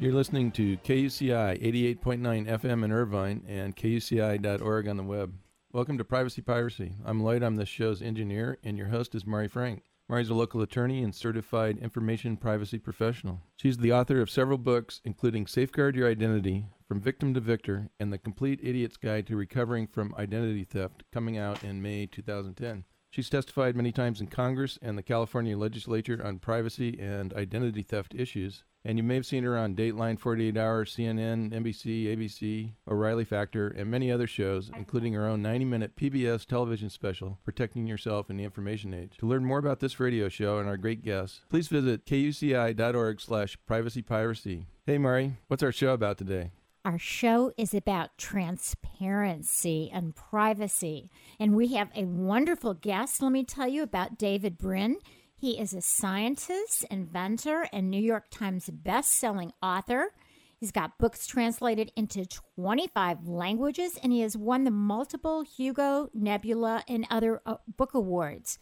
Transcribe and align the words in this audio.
You're 0.00 0.12
listening 0.12 0.52
to 0.52 0.76
KUCI 0.76 1.60
88.9 1.60 2.46
FM 2.46 2.84
in 2.84 2.92
Irvine 2.92 3.42
and 3.48 3.74
KUCI.org 3.74 4.86
on 4.86 4.96
the 4.96 5.02
web. 5.02 5.34
Welcome 5.72 5.98
to 5.98 6.04
Privacy 6.04 6.40
Piracy. 6.40 6.92
I'm 7.04 7.20
Lloyd, 7.20 7.42
I'm 7.42 7.56
the 7.56 7.66
show's 7.66 8.00
engineer, 8.00 8.58
and 8.62 8.78
your 8.78 8.86
host 8.86 9.16
is 9.16 9.26
Mari 9.26 9.48
Frank. 9.48 9.82
Mari's 10.08 10.30
a 10.30 10.34
local 10.34 10.62
attorney 10.62 11.02
and 11.02 11.12
certified 11.12 11.78
information 11.78 12.36
privacy 12.36 12.78
professional. 12.78 13.40
She's 13.56 13.78
the 13.78 13.92
author 13.92 14.20
of 14.20 14.30
several 14.30 14.56
books, 14.56 15.00
including 15.04 15.48
Safeguard 15.48 15.96
Your 15.96 16.08
Identity, 16.08 16.66
From 16.86 17.00
Victim 17.00 17.34
to 17.34 17.40
Victor, 17.40 17.90
and 17.98 18.12
The 18.12 18.18
Complete 18.18 18.60
Idiot's 18.62 18.98
Guide 18.98 19.26
to 19.26 19.36
Recovering 19.36 19.88
from 19.88 20.14
Identity 20.16 20.62
Theft, 20.62 21.02
coming 21.12 21.36
out 21.36 21.64
in 21.64 21.82
May 21.82 22.06
2010. 22.06 22.84
She's 23.10 23.30
testified 23.30 23.74
many 23.74 23.90
times 23.90 24.20
in 24.20 24.26
Congress 24.26 24.78
and 24.82 24.98
the 24.98 25.02
California 25.02 25.56
legislature 25.56 26.20
on 26.24 26.38
privacy 26.38 26.98
and 27.00 27.32
identity 27.32 27.82
theft 27.82 28.14
issues. 28.14 28.64
And 28.84 28.96
you 28.96 29.02
may 29.02 29.16
have 29.16 29.26
seen 29.26 29.44
her 29.44 29.58
on 29.58 29.74
Dateline 29.74 30.18
48 30.18 30.56
Hour, 30.56 30.84
CNN, 30.84 31.52
NBC, 31.52 32.06
ABC, 32.06 32.72
O'Reilly 32.86 33.24
Factor, 33.24 33.68
and 33.68 33.90
many 33.90 34.12
other 34.12 34.26
shows, 34.26 34.70
including 34.76 35.14
her 35.14 35.26
own 35.26 35.42
90 35.42 35.64
minute 35.64 35.96
PBS 35.96 36.46
television 36.46 36.88
special, 36.90 37.38
Protecting 37.44 37.86
Yourself 37.86 38.30
in 38.30 38.36
the 38.36 38.44
Information 38.44 38.94
Age. 38.94 39.16
To 39.18 39.26
learn 39.26 39.44
more 39.44 39.58
about 39.58 39.80
this 39.80 39.98
radio 39.98 40.28
show 40.28 40.58
and 40.58 40.68
our 40.68 40.76
great 40.76 41.02
guests, 41.02 41.40
please 41.48 41.68
visit 41.68 42.06
kuci.org 42.06 43.20
slash 43.20 43.58
privacypiracy. 43.68 44.66
Hey, 44.86 44.98
Mari, 44.98 45.36
what's 45.48 45.62
our 45.62 45.72
show 45.72 45.92
about 45.92 46.18
today? 46.18 46.52
Our 46.88 46.98
show 46.98 47.52
is 47.58 47.74
about 47.74 48.16
transparency 48.16 49.90
and 49.92 50.16
privacy. 50.16 51.10
And 51.38 51.54
we 51.54 51.74
have 51.74 51.90
a 51.94 52.06
wonderful 52.06 52.72
guest. 52.72 53.20
Let 53.20 53.30
me 53.30 53.44
tell 53.44 53.68
you 53.68 53.82
about 53.82 54.16
David 54.16 54.56
Brin. 54.56 54.96
He 55.36 55.60
is 55.60 55.74
a 55.74 55.82
scientist, 55.82 56.86
inventor, 56.90 57.68
and 57.74 57.90
New 57.90 58.00
York 58.00 58.30
Times 58.30 58.70
best-selling 58.70 59.52
author. 59.62 60.14
He's 60.56 60.72
got 60.72 60.96
books 60.96 61.26
translated 61.26 61.92
into 61.94 62.24
25 62.56 63.28
languages, 63.28 63.98
and 64.02 64.10
he 64.10 64.20
has 64.20 64.34
won 64.34 64.64
the 64.64 64.70
multiple 64.70 65.42
Hugo, 65.42 66.08
Nebula, 66.14 66.84
and 66.88 67.06
other 67.10 67.42
uh, 67.44 67.56
book 67.76 67.92
awards. 67.92 68.58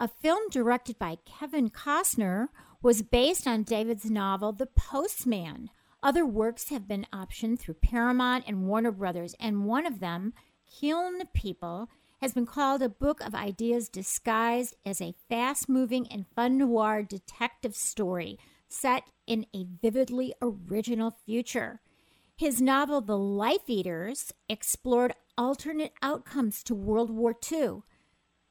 A 0.00 0.08
film 0.08 0.48
directed 0.50 0.98
by 0.98 1.18
Kevin 1.26 1.68
Costner 1.68 2.46
was 2.80 3.02
based 3.02 3.46
on 3.46 3.62
David's 3.62 4.10
novel, 4.10 4.52
The 4.52 4.64
Postman. 4.64 5.68
Other 6.02 6.24
works 6.24 6.68
have 6.68 6.86
been 6.86 7.06
optioned 7.12 7.58
through 7.58 7.74
Paramount 7.74 8.44
and 8.46 8.66
Warner 8.68 8.92
Brothers, 8.92 9.34
and 9.40 9.64
one 9.64 9.84
of 9.84 9.98
them, 9.98 10.32
Kiln 10.70 11.22
People, 11.34 11.90
has 12.20 12.32
been 12.32 12.46
called 12.46 12.82
a 12.82 12.88
book 12.88 13.20
of 13.20 13.34
ideas 13.34 13.88
disguised 13.88 14.76
as 14.86 15.00
a 15.00 15.14
fast 15.28 15.68
moving 15.68 16.06
and 16.08 16.26
fun 16.34 16.58
noir 16.58 17.02
detective 17.02 17.74
story 17.74 18.38
set 18.68 19.04
in 19.26 19.46
a 19.54 19.66
vividly 19.82 20.34
original 20.40 21.16
future. 21.26 21.80
His 22.36 22.60
novel, 22.60 23.00
The 23.00 23.18
Life 23.18 23.68
Eaters, 23.68 24.32
explored 24.48 25.14
alternate 25.36 25.92
outcomes 26.00 26.62
to 26.64 26.74
World 26.74 27.10
War 27.10 27.34
II. 27.50 27.82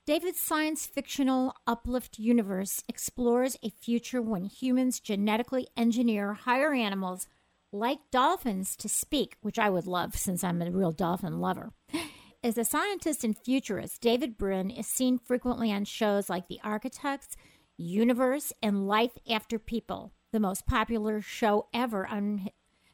David's 0.05 0.39
science 0.39 0.85
fictional 0.85 1.53
uplift 1.65 2.19
universe 2.19 2.83
explores 2.87 3.57
a 3.63 3.69
future 3.69 4.21
when 4.21 4.45
humans 4.45 4.99
genetically 4.99 5.67
engineer 5.75 6.33
higher 6.33 6.73
animals 6.73 7.27
like 7.71 7.99
dolphins 8.11 8.75
to 8.77 8.89
speak, 8.89 9.35
which 9.41 9.59
I 9.59 9.69
would 9.69 9.87
love 9.87 10.15
since 10.15 10.43
I'm 10.43 10.61
a 10.61 10.71
real 10.71 10.91
dolphin 10.91 11.39
lover. 11.39 11.71
As 12.43 12.57
a 12.57 12.63
scientist 12.63 13.23
and 13.23 13.37
futurist, 13.37 13.99
David 14.01 14.37
Brin 14.37 14.69
is 14.69 14.87
seen 14.87 15.17
frequently 15.17 15.71
on 15.71 15.85
shows 15.85 16.29
like 16.29 16.47
The 16.47 16.59
Architects, 16.63 17.35
Universe, 17.77 18.53
and 18.61 18.87
Life 18.87 19.17
After 19.29 19.59
People, 19.59 20.13
the 20.31 20.39
most 20.39 20.65
popular 20.65 21.19
show 21.21 21.67
ever 21.73 22.07
on 22.07 22.49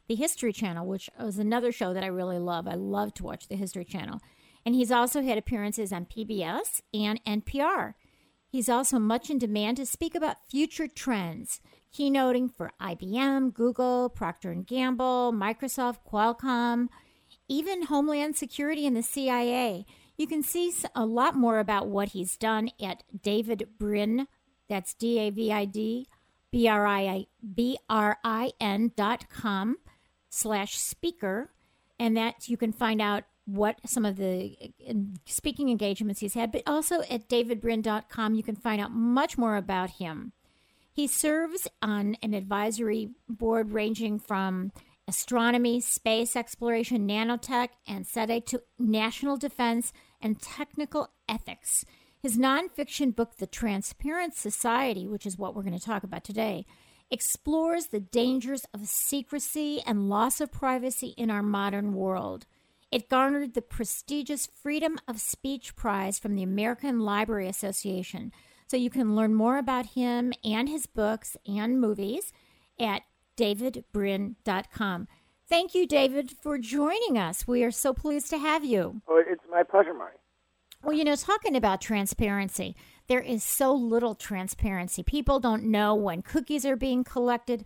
the 0.08 0.14
History 0.14 0.52
Channel, 0.52 0.86
which 0.86 1.08
is 1.20 1.38
another 1.38 1.72
show 1.72 1.94
that 1.94 2.04
I 2.04 2.08
really 2.08 2.38
love. 2.38 2.66
I 2.66 2.74
love 2.74 3.14
to 3.14 3.22
watch 3.22 3.48
the 3.48 3.56
History 3.56 3.84
Channel. 3.84 4.20
And 4.66 4.74
he's 4.74 4.90
also 4.90 5.22
had 5.22 5.38
appearances 5.38 5.92
on 5.92 6.06
PBS 6.06 6.80
and 6.92 7.22
NPR. 7.24 7.94
He's 8.48 8.68
also 8.68 8.98
much 8.98 9.30
in 9.30 9.38
demand 9.38 9.76
to 9.78 9.86
speak 9.86 10.14
about 10.14 10.48
future 10.48 10.88
trends, 10.88 11.60
keynoting 11.94 12.54
for 12.54 12.72
IBM, 12.80 13.54
Google, 13.54 14.08
Procter 14.08 14.54
& 14.54 14.66
Gamble, 14.66 15.32
Microsoft, 15.32 15.98
Qualcomm, 16.10 16.88
even 17.48 17.82
Homeland 17.82 18.36
Security 18.36 18.86
and 18.86 18.96
the 18.96 19.02
CIA. 19.02 19.86
You 20.16 20.26
can 20.26 20.42
see 20.42 20.72
a 20.94 21.06
lot 21.06 21.36
more 21.36 21.58
about 21.58 21.88
what 21.88 22.10
he's 22.10 22.36
done 22.36 22.70
at 22.82 23.02
David 23.22 23.68
Brin, 23.78 24.26
that's 24.68 24.94
D 24.94 25.18
A 25.18 25.30
V 25.30 25.52
I 25.52 25.64
D 25.64 26.08
B 26.50 26.68
R 26.68 26.86
I 26.86 27.26
B 27.54 27.78
R 27.88 28.18
I 28.24 28.52
N 28.60 28.92
dot 28.96 29.28
com 29.28 29.76
slash 30.30 30.78
speaker. 30.78 31.50
And 31.98 32.16
that 32.16 32.48
you 32.48 32.56
can 32.56 32.72
find 32.72 33.00
out 33.00 33.24
what 33.46 33.78
some 33.86 34.04
of 34.04 34.16
the 34.16 34.56
speaking 35.26 35.68
engagements 35.68 36.20
he's 36.20 36.34
had, 36.34 36.50
but 36.50 36.62
also 36.66 37.02
at 37.02 37.28
davidbrin.com, 37.28 38.34
you 38.34 38.42
can 38.42 38.56
find 38.56 38.80
out 38.80 38.90
much 38.90 39.36
more 39.36 39.56
about 39.56 39.90
him. 39.90 40.32
He 40.94 41.08
serves 41.08 41.66
on 41.82 42.16
an 42.22 42.34
advisory 42.34 43.10
board 43.28 43.72
ranging 43.72 44.20
from 44.20 44.70
astronomy, 45.08 45.80
space 45.80 46.36
exploration, 46.36 47.08
nanotech, 47.08 47.70
and 47.86 48.06
SETI 48.06 48.40
to 48.42 48.62
national 48.78 49.36
defense 49.36 49.92
and 50.22 50.40
technical 50.40 51.10
ethics. 51.28 51.84
His 52.22 52.38
nonfiction 52.38 53.14
book, 53.14 53.38
The 53.38 53.48
Transparent 53.48 54.34
Society, 54.34 55.08
which 55.08 55.26
is 55.26 55.36
what 55.36 55.54
we're 55.54 55.64
going 55.64 55.76
to 55.76 55.84
talk 55.84 56.04
about 56.04 56.22
today, 56.22 56.64
explores 57.10 57.86
the 57.86 58.00
dangers 58.00 58.64
of 58.72 58.86
secrecy 58.86 59.82
and 59.84 60.08
loss 60.08 60.40
of 60.40 60.52
privacy 60.52 61.08
in 61.16 61.28
our 61.28 61.42
modern 61.42 61.92
world. 61.92 62.46
It 62.92 63.08
garnered 63.08 63.54
the 63.54 63.62
prestigious 63.62 64.46
Freedom 64.46 64.96
of 65.08 65.20
Speech 65.20 65.74
Prize 65.74 66.20
from 66.20 66.36
the 66.36 66.44
American 66.44 67.00
Library 67.00 67.48
Association. 67.48 68.32
So 68.74 68.78
you 68.78 68.90
can 68.90 69.14
learn 69.14 69.36
more 69.36 69.56
about 69.56 69.86
him 69.86 70.32
and 70.42 70.68
his 70.68 70.86
books 70.86 71.36
and 71.46 71.80
movies 71.80 72.32
at 72.76 73.02
davidbrin.com. 73.36 75.06
Thank 75.48 75.76
you, 75.76 75.86
David, 75.86 76.32
for 76.42 76.58
joining 76.58 77.16
us. 77.16 77.46
We 77.46 77.62
are 77.62 77.70
so 77.70 77.92
pleased 77.92 78.30
to 78.30 78.38
have 78.38 78.64
you. 78.64 79.00
Oh, 79.06 79.22
it's 79.24 79.44
my 79.48 79.62
pleasure, 79.62 79.94
Mari. 79.94 80.14
Well, 80.82 80.92
you 80.92 81.04
know, 81.04 81.14
talking 81.14 81.54
about 81.54 81.80
transparency, 81.80 82.74
there 83.06 83.20
is 83.20 83.44
so 83.44 83.72
little 83.72 84.16
transparency. 84.16 85.04
People 85.04 85.38
don't 85.38 85.66
know 85.66 85.94
when 85.94 86.22
cookies 86.22 86.66
are 86.66 86.74
being 86.74 87.04
collected. 87.04 87.64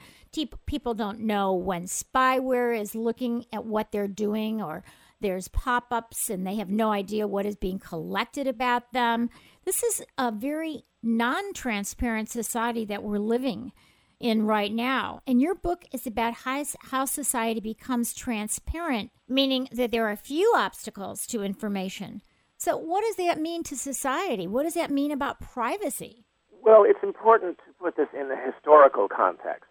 People 0.66 0.92
don't 0.92 1.20
know 1.20 1.54
when 1.54 1.84
spyware 1.84 2.78
is 2.78 2.94
looking 2.94 3.47
at 3.50 3.64
what 3.64 3.92
they're 3.92 4.08
doing, 4.08 4.60
or 4.60 4.84
there's 5.20 5.48
pop 5.48 5.86
ups 5.91 6.30
and 6.30 6.47
they 6.47 6.56
have 6.56 6.70
no 6.70 6.92
idea 6.92 7.27
what 7.27 7.47
is 7.47 7.56
being 7.56 7.78
collected 7.78 8.47
about 8.47 8.92
them. 8.92 9.30
This 9.68 9.82
is 9.82 10.03
a 10.16 10.32
very 10.32 10.86
non 11.03 11.53
transparent 11.53 12.30
society 12.30 12.86
that 12.86 13.03
we're 13.03 13.18
living 13.18 13.72
in 14.18 14.47
right 14.47 14.72
now. 14.72 15.20
And 15.26 15.42
your 15.42 15.54
book 15.54 15.84
is 15.92 16.06
about 16.06 16.32
how, 16.44 17.04
society 17.04 17.60
becomes 17.60 18.15
transparent, 18.15 19.10
meaning 19.28 19.68
that 19.70 19.91
there 19.91 20.09
are 20.09 20.16
few 20.16 20.54
obstacles 20.56 21.26
to 21.26 21.42
information. 21.42 22.22
So, 22.56 22.78
what 22.78 23.04
does 23.04 23.16
that 23.16 23.42
mean 23.42 23.62
to 23.65 23.76
society? 23.76 24.47
What 24.47 24.62
does 24.62 24.72
that 24.72 24.91
mean 24.91 25.12
about 25.12 25.38
privacy? 25.38 26.24
Well, 26.62 26.84
it's 26.88 27.03
important 27.03 27.59
to 27.59 27.72
put 27.78 27.94
this 27.94 28.09
in 28.18 28.30
the 28.30 28.38
historical 28.38 29.06
context. 29.06 29.68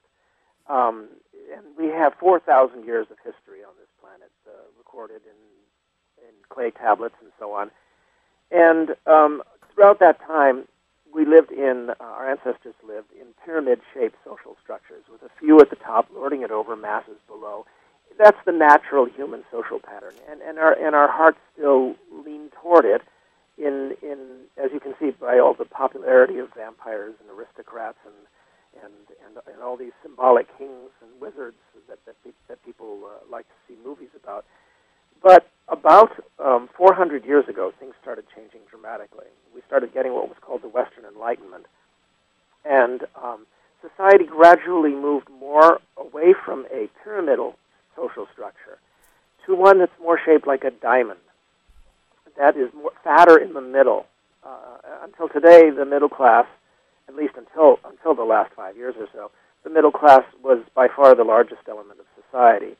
Um, 0.70 1.08
and 1.52 1.66
we 1.76 1.88
have 1.88 2.14
4,000 2.20 2.86
years 2.86 3.08
of 3.10 3.18
history 3.26 3.64
on 3.64 3.74
this 3.80 3.90
planet 4.00 4.30
uh, 4.46 4.52
recorded 4.78 5.22
in, 5.26 6.28
in 6.28 6.36
clay 6.50 6.70
tablets 6.70 7.16
and 7.20 7.32
so 7.40 7.52
on. 7.54 7.72
And 8.52 8.96
um, 9.08 9.42
throughout 9.78 10.00
that 10.00 10.20
time, 10.26 10.68
we 11.14 11.24
lived 11.24 11.52
in, 11.52 11.92
uh, 11.92 12.04
our 12.04 12.30
ancestors 12.30 12.74
lived 12.86 13.12
in 13.14 13.28
pyramid 13.46 13.80
shaped 13.94 14.16
social 14.26 14.58
structures 14.62 15.04
with 15.12 15.22
a 15.22 15.30
few 15.40 15.62
at 15.62 15.70
the 15.70 15.76
top 15.76 16.08
lording 16.14 16.42
it 16.42 16.50
over 16.52 16.76
masses 16.76 17.18
below. 17.28 17.66
that's 18.18 18.38
the 18.46 18.52
natural 18.52 19.06
human 19.06 19.44
social 19.52 19.80
pattern, 19.80 20.14
and 20.30 20.42
and 20.42 20.58
our 20.58 20.74
and 20.74 20.96
our 20.96 21.08
hearts 21.08 21.38
still 21.54 21.96
lean 22.26 22.50
toward 22.62 22.84
it. 22.86 23.04
In 23.58 23.96
in 24.02 24.20
as 24.58 24.72
you 24.74 24.80
can 24.80 24.96
see 25.00 25.12
by 25.12 25.38
all 25.38 25.54
the 25.54 25.66
popularity 25.66 26.40
of 26.40 26.50
vampires 26.56 27.14
and 27.22 27.30
aristocrats 27.38 28.00
and 28.06 28.84
and 28.84 28.94
and, 29.26 29.38
and 29.54 29.62
all 29.62 29.78
these 29.78 29.94
symbolic 30.02 30.48
kings 30.58 30.90
and 31.02 31.22
wizards 31.22 31.58
that 31.88 32.00
that, 32.06 32.16
that 32.48 32.66
people 32.66 33.02
uh, 33.06 33.20
like 33.30 33.46
to 33.48 33.56
see 33.68 33.78
movies 33.84 34.10
about. 34.22 34.46
But 35.22 35.48
about 35.70 36.12
um, 36.40 36.70
400 36.78 37.26
years 37.26 37.48
ago, 37.48 37.74
things 37.80 37.94
started 38.02 38.26
changing 38.36 38.62
dramatically. 38.70 39.28
We 39.54 39.62
started 39.68 39.94
getting 39.94 40.14
what 40.14 40.30
was 40.30 40.38
called 40.42 40.62
the 40.62 40.70
Western 40.70 41.06
Enlightenment, 41.06 41.66
and 42.64 43.02
um, 43.22 43.46
society 43.82 44.26
gradually 44.26 44.92
moved 44.92 45.30
more 45.30 45.80
away 45.98 46.34
from 46.46 46.66
a 46.72 46.90
pyramidal 47.04 47.56
social 47.96 48.28
structure 48.32 48.78
to 49.46 49.56
one 49.56 49.80
that's 49.80 49.92
more 50.02 50.20
shaped 50.24 50.48
like 50.48 50.64
a 50.64 50.72
diamond. 50.72 51.20
That 52.38 52.56
is 52.56 52.70
more 52.74 52.92
fatter 53.04 53.38
in 53.38 53.54
the 53.54 53.62
middle. 53.62 54.06
Uh, 54.46 54.78
until 55.04 55.28
today, 55.28 55.72
the 55.72 55.86
middle 55.86 56.10
class, 56.10 56.46
at 57.10 57.16
least 57.16 57.34
until 57.36 57.80
until 57.84 58.14
the 58.14 58.24
last 58.24 58.54
five 58.56 58.78
years 58.78 58.96
or 59.00 59.08
so, 59.12 59.32
the 59.64 59.70
middle 59.70 59.92
class 59.92 60.24
was 60.44 60.60
by 60.76 60.88
far 60.88 61.16
the 61.16 61.24
largest 61.24 61.62
element 61.68 62.00
of 62.00 62.06
society, 62.24 62.78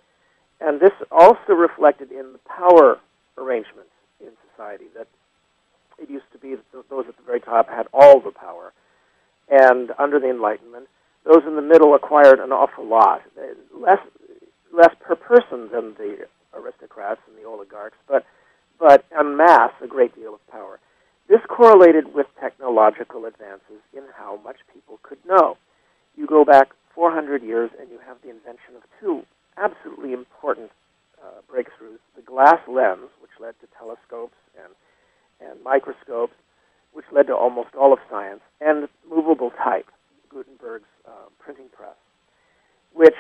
and 0.60 0.80
this 0.80 0.92
also 1.12 1.54
reflected 1.54 2.12
in 2.12 2.34
the 2.34 2.40
power 2.48 3.00
arrangements 3.38 3.92
in 4.20 4.30
society. 4.52 4.86
That 4.96 5.08
it 6.00 6.10
used 6.10 6.32
to 6.34 6.38
be 6.38 6.56
that 6.56 6.90
those 6.90 7.06
at 7.08 7.18
the 7.18 7.24
very 7.24 7.40
top 7.40 7.70
had 7.70 7.88
all 7.94 8.20
the 8.20 8.32
power, 8.32 8.74
and 9.50 9.92
under 9.98 10.20
the 10.20 10.30
Enlightenment, 10.30 10.88
those 11.26 11.44
in 11.46 11.56
the 11.56 11.62
middle 11.62 11.94
acquired 11.96 12.40
an 12.40 12.52
awful 12.52 12.86
lot, 12.86 13.22
uh, 13.38 13.54
less 13.78 14.00
less 14.74 14.94
per 15.02 15.16
person 15.16 15.70
than 15.72 15.94
the 15.98 16.28
aristocrats 16.54 17.22
and 17.28 17.38
the 17.38 17.48
oligarchs, 17.48 17.98
but 18.08 18.26
but 18.80 19.06
en 19.18 19.36
masse 19.38 19.74
a 19.82 19.88
great 19.88 20.16
deal 20.16 20.34
of 20.34 20.48
power. 20.48 20.80
This 21.28 21.42
correlated 21.50 22.14
with 22.14 22.28
technological 22.40 23.26
advances 23.26 23.82
in 23.94 24.04
how 24.16 24.40
much 24.44 24.58
people 24.74 25.00
could 25.04 25.18
know. 25.26 25.58
You 26.16 26.26
go 26.26 26.46
back 26.46 26.70
400 26.96 27.44
years 27.44 27.70
and 27.80 27.90
you 27.90 28.00
have 28.08 28.18
the 28.24 28.30
invention 28.30 28.76
of 28.78 28.84
two 29.00 29.26
absolutely 29.58 30.14
important 30.14 30.72
uh, 31.22 31.42
breakthroughs 31.52 32.00
the 32.16 32.22
glass 32.22 32.60
lens, 32.68 33.10
which 33.22 33.32
led 33.40 33.54
to 33.62 33.68
telescopes 33.78 34.38
and, 34.58 34.74
and 35.50 35.64
microscopes, 35.64 36.34
which 36.94 37.06
led 37.12 37.28
to 37.28 37.36
almost 37.36 37.76
all 37.76 37.94
of 37.94 38.00
science, 38.10 38.42
and 38.62 38.88
movable 39.10 39.52
type, 39.52 39.88
Gutenberg's 40.30 40.90
uh, 41.08 41.30
printing 41.40 41.68
press, 41.76 41.96
which 42.94 43.16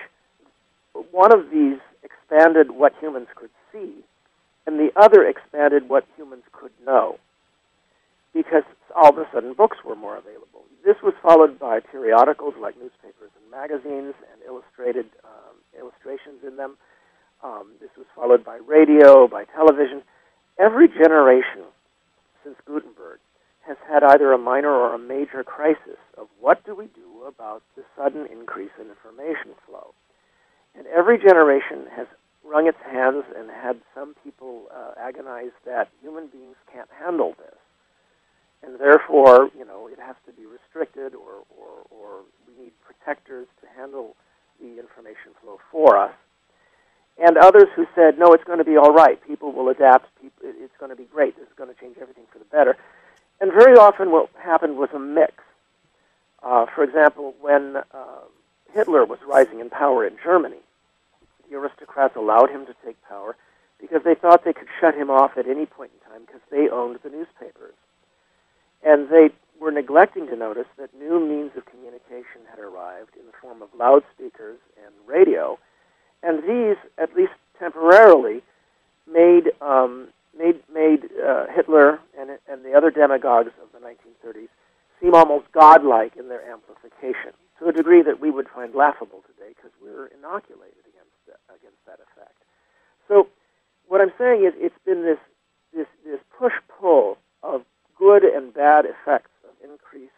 one 1.11 1.31
of 1.33 1.49
these 1.51 1.77
expanded 2.03 2.71
what 2.71 2.93
humans 2.99 3.27
could 3.35 3.51
see, 3.71 4.03
and 4.65 4.79
the 4.79 4.89
other 4.95 5.23
expanded 5.25 5.89
what 5.89 6.05
humans 6.15 6.43
could 6.51 6.71
know, 6.85 7.17
because 8.33 8.63
all 8.95 9.09
of 9.09 9.17
a 9.17 9.27
sudden 9.33 9.53
books 9.53 9.77
were 9.85 9.95
more 9.95 10.17
available. 10.17 10.63
This 10.85 10.97
was 11.03 11.13
followed 11.21 11.59
by 11.59 11.79
periodicals 11.79 12.53
like 12.59 12.75
newspapers 12.77 13.31
and 13.41 13.51
magazines 13.51 14.15
and 14.31 14.41
illustrated 14.45 15.05
um, 15.23 15.55
illustrations 15.79 16.43
in 16.45 16.57
them. 16.57 16.77
Um, 17.43 17.73
this 17.79 17.91
was 17.97 18.07
followed 18.15 18.43
by 18.43 18.57
radio, 18.57 19.27
by 19.27 19.45
television. 19.45 20.01
Every 20.59 20.87
generation 20.87 21.69
since 22.43 22.57
Gutenberg 22.65 23.19
has 23.67 23.77
had 23.87 24.03
either 24.03 24.31
a 24.31 24.37
minor 24.37 24.71
or 24.71 24.95
a 24.95 24.99
major 24.99 25.43
crisis 25.43 25.99
of 26.17 26.27
what 26.39 26.65
do 26.65 26.73
we 26.73 26.85
do 26.95 27.25
about 27.27 27.61
the 27.75 27.83
sudden 27.95 28.25
increase 28.31 28.71
in 28.79 28.87
information 28.87 29.53
flow. 29.67 29.93
And 30.75 30.87
every 30.87 31.17
generation 31.17 31.85
has 31.95 32.07
wrung 32.45 32.67
its 32.67 32.77
hands 32.89 33.25
and 33.35 33.49
had 33.49 33.81
some 33.93 34.15
people 34.23 34.63
uh, 34.73 34.91
agonize 34.97 35.51
that 35.65 35.89
human 36.01 36.27
beings 36.27 36.55
can't 36.71 36.89
handle 36.97 37.35
this. 37.37 37.59
And 38.63 38.79
therefore, 38.79 39.49
you 39.57 39.65
know, 39.65 39.87
it 39.87 39.99
has 39.99 40.15
to 40.25 40.31
be 40.31 40.45
restricted 40.45 41.13
or, 41.13 41.43
or, 41.51 41.85
or 41.91 42.21
we 42.47 42.63
need 42.63 42.71
protectors 42.81 43.47
to 43.61 43.67
handle 43.77 44.15
the 44.59 44.79
information 44.79 45.33
flow 45.41 45.59
for 45.71 45.97
us. 45.97 46.13
And 47.17 47.37
others 47.37 47.67
who 47.75 47.87
said, 47.95 48.19
no, 48.19 48.33
it's 48.33 48.43
going 48.43 48.59
to 48.59 48.63
be 48.63 48.77
all 48.77 48.93
right. 48.93 49.19
People 49.25 49.51
will 49.51 49.69
adapt. 49.69 50.07
It's 50.43 50.77
going 50.79 50.91
to 50.91 50.95
be 50.95 51.05
great. 51.05 51.35
This 51.35 51.47
is 51.47 51.53
going 51.55 51.73
to 51.73 51.79
change 51.79 51.97
everything 51.99 52.25
for 52.31 52.37
the 52.37 52.45
better. 52.45 52.77
And 53.41 53.51
very 53.51 53.75
often 53.75 54.11
what 54.11 54.29
happened 54.39 54.77
was 54.77 54.89
a 54.93 54.99
mix. 54.99 55.33
Uh, 56.43 56.67
for 56.73 56.83
example, 56.83 57.33
when 57.41 57.77
uh, 57.77 58.21
Hitler 58.73 59.05
was 59.05 59.19
rising 59.27 59.59
in 59.59 59.69
power 59.69 60.05
in 60.05 60.15
Germany, 60.23 60.59
the 61.49 61.57
aristocrats 61.57 62.15
allowed 62.15 62.49
him 62.49 62.65
to 62.67 62.75
take 62.85 63.01
power 63.07 63.35
because 63.79 64.03
they 64.03 64.15
thought 64.15 64.43
they 64.43 64.53
could 64.53 64.67
shut 64.79 64.95
him 64.95 65.09
off 65.09 65.37
at 65.37 65.47
any 65.47 65.65
point 65.65 65.91
in 65.93 66.11
time 66.11 66.21
because 66.25 66.41
they 66.51 66.69
owned 66.69 66.99
the 67.03 67.09
newspapers. 67.09 67.73
And 68.83 69.09
they 69.09 69.29
were 69.59 69.71
neglecting 69.71 70.27
to 70.27 70.35
notice 70.35 70.67
that 70.77 70.93
new 70.93 71.19
means 71.19 71.51
of 71.57 71.65
communication 71.65 72.45
had 72.49 72.59
arrived 72.59 73.15
in 73.19 73.25
the 73.25 73.33
form 73.41 73.61
of 73.61 73.69
loudspeakers 73.77 74.59
and 74.83 74.93
radio, 75.05 75.57
and 76.23 76.43
these, 76.43 76.77
at 76.97 77.15
least 77.15 77.33
temporarily, 77.59 78.41
made 79.11 79.51
um, 79.61 80.09
made 80.37 80.61
made 80.71 81.09
uh, 81.23 81.45
Hitler 81.53 81.99
and 82.17 82.37
and 82.47 82.63
the 82.63 82.73
other 82.73 82.91
demagogues 82.91 83.51
of 83.61 83.71
the 83.73 83.85
1930s 83.85 84.49
seem 85.01 85.13
almost 85.13 85.51
godlike 85.51 86.15
in 86.17 86.29
their 86.29 86.43
amplification 86.49 87.33
to 87.59 87.67
a 87.67 87.71
degree 87.71 88.01
that 88.01 88.19
we 88.19 88.31
would 88.31 88.47
find 88.49 88.75
laughable 88.75 89.21
today 89.27 89.53
because 89.55 89.71
we're 89.81 90.07
inoculated 90.07 90.83
against 90.89 91.17
that, 91.27 91.39
against 91.49 91.81
that 91.85 91.99
effect. 92.01 92.37
So, 93.07 93.27
what 93.87 94.01
I'm 94.01 94.11
saying 94.17 94.45
is, 94.45 94.53
it's 94.57 94.77
been 94.85 95.03
this 95.03 95.19
this 95.73 95.87
this 96.05 96.19
push 96.37 96.53
pull 96.79 97.17
of 97.43 97.63
good 97.97 98.23
and 98.23 98.53
bad 98.53 98.85
effects 98.85 99.29
increased 99.69 100.13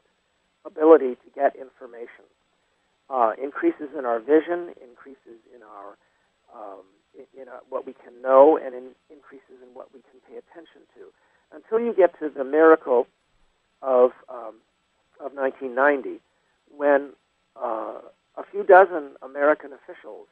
ability 0.65 1.15
to 1.15 1.29
get 1.33 1.55
information, 1.55 2.25
uh, 3.09 3.33
increases 3.41 3.89
in 3.97 4.05
our 4.05 4.19
vision, 4.19 4.73
increases 4.81 5.39
in 5.55 5.61
our 5.63 5.97
um, 6.53 6.85
in, 7.13 7.41
in 7.41 7.47
our, 7.47 7.61
what 7.69 7.85
we 7.85 7.93
can 7.93 8.21
know, 8.21 8.57
and 8.57 8.73
in, 8.73 8.91
increases 9.09 9.61
in 9.61 9.69
what 9.73 9.93
we 9.93 10.01
can 10.01 10.19
pay 10.29 10.37
attention 10.37 10.81
to, 10.95 11.09
until 11.53 11.79
you 11.79 11.93
get 11.93 12.17
to 12.19 12.29
the 12.29 12.43
miracle 12.43 13.07
of 13.81 14.11
um, 14.29 14.55
of 15.19 15.33
1990, 15.33 16.21
when 16.75 17.11
uh, 17.59 17.99
a 18.37 18.43
few 18.51 18.63
dozen 18.63 19.15
American 19.21 19.71
officials 19.73 20.27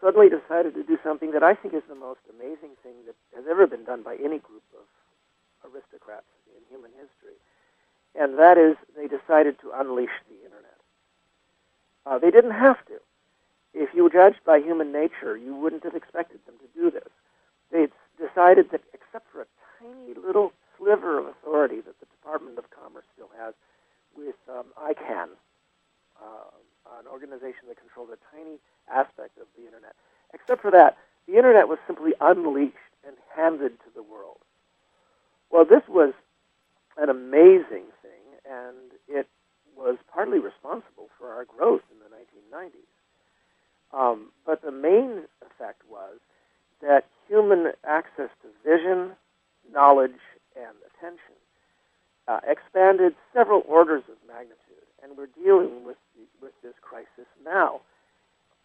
suddenly 0.00 0.28
decided 0.28 0.74
to 0.74 0.82
do 0.82 0.98
something 1.04 1.30
that 1.30 1.42
I 1.42 1.54
think 1.54 1.74
is 1.74 1.86
the 1.88 1.94
most 1.94 2.20
amazing 2.32 2.74
thing 2.82 3.06
that 3.06 3.14
has 3.36 3.44
ever 3.48 3.66
been 3.66 3.84
done 3.84 4.02
by 4.02 4.16
any 4.16 4.42
group 4.42 4.66
of 4.74 4.88
aristocrats 5.62 6.26
in 6.56 6.62
human 6.68 6.90
history. 6.98 7.38
And 8.14 8.38
that 8.38 8.58
is, 8.58 8.76
they 8.96 9.08
decided 9.08 9.58
to 9.60 9.70
unleash 9.74 10.10
the 10.28 10.36
internet. 10.44 10.78
Uh, 12.04 12.18
they 12.18 12.30
didn't 12.30 12.52
have 12.52 12.84
to. 12.86 13.00
If 13.74 13.94
you 13.94 14.08
judged 14.10 14.44
by 14.44 14.58
human 14.58 14.92
nature, 14.92 15.36
you 15.36 15.56
wouldn't 15.56 15.84
have 15.84 15.94
expected 15.94 16.40
them 16.44 16.56
to 16.60 16.68
do 16.78 16.90
this. 16.90 17.08
They 17.70 17.88
decided 18.20 18.70
that, 18.70 18.82
except 18.92 19.30
for 19.32 19.42
a 19.42 19.46
tiny 19.80 20.14
little 20.14 20.52
sliver 20.76 21.18
of 21.18 21.26
authority 21.26 21.76
that 21.76 21.98
the 22.00 22.06
Department 22.06 22.58
of 22.58 22.64
Commerce 22.70 23.04
still 23.14 23.30
has 23.40 23.54
with 24.14 24.36
um, 24.50 24.66
ICANN, 24.76 25.28
uh, 26.20 26.52
an 27.00 27.06
organization 27.10 27.64
that 27.68 27.78
controls 27.80 28.10
a 28.12 28.36
tiny 28.36 28.58
aspect 28.92 29.38
of 29.40 29.46
the 29.56 29.64
internet. 29.64 29.94
Except 30.34 30.60
for 30.60 30.70
that, 30.70 30.98
the 31.26 31.36
internet 31.36 31.68
was 31.68 31.78
simply 31.86 32.12
unleashed 32.20 32.76
and 33.06 33.16
handed 33.34 33.78
to 33.80 33.90
the 33.94 34.02
world. 34.02 34.38
Well, 35.50 35.64
this 35.64 35.82
was 35.88 36.12
an 36.98 37.08
amazing 37.08 37.84
and 38.52 38.92
it 39.08 39.28
was 39.76 39.96
partly 40.12 40.38
responsible 40.38 41.08
for 41.18 41.28
our 41.32 41.44
growth 41.44 41.82
in 41.90 41.98
the 41.98 42.10
1990s. 42.12 42.92
Um, 43.96 44.32
but 44.44 44.62
the 44.62 44.72
main 44.72 45.24
effect 45.40 45.82
was 45.88 46.18
that 46.80 47.06
human 47.28 47.72
access 47.86 48.28
to 48.42 48.48
vision, 48.64 49.16
knowledge, 49.72 50.20
and 50.56 50.76
attention 50.84 51.36
uh, 52.28 52.40
expanded 52.46 53.14
several 53.32 53.62
orders 53.68 54.02
of 54.08 54.16
magnitude, 54.26 54.86
and 55.02 55.16
we're 55.16 55.32
dealing 55.34 55.84
with 55.84 55.96
with 56.40 56.52
this 56.62 56.74
crisis 56.80 57.26
now. 57.44 57.80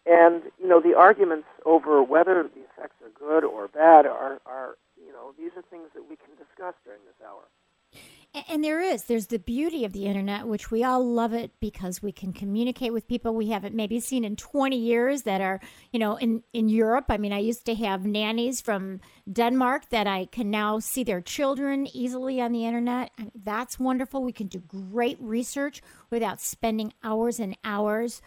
And 0.06 0.42
you 0.58 0.68
know 0.68 0.80
the 0.80 0.94
arguments 0.94 1.48
over 1.66 2.02
whether 2.02 2.42
the 2.42 2.64
effects 2.72 2.96
are 3.02 3.12
good 3.18 3.44
or 3.44 3.68
bad 3.68 4.06
are, 4.06 4.40
are 4.46 4.76
you 4.96 5.12
know 5.12 5.32
these 5.38 5.50
are 5.56 5.62
things 5.70 5.90
that 5.94 6.08
we 6.08 6.16
can 6.16 6.32
discuss 6.38 6.74
during 6.84 7.00
this 7.06 7.18
hour. 7.26 7.42
And 8.48 8.62
there 8.62 8.80
is. 8.80 9.04
There's 9.04 9.28
the 9.28 9.38
beauty 9.38 9.84
of 9.84 9.92
the 9.92 10.04
internet, 10.04 10.46
which 10.46 10.70
we 10.70 10.84
all 10.84 11.04
love 11.04 11.32
it 11.32 11.50
because 11.60 12.02
we 12.02 12.12
can 12.12 12.32
communicate 12.32 12.92
with 12.92 13.08
people 13.08 13.34
we 13.34 13.48
haven't 13.48 13.74
maybe 13.74 14.00
seen 14.00 14.22
in 14.22 14.36
20 14.36 14.76
years 14.76 15.22
that 15.22 15.40
are, 15.40 15.60
you 15.92 15.98
know, 15.98 16.16
in, 16.16 16.42
in 16.52 16.68
Europe. 16.68 17.06
I 17.08 17.16
mean, 17.16 17.32
I 17.32 17.38
used 17.38 17.64
to 17.66 17.74
have 17.74 18.04
nannies 18.04 18.60
from 18.60 19.00
Denmark 19.32 19.88
that 19.88 20.06
I 20.06 20.26
can 20.26 20.50
now 20.50 20.78
see 20.78 21.04
their 21.04 21.22
children 21.22 21.88
easily 21.94 22.40
on 22.40 22.52
the 22.52 22.66
internet. 22.66 23.10
That's 23.34 23.80
wonderful. 23.80 24.22
We 24.22 24.32
can 24.32 24.48
do 24.48 24.60
great 24.60 25.16
research 25.20 25.80
without 26.10 26.40
spending 26.40 26.92
hours 27.02 27.40
and 27.40 27.56
hours 27.64 28.20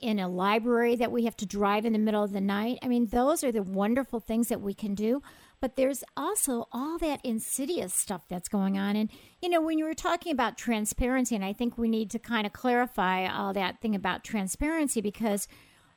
in 0.00 0.18
a 0.18 0.28
library 0.28 0.96
that 0.96 1.10
we 1.10 1.24
have 1.24 1.36
to 1.36 1.46
drive 1.46 1.84
in 1.84 1.92
the 1.92 1.98
middle 1.98 2.22
of 2.22 2.32
the 2.32 2.40
night. 2.40 2.78
I 2.82 2.88
mean, 2.88 3.06
those 3.06 3.42
are 3.42 3.50
the 3.50 3.62
wonderful 3.62 4.20
things 4.20 4.48
that 4.48 4.60
we 4.60 4.74
can 4.74 4.94
do. 4.94 5.22
But 5.60 5.76
there's 5.76 6.04
also 6.16 6.68
all 6.72 6.98
that 6.98 7.20
insidious 7.24 7.92
stuff 7.92 8.22
that's 8.28 8.48
going 8.48 8.78
on. 8.78 8.96
And, 8.96 9.10
you 9.42 9.48
know, 9.48 9.60
when 9.60 9.78
you 9.78 9.84
were 9.84 9.94
talking 9.94 10.32
about 10.32 10.56
transparency, 10.56 11.34
and 11.34 11.44
I 11.44 11.52
think 11.52 11.76
we 11.76 11.88
need 11.88 12.10
to 12.10 12.18
kind 12.18 12.46
of 12.46 12.52
clarify 12.52 13.26
all 13.26 13.52
that 13.54 13.80
thing 13.80 13.94
about 13.94 14.24
transparency 14.24 15.00
because 15.00 15.48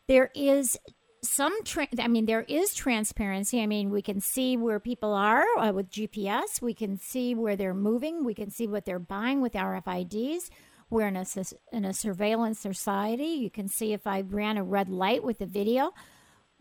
there 0.08 0.32
is 0.36 0.78
some 1.24 1.64
tra- 1.64 1.88
i 2.00 2.08
mean 2.08 2.26
there 2.26 2.42
is 2.48 2.74
transparency 2.74 3.62
i 3.62 3.68
mean 3.68 3.92
we 3.92 4.02
can 4.02 4.20
see 4.20 4.58
where 4.58 4.80
people 4.80 5.14
are 5.14 5.46
uh, 5.60 5.72
with 5.72 5.88
gps 5.92 6.60
we 6.64 6.74
can 6.74 6.98
see 6.98 7.36
where 7.36 7.56
they're 7.56 7.76
moving 7.76 8.26
we 8.26 8.34
can 8.34 8.50
see 8.50 8.66
what 8.66 8.86
they're 8.86 8.98
buying 8.98 9.40
with 9.40 9.54
rfids 9.54 10.50
we're 10.92 11.08
in 11.08 11.16
a, 11.16 11.26
in 11.72 11.86
a 11.86 11.94
surveillance 11.94 12.60
society. 12.60 13.24
You 13.24 13.50
can 13.50 13.70
see 13.70 13.94
if 13.94 14.06
I 14.06 14.22
ran 14.22 14.58
a 14.58 14.64
red 14.64 14.90
light 14.90 15.24
with 15.24 15.40
the 15.40 15.46
video. 15.46 15.94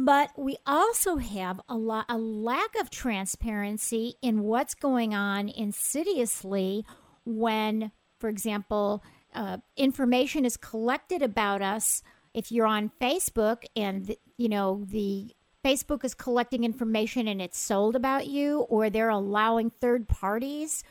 But 0.02 0.30
we 0.34 0.56
also 0.66 1.16
have 1.16 1.60
a, 1.68 1.76
lot, 1.76 2.06
a 2.08 2.16
lack 2.16 2.74
of 2.80 2.88
transparency 2.88 4.14
in 4.22 4.44
what's 4.44 4.74
going 4.74 5.14
on 5.14 5.50
insidiously 5.50 6.86
when, 7.26 7.92
for 8.18 8.30
example, 8.30 9.04
uh, 9.34 9.58
information 9.76 10.46
is 10.46 10.56
collected 10.56 11.20
about 11.20 11.60
us. 11.60 12.02
If 12.32 12.50
you're 12.50 12.66
on 12.66 12.92
Facebook 12.98 13.64
and, 13.76 14.06
the, 14.06 14.18
you 14.38 14.48
know, 14.48 14.86
the 14.88 15.36
Facebook 15.62 16.02
is 16.02 16.14
collecting 16.14 16.64
information 16.64 17.28
and 17.28 17.42
it's 17.42 17.58
sold 17.58 17.94
about 17.94 18.26
you, 18.26 18.60
or 18.70 18.88
they're 18.88 19.10
allowing 19.10 19.68
third 19.68 20.08
parties 20.08 20.82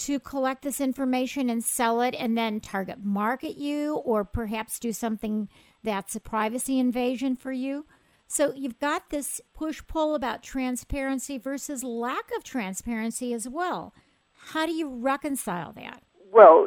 to 0.00 0.20
collect 0.20 0.60
this 0.60 0.78
information 0.78 1.48
and 1.48 1.64
sell 1.64 2.02
it 2.02 2.14
and 2.18 2.36
then 2.36 2.60
target 2.60 2.98
market 3.02 3.56
you 3.56 3.94
or 3.94 4.26
perhaps 4.26 4.78
do 4.78 4.92
something 4.92 5.48
that's 5.82 6.14
a 6.14 6.20
privacy 6.20 6.78
invasion 6.78 7.34
for 7.34 7.50
you. 7.50 7.86
So 8.32 8.50
you've 8.56 8.80
got 8.80 9.10
this 9.10 9.42
push 9.52 9.82
pull 9.86 10.14
about 10.14 10.42
transparency 10.42 11.36
versus 11.36 11.84
lack 11.84 12.30
of 12.34 12.42
transparency 12.42 13.34
as 13.34 13.46
well. 13.46 13.92
How 14.32 14.64
do 14.64 14.72
you 14.72 14.88
reconcile 14.88 15.70
that? 15.72 16.02
Well, 16.32 16.66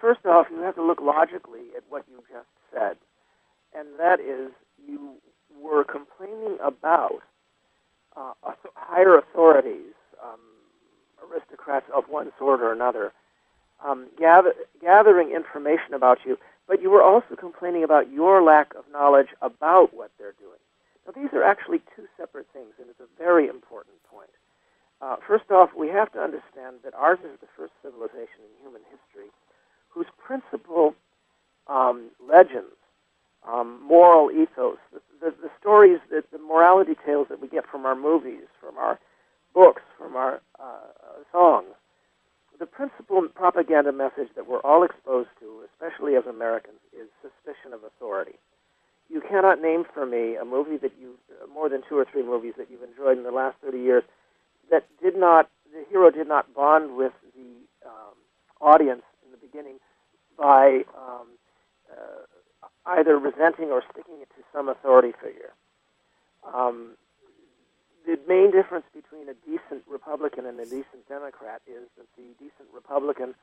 first 0.00 0.24
off, 0.24 0.46
you 0.50 0.62
have 0.62 0.76
to 0.76 0.82
look 0.82 1.02
logically 1.02 1.60
at 1.76 1.82
what 1.90 2.06
you 2.10 2.24
just 2.32 2.48
said, 2.72 2.96
and 3.74 3.86
that 3.98 4.18
is 4.18 4.50
you 4.88 5.16
were 5.60 5.84
complaining 5.84 6.56
about 6.64 7.20
uh, 8.16 8.32
higher 8.74 9.18
authorities 9.18 9.92
um, 10.24 10.40
aristocrats 11.30 11.84
of 11.94 12.04
one 12.08 12.32
sort 12.38 12.62
or 12.62 12.72
another 12.72 13.12
um, 13.84 14.06
gather, 14.18 14.54
gathering 14.80 15.32
information 15.32 15.92
about 15.92 16.20
you, 16.24 16.38
but 16.66 16.80
you 16.80 16.88
were 16.88 17.02
also 17.02 17.36
complaining 17.38 17.84
about 17.84 18.10
your 18.10 18.42
lack 18.42 18.74
of 18.74 18.84
knowledge 18.90 19.28
about 19.42 19.92
what 19.92 20.10
they're 20.18 20.32
doing. 20.40 20.63
Now, 21.06 21.12
these 21.12 21.32
are 21.32 21.44
actually 21.44 21.80
two 21.94 22.06
separate 22.16 22.46
things, 22.52 22.72
and 22.78 22.88
it's 22.88 23.00
a 23.00 23.10
very 23.18 23.46
important 23.48 23.96
point. 24.10 24.30
Uh, 25.00 25.16
first 25.26 25.50
off, 25.50 25.70
we 25.76 25.88
have 25.88 26.10
to 26.12 26.20
understand 26.20 26.80
that 26.84 26.94
ours 26.94 27.18
is 27.24 27.38
the 27.40 27.48
first 27.56 27.72
civilization 27.82 28.40
in 28.40 28.52
human 28.62 28.82
history 28.88 29.28
whose 29.88 30.06
principal 30.18 30.94
um, 31.66 32.10
legends, 32.26 32.74
um, 33.46 33.80
moral 33.86 34.30
ethos, 34.30 34.78
the, 34.92 35.00
the, 35.20 35.30
the 35.42 35.50
stories, 35.60 36.00
that, 36.10 36.30
the 36.32 36.38
morality 36.38 36.94
tales 37.04 37.26
that 37.28 37.40
we 37.40 37.48
get 37.48 37.64
from 37.66 37.84
our 37.84 37.94
movies, 37.94 38.48
from 38.60 38.78
our 38.78 38.98
books, 39.54 39.82
from 39.98 40.16
our 40.16 40.40
uh, 40.58 41.22
songs. 41.30 41.68
The 42.58 42.66
principal 42.66 43.28
propaganda 43.28 43.92
message 43.92 44.28
that 44.36 44.46
we're 44.46 44.60
all 44.60 44.84
exposed 44.84 45.28
to, 45.40 45.62
especially 45.68 46.16
as 46.16 46.24
Americans, 46.26 46.78
is 46.92 47.08
suspicion 47.20 47.72
of 47.72 47.84
authority. 47.84 48.38
You 49.10 49.20
cannot 49.20 49.60
name 49.60 49.84
for 49.92 50.06
me 50.06 50.36
a 50.36 50.44
movie 50.44 50.76
that 50.78 50.92
you, 51.00 51.14
more 51.52 51.68
than 51.68 51.82
two 51.88 51.96
or 51.96 52.04
three 52.04 52.22
movies 52.22 52.54
that 52.58 52.70
you've 52.70 52.82
enjoyed 52.82 53.18
in 53.18 53.24
the 53.24 53.30
last 53.30 53.56
30 53.62 53.78
years, 53.78 54.02
that 54.70 54.86
did 55.02 55.16
not, 55.16 55.50
the 55.72 55.84
hero 55.90 56.10
did 56.10 56.26
not 56.26 56.52
bond 56.54 56.96
with 56.96 57.12
the 57.36 57.88
um, 57.88 58.14
audience 58.60 59.02
in 59.24 59.30
the 59.30 59.36
beginning 59.36 59.78
by 60.38 60.84
um, 60.96 61.26
uh, 61.90 62.66
either 62.86 63.18
resenting 63.18 63.70
or 63.70 63.82
sticking 63.92 64.20
it 64.20 64.28
to 64.36 64.42
some 64.52 64.68
authority 64.68 65.12
figure. 65.22 65.52
Um, 66.52 66.96
the 68.06 68.18
main 68.28 68.50
difference 68.50 68.84
between 68.94 69.28
a 69.28 69.34
decent 69.46 69.82
Republican 69.88 70.44
and 70.46 70.58
a 70.60 70.64
decent 70.64 71.08
Democrat 71.08 71.62
is 71.66 71.88
that 71.96 72.06
the 72.16 72.34
decent 72.38 72.68
Republican 72.74 73.34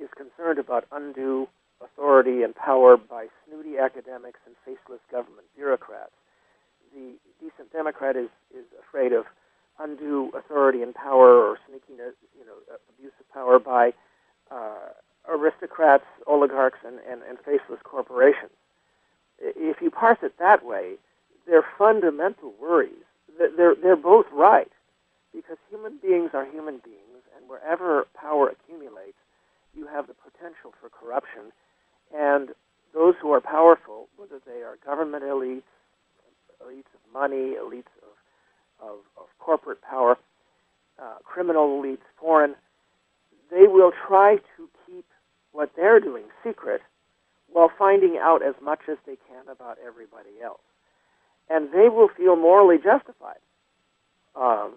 is 0.00 0.08
concerned 0.16 0.58
about 0.58 0.84
undue 0.92 1.48
authority 1.80 2.42
and 2.42 2.54
power 2.54 2.96
by 2.96 3.26
snooty 3.46 3.78
academics 3.78 4.40
and 4.46 4.54
faceless 4.64 5.00
government 5.10 5.46
bureaucrats. 5.54 6.12
The 6.94 7.14
decent 7.40 7.72
Democrat 7.72 8.16
is, 8.16 8.28
is 8.54 8.64
afraid 8.80 9.12
of 9.12 9.24
undue 9.78 10.30
authority 10.36 10.82
and 10.82 10.94
power 10.94 11.36
or 11.36 11.58
sneaking, 11.68 12.02
uh, 12.04 12.10
you 12.38 12.44
know, 12.44 12.56
abuse 12.96 13.12
of 13.20 13.32
power 13.32 13.58
by 13.58 13.92
uh, 14.50 14.90
aristocrats, 15.28 16.04
oligarchs, 16.26 16.78
and, 16.84 16.98
and, 17.08 17.22
and 17.28 17.38
faceless 17.38 17.80
corporations. 17.84 18.50
If 19.38 19.80
you 19.80 19.90
parse 19.90 20.18
it 20.22 20.34
that 20.38 20.64
way, 20.64 20.94
their 21.46 21.64
fundamental 21.78 22.52
worries 22.60 23.04
they're, 23.38 23.74
they're 23.74 23.96
both 23.96 24.26
right 24.32 24.70
because 25.34 25.56
human 25.70 25.98
beings 26.02 26.30
are 26.34 26.44
human 26.44 26.80
beings, 26.84 27.22
and 27.36 27.48
wherever 27.48 28.06
power 28.14 28.48
accumulates, 28.48 29.18
you 29.74 29.86
have 29.86 30.06
the 30.06 30.14
potential 30.14 30.72
for 30.80 30.88
corruption. 30.88 31.52
And 32.14 32.50
those 32.94 33.14
who 33.20 33.32
are 33.32 33.40
powerful, 33.40 34.08
whether 34.16 34.40
they 34.46 34.62
are 34.62 34.76
government 34.84 35.24
elites, 35.24 35.62
elites 36.62 36.90
of 36.94 37.12
money, 37.12 37.54
elites 37.54 37.92
of, 38.02 38.88
of, 38.88 38.98
of 39.16 39.26
corporate 39.38 39.82
power, 39.82 40.16
uh, 41.00 41.16
criminal 41.24 41.80
elites, 41.80 42.06
foreign, 42.20 42.54
they 43.50 43.66
will 43.66 43.92
try 44.06 44.36
to 44.56 44.68
keep 44.86 45.06
what 45.52 45.70
they're 45.76 46.00
doing 46.00 46.24
secret 46.44 46.82
while 47.50 47.70
finding 47.78 48.18
out 48.20 48.42
as 48.42 48.54
much 48.62 48.80
as 48.90 48.98
they 49.06 49.16
can 49.28 49.48
about 49.48 49.78
everybody 49.86 50.42
else 50.42 50.60
and 51.50 51.72
they 51.72 51.88
will 51.88 52.08
feel 52.08 52.36
morally 52.36 52.76
justified 52.76 53.38
um, 54.36 54.74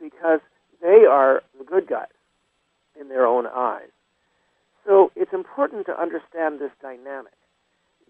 because 0.00 0.40
they 0.80 1.04
are 1.08 1.42
the 1.58 1.64
good 1.64 1.88
guys 1.88 2.06
in 2.98 3.08
their 3.08 3.26
own 3.26 3.46
eyes. 3.46 3.90
So 4.90 5.12
it's 5.14 5.32
important 5.32 5.86
to 5.86 5.96
understand 5.96 6.58
this 6.58 6.72
dynamic 6.82 7.38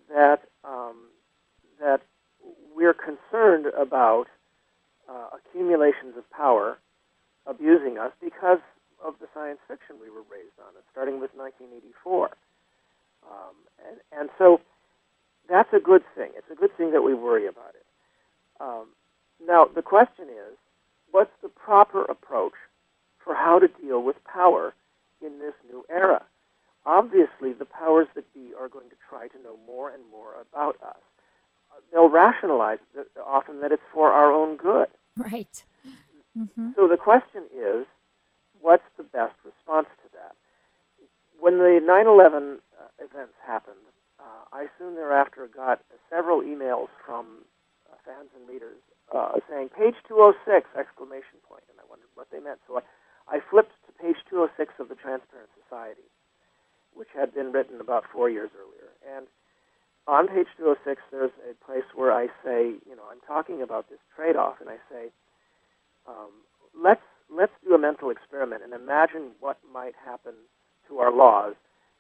that 0.09 0.41
um, 0.65 0.97
that 1.79 2.01
we're 2.75 2.95
concerned 2.95 3.67
about 3.79 4.29
uh, 5.07 5.29
accumulations 5.37 6.17
of 6.17 6.25
power 6.31 6.79
abusing 7.47 7.99
us 7.99 8.13
because 8.23 8.61
of 9.05 9.13
the 9.21 9.27
science 9.35 9.59
fiction 9.69 9.97
we 10.01 10.09
were 10.09 10.25
raised 10.33 10.57
on, 10.59 10.73
starting 10.91 11.21
with 11.21 11.31
1984. 11.35 12.31
Um, 13.31 13.55
and, 13.87 14.01
and 14.19 14.31
so 14.39 14.63
that's 15.51 15.73
a 15.75 15.81
good 15.81 16.03
thing. 16.17 16.31
It's 16.35 16.51
a 16.51 16.55
good 16.55 16.75
thing 16.79 16.93
that 16.93 17.03
we 17.03 17.13
worry 17.13 17.47
about 17.47 17.75
it. 17.75 17.85
Um, 18.59 18.87
now, 19.47 19.67
the 19.67 19.83
question 19.83 20.29
is, 20.31 20.57
what's 21.11 21.33
the 21.43 21.51
proper 21.51 22.05
approach 22.05 22.55
for 23.23 23.35
how 23.35 23.59
to 23.59 23.69
deal 23.69 24.03
with 24.03 24.17
power 24.25 24.73
in 25.21 25.41
this 25.41 25.55
new 25.71 25.85
era? 25.91 26.23
Obviously, 26.87 27.53
the 27.53 27.67
powers 27.67 28.07
that 28.15 28.33
be 28.35 28.53
are 28.59 28.69
going 28.69 28.89
to 28.89 28.97
try 29.09 29.29
to 29.29 29.43
know 29.43 29.57
more 29.67 29.91
and 29.91 30.03
more 30.11 30.35
about 30.41 30.77
us. 30.83 31.01
They'll 31.93 32.09
rationalize 32.09 32.79
often 33.25 33.61
that 33.61 33.73
it's 33.73 33.83
for 33.93 34.13
our 34.13 34.33
own 34.33 34.57
good. 34.57 34.89
Right. 35.17 35.65
Mm-hmm. 36.39 36.71
So 36.77 36.89
the 36.89 36.97
question 36.97 37.45
is, 37.55 37.87
what's 38.61 38.87
the 38.97 39.03
best 39.03 39.35
response 39.45 39.89
to 40.05 40.09
that? 40.15 40.37
When 41.39 41.59
the 41.59 41.81
9 41.83 42.07
11 42.07 42.61
uh, 42.79 43.05
events 43.05 43.35
happened, 43.45 43.81
uh, 44.21 44.45
I 44.53 44.67
soon 44.79 44.95
thereafter 44.95 45.49
got 45.49 45.81
several 46.09 46.43
emails 46.43 46.89
from 47.05 47.45
uh, 47.89 47.97
fans 48.05 48.29
and 48.37 48.49
readers 48.49 48.77
uh, 49.15 49.41
saying 49.49 49.71
page 49.71 49.97
206 50.07 50.69
exclamation 50.79 51.41
point, 51.49 51.65
and 51.73 51.81
I 51.81 51.85
wondered 51.89 52.13
what 52.15 52.29
they 52.31 52.39
meant. 52.39 52.61
So 52.69 52.79
I, 52.79 52.83
I 53.37 53.41
flipped 53.41 53.73
to 53.89 53.93
page 53.97 54.21
206 54.29 54.75
of 54.79 54.89
the 54.89 54.95
Transparent 54.95 55.51
Society, 55.65 56.07
which 57.01 57.09
had 57.17 57.33
been 57.33 57.51
written 57.51 57.81
about 57.81 58.05
four 58.13 58.29
years 58.29 58.51
earlier, 58.53 58.93
and 59.17 59.27
on 60.07 60.29
page 60.29 60.53
206 60.59 61.01
there's 61.11 61.33
a 61.49 61.57
place 61.65 61.89
where 61.95 62.13
I 62.13 62.27
say, 62.45 62.77
you 62.85 62.93
know, 62.95 63.09
I'm 63.11 63.25
talking 63.27 63.63
about 63.63 63.89
this 63.89 63.99
trade-off, 64.15 64.61
and 64.61 64.69
I 64.69 64.77
say, 64.93 65.09
um, 66.07 66.29
let's 66.77 67.01
let's 67.35 67.53
do 67.65 67.75
a 67.75 67.79
mental 67.79 68.11
experiment 68.11 68.63
and 68.63 68.75
imagine 68.75 69.33
what 69.41 69.57
might 69.73 69.95
happen 70.05 70.35
to 70.89 70.99
our 70.99 71.15
laws 71.15 71.55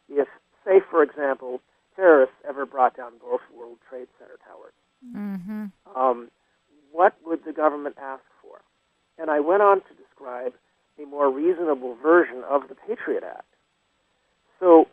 if, 0.09 0.29
say, 0.67 0.81
for 0.91 1.03
example, 1.03 1.61
terrorists 1.97 2.35
ever 2.47 2.67
brought 2.67 2.97
down 2.97 3.13
both 3.23 3.41
World 3.57 3.79
Trade 3.89 4.09
Center 4.19 4.39
towers. 4.45 4.75
Mm-hmm. 5.17 5.67
Um, 5.97 6.31
what 6.93 7.15
would 7.25 7.45
the 7.47 7.53
government 7.53 7.97
ask 8.03 8.25
for? 8.43 8.61
And 9.19 9.31
I 9.31 9.41
went 9.41 9.63
on 9.63 9.79
to 9.81 9.95
describe 9.97 10.53
a 11.01 11.07
more 11.07 11.31
reasonable 11.31 11.97
version 12.03 12.43
of 12.49 12.63
the 12.69 12.75
Patriot 12.75 13.23
Act. 13.25 13.50
So 14.61 14.87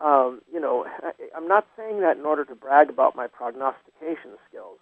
Um, 0.00 0.42
you 0.52 0.60
know, 0.60 0.86
I'm 1.36 1.48
not 1.48 1.66
saying 1.76 2.00
that 2.00 2.18
in 2.18 2.26
order 2.26 2.44
to 2.46 2.54
brag 2.54 2.90
about 2.90 3.16
my 3.16 3.28
prognostication 3.28 4.32
skills. 4.48 4.78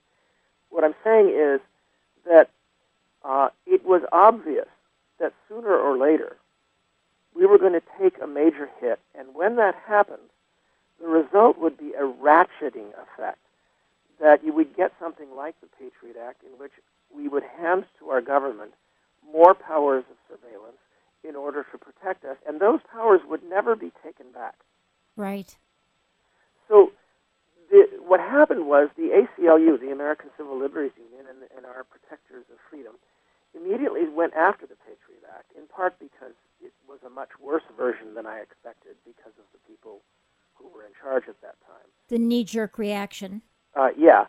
What 0.70 0.84
I'm 0.84 0.94
saying 1.04 1.28
is 1.30 1.60
that 2.26 2.50
uh, 3.24 3.50
it 3.66 3.84
was 3.84 4.02
obvious 4.12 4.68
that 5.20 5.34
sooner 5.48 5.76
or 5.76 5.98
later 5.98 6.36
we 7.34 7.46
were 7.46 7.58
going 7.58 7.74
to 7.74 7.82
take 8.00 8.14
a 8.22 8.26
major 8.26 8.68
hit, 8.80 9.00
and 9.18 9.34
when 9.34 9.56
that 9.56 9.74
happened, 9.86 10.28
the 11.00 11.08
result 11.08 11.58
would 11.58 11.78
be 11.78 11.92
a 11.94 12.02
ratcheting 12.02 12.90
effect. 13.02 13.38
That 14.20 14.44
you 14.44 14.52
would 14.54 14.76
get 14.76 14.92
something 15.00 15.28
like 15.36 15.56
the 15.60 15.68
Patriot 15.78 16.16
Act, 16.22 16.42
in 16.44 16.58
which 16.58 16.72
we 17.14 17.28
would 17.28 17.44
hand 17.44 17.84
to 18.00 18.10
our 18.10 18.20
government 18.22 18.72
more 19.32 19.54
powers 19.54 20.04
of 20.10 20.16
surveillance 20.28 20.78
in 21.24 21.36
order 21.36 21.64
to 21.70 21.78
protect 21.78 22.24
us, 22.24 22.36
and 22.46 22.60
those 22.60 22.80
powers 22.90 23.20
would 23.28 23.42
never 23.44 23.76
be 23.76 23.92
taken 24.02 24.26
back. 24.32 24.54
Right. 25.16 25.56
So, 26.68 26.90
the, 27.70 27.86
what 28.04 28.20
happened 28.20 28.66
was 28.66 28.90
the 28.96 29.10
ACLU, 29.14 29.80
the 29.80 29.92
American 29.92 30.30
Civil 30.36 30.58
Liberties 30.58 30.92
Union, 30.96 31.26
and, 31.30 31.38
and 31.56 31.66
our 31.66 31.84
protectors 31.84 32.44
of 32.50 32.58
freedom, 32.68 32.94
immediately 33.54 34.08
went 34.08 34.34
after 34.34 34.66
the 34.66 34.76
Patriot 34.76 35.22
Act, 35.36 35.52
in 35.56 35.66
part 35.66 35.98
because 35.98 36.34
it 36.60 36.72
was 36.88 36.98
a 37.06 37.10
much 37.10 37.30
worse 37.40 37.62
version 37.76 38.14
than 38.14 38.26
I 38.26 38.38
expected 38.38 38.96
because 39.04 39.32
of 39.38 39.44
the 39.52 39.60
people 39.68 40.00
who 40.54 40.68
were 40.74 40.84
in 40.84 40.92
charge 41.00 41.24
at 41.28 41.40
that 41.42 41.56
time. 41.66 41.86
The 42.08 42.18
knee 42.18 42.44
jerk 42.44 42.78
reaction. 42.78 43.42
Uh, 43.76 43.88
yeah. 43.96 44.26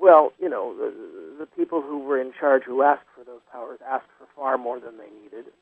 Well, 0.00 0.32
you 0.38 0.48
know, 0.48 0.74
the, 0.76 1.44
the 1.44 1.46
people 1.46 1.82
who 1.82 1.98
were 1.98 2.20
in 2.20 2.32
charge 2.38 2.62
who 2.64 2.82
asked 2.82 3.06
for 3.14 3.24
those 3.24 3.42
powers 3.52 3.80
asked 3.86 4.08
for 4.18 4.26
far 4.34 4.56
more 4.56 4.80
than 4.80 4.96
they 4.96 5.10
needed 5.22 5.52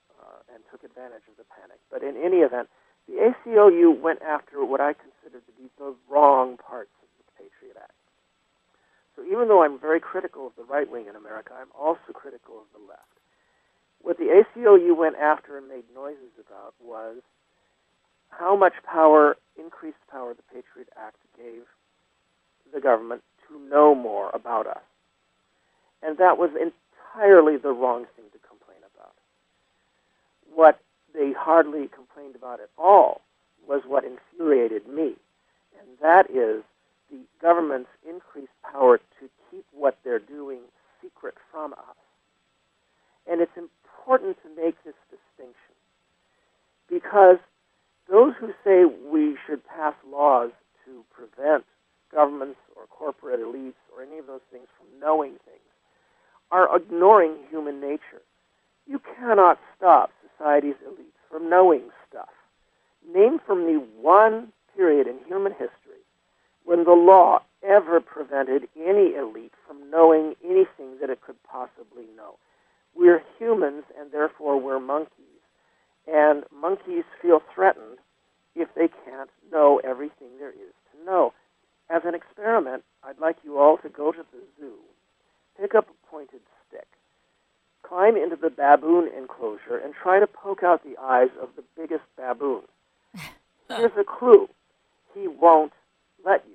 and 0.52 0.62
took 0.70 0.84
advantage 0.84 1.24
of 1.28 1.36
the 1.36 1.48
panic. 1.48 1.78
But 1.90 2.02
in 2.02 2.16
any 2.16 2.44
event, 2.44 2.68
the 3.06 3.32
ACLU 3.32 3.98
went 3.98 4.20
after 4.22 4.64
what 4.64 4.80
I 4.80 4.92
consider 4.92 5.40
to 5.40 5.52
be 5.56 5.70
the 5.78 5.94
wrong 6.08 6.56
parts 6.56 6.92
of 7.02 7.08
the 7.18 7.26
Patriot 7.36 7.76
Act. 7.80 7.92
So 9.16 9.24
even 9.24 9.48
though 9.48 9.62
I'm 9.62 9.78
very 9.78 10.00
critical 10.00 10.46
of 10.46 10.52
the 10.56 10.64
right 10.64 10.90
wing 10.90 11.06
in 11.08 11.16
America, 11.16 11.52
I'm 11.58 11.72
also 11.78 12.12
critical 12.12 12.58
of 12.58 12.68
the 12.72 12.84
left. 12.86 13.02
What 14.02 14.18
the 14.18 14.30
ACLU 14.30 14.96
went 14.96 15.16
after 15.16 15.58
and 15.58 15.68
made 15.68 15.84
noises 15.94 16.32
about 16.38 16.74
was 16.82 17.18
how 18.30 18.54
much 18.54 18.74
power, 18.84 19.36
increased 19.58 19.98
power, 20.10 20.34
the 20.34 20.46
Patriot 20.54 20.88
Act 20.96 21.16
gave 21.36 21.62
the 22.72 22.80
government 22.80 23.22
to 23.48 23.58
know 23.68 23.94
more 23.94 24.30
about 24.34 24.66
us. 24.66 24.84
And 26.02 26.18
that 26.18 26.38
was 26.38 26.50
entirely 26.54 27.56
the 27.56 27.72
wrong 27.72 28.06
thing 28.14 28.26
to. 28.32 28.38
What 30.54 30.80
they 31.14 31.32
hardly 31.32 31.88
complained 31.88 32.36
about 32.36 32.60
at 32.60 32.70
all 32.78 33.20
was 33.66 33.82
what 33.86 34.04
infuriated 34.04 34.86
me, 34.88 35.14
and 35.78 35.88
that 36.00 36.30
is 36.30 36.62
the 37.10 37.20
government's 37.40 37.90
increased 38.08 38.52
power 38.62 38.98
to 38.98 39.28
keep 39.50 39.64
what 39.72 39.98
they're 40.04 40.18
doing 40.18 40.60
secret 41.02 41.34
from 41.50 41.72
us. 41.72 41.96
And 43.30 43.40
it's 43.40 43.56
important 43.56 44.36
to 44.42 44.62
make 44.62 44.82
this 44.84 44.94
distinction 45.10 45.74
because 46.88 47.38
those 48.10 48.34
who 48.40 48.52
say 48.64 48.84
we 48.84 49.36
should 49.46 49.66
pass 49.66 49.94
laws 50.10 50.50
to 50.84 51.04
prevent 51.12 51.64
governments 52.12 52.58
or 52.74 52.86
corporate 52.86 53.40
elites 53.40 53.74
or 53.94 54.02
any 54.02 54.18
of 54.18 54.26
those 54.26 54.40
things 54.50 54.66
from 54.78 54.86
knowing 55.00 55.32
things 55.44 55.60
are 56.50 56.74
ignoring 56.74 57.34
human 57.50 57.80
nature. 57.80 58.22
You 58.86 59.00
cannot 59.18 59.58
stop 59.76 60.10
society's 60.38 60.74
elites 60.86 61.18
from 61.30 61.50
knowing 61.50 61.82
stuff. 62.08 62.28
Name 63.14 63.38
for 63.44 63.54
me 63.54 63.78
one 64.00 64.52
period 64.76 65.06
in 65.06 65.16
human 65.26 65.52
history 65.52 66.02
when 66.64 66.84
the 66.84 66.92
law 66.92 67.40
ever 67.62 68.00
prevented 68.00 68.68
any 68.76 69.14
elite 69.14 69.52
from 69.66 69.90
knowing 69.90 70.34
anything 70.44 70.98
that 71.00 71.10
it 71.10 71.20
could 71.20 71.36
possibly 71.42 72.04
know. 72.16 72.36
We're 72.94 73.22
humans, 73.38 73.84
and 73.98 74.12
therefore 74.12 74.60
we're 74.60 74.80
monkeys. 74.80 75.12
And 76.06 76.44
monkeys 76.52 77.04
feel 77.20 77.40
threatened 77.54 77.98
if 78.54 78.68
they 78.74 78.88
can't 79.04 79.30
know 79.52 79.80
everything 79.84 80.28
there 80.38 80.50
is 80.50 80.74
to 80.92 81.04
know. 81.04 81.32
As 81.90 82.02
an 82.04 82.14
experiment, 82.14 82.84
I'd 83.02 83.18
like 83.18 83.36
you 83.44 83.58
all 83.58 83.78
to 83.78 83.88
go 83.88 84.12
to 84.12 84.24
the 84.32 84.40
zoo, 84.60 84.74
pick 85.58 85.74
up 85.74 85.88
a 85.88 86.06
pointed 86.10 86.40
climb 87.88 88.16
into 88.16 88.36
the 88.36 88.50
baboon 88.50 89.08
enclosure, 89.16 89.78
and 89.82 89.94
try 89.94 90.20
to 90.20 90.26
poke 90.26 90.62
out 90.62 90.84
the 90.84 90.96
eyes 91.00 91.30
of 91.40 91.48
the 91.56 91.64
biggest 91.76 92.04
baboon. 92.16 92.62
Here's 93.68 93.92
a 93.98 94.04
clue 94.04 94.48
he 95.14 95.28
won't 95.28 95.72
let 96.24 96.44
you. 96.46 96.54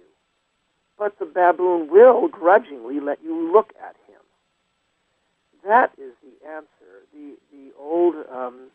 But 0.97 1.17
the 1.19 1.25
baboon 1.25 1.89
will 1.89 2.27
grudgingly 2.27 2.99
let 2.99 3.19
you 3.23 3.51
look 3.51 3.73
at 3.81 3.95
him. 4.07 4.21
That 5.65 5.91
is 5.97 6.13
the 6.21 6.47
answer. 6.47 7.07
The, 7.13 7.35
the 7.51 7.71
old 7.79 8.15
um, 8.31 8.69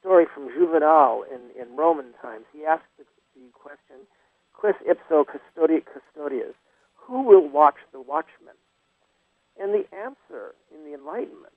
story 0.00 0.26
from 0.32 0.48
Juvenal 0.48 1.24
in, 1.24 1.60
in 1.60 1.76
Roman 1.76 2.12
times, 2.22 2.44
he 2.52 2.64
asked 2.64 2.84
the, 2.98 3.04
the 3.34 3.46
question, 3.52 4.06
quis 4.52 4.74
ipso 4.88 5.24
custodi 5.24 5.82
custodias, 5.82 6.54
who 6.94 7.22
will 7.22 7.48
watch 7.48 7.76
the 7.92 8.00
watchman? 8.00 8.54
And 9.60 9.74
the 9.74 9.86
answer 9.96 10.54
in 10.72 10.84
the 10.84 10.94
Enlightenment, 10.96 11.54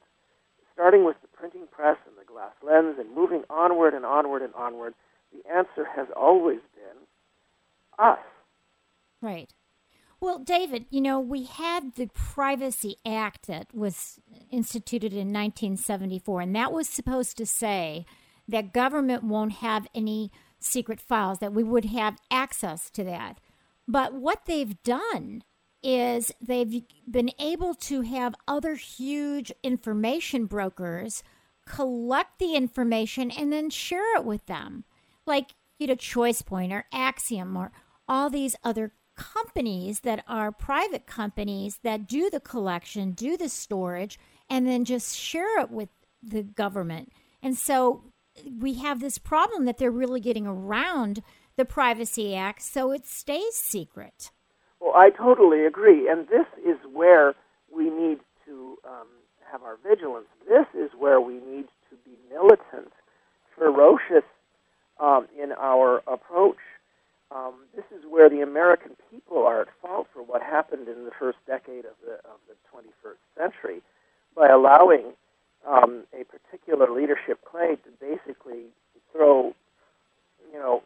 starting 0.82 1.06
with 1.06 1.22
the 1.22 1.28
printing 1.28 1.68
press 1.70 1.98
and 2.08 2.16
the 2.18 2.26
glass 2.26 2.54
lens 2.64 2.96
and 3.00 3.14
moving 3.16 3.44
onward 3.52 3.94
and 3.94 4.04
onward 4.04 4.42
and 4.42 4.52
onward, 4.56 4.96
the 5.32 5.48
answer 5.48 5.86
has 5.96 6.08
always 6.18 6.58
been 6.74 8.04
us. 8.04 8.18
Right. 9.22 9.54
Well, 10.20 10.40
David, 10.40 10.88
you 10.90 11.00
know, 11.00 11.20
we 11.20 11.44
had 11.44 11.94
the 11.94 12.08
Privacy 12.08 12.96
Act 13.06 13.46
that 13.46 13.68
was 13.76 14.20
instituted 14.50 15.14
in 15.14 15.32
1974, 15.32 16.42
and 16.42 16.56
that 16.56 16.72
was 16.72 16.90
supposed 16.90 17.38
to 17.38 17.46
say 17.46 18.04
that 18.48 18.74
government 18.74 19.24
won't 19.24 19.54
have 19.54 19.86
any 19.94 20.32
secret 20.60 21.00
files, 21.00 21.38
that 21.40 21.54
we 21.54 21.64
would 21.64 21.86
have 21.86 22.18
access 22.32 22.90
to 22.90 23.04
that. 23.04 23.40
But 23.88 24.16
what 24.16 24.46
they've 24.48 24.82
done 24.82 25.44
is 25.84 26.32
they've 26.42 26.84
been 27.10 27.32
able 27.40 27.74
to 27.74 28.02
have 28.02 28.36
other 28.48 28.76
huge 28.76 29.52
information 29.64 30.46
brokers 30.46 31.24
collect 31.66 32.40
the 32.40 32.56
information 32.56 33.32
and 33.32 33.52
then 33.52 33.70
share 33.70 34.16
it 34.16 34.26
with 34.26 34.46
them. 34.46 34.84
Like, 35.26 35.52
you 35.80 35.88
know, 35.88 35.96
ChoicePoint 35.96 36.72
or 36.72 36.86
Acxiom 36.94 37.56
or 37.56 37.72
all 38.08 38.30
these 38.30 38.56
other 38.64 38.94
companies 39.16 40.02
that 40.02 40.24
are 40.28 40.52
private 40.52 41.06
companies 41.06 41.80
that 41.84 42.08
do 42.08 42.30
the 42.30 42.40
collection, 42.40 43.12
do 43.12 43.38
the 43.38 43.50
storage, 43.50 44.20
and 44.50 44.68
then 44.68 44.86
just 44.86 45.16
share 45.16 45.60
it 45.60 45.72
with 45.72 45.90
the 46.22 46.44
government. 46.44 47.12
And 47.42 47.58
so 47.58 48.04
we 48.60 48.76
have 48.76 49.00
this 49.00 49.18
problem 49.18 49.66
that 49.66 49.78
they're 49.78 49.92
really 49.92 50.22
getting 50.22 50.48
around 50.48 51.22
the 51.58 51.66
Privacy 51.66 52.36
Act 52.36 52.62
so 52.62 52.92
it 52.92 53.06
stays 53.06 53.56
secret. 53.56 54.32
Well, 54.82 54.94
I 54.96 55.12
totally 55.12 55.66
agree. 55.66 56.10
And 56.10 56.28
this 56.28 56.48
is 56.66 56.78
where 56.92 57.36
we 57.74 57.90
need 57.90 58.20
to 58.46 58.78
um, 58.86 59.08
have 59.52 59.62
our 59.64 59.78
vigilance. 59.88 60.28
This 60.50 60.66
is 60.74 60.90
where 60.98 61.22
we 61.22 61.36
need 61.36 61.68
to 61.90 61.96
be 62.04 62.18
militant, 62.32 62.92
ferocious 63.58 64.26
um, 65.00 65.28
in 65.42 65.52
our 65.54 66.02
approach. 66.08 66.58
Um, 67.34 67.54
this 67.76 67.86
is 67.96 68.04
where 68.10 68.30
the 68.30 68.42
American 68.42 68.92
people 69.10 69.46
are 69.46 69.62
at 69.62 69.68
fault 69.82 70.08
for 70.14 70.22
what 70.22 70.42
happened 70.42 70.88
in 70.88 71.06
the 71.06 71.12
first 71.18 71.38
decade 71.48 71.86
of 71.86 71.96
the, 72.06 72.14
of 72.28 72.40
the 72.50 72.56
21st 72.74 73.22
century 73.38 73.82
by 74.36 74.48
allowing 74.48 75.14
um, 75.68 76.04
a 76.20 76.26
particular 76.26 76.90
leadership 76.92 77.40
clade 77.46 77.78
to 77.84 77.92
basically 78.02 78.66
throw, 79.12 79.54
you 80.52 80.60
know, 80.60 80.82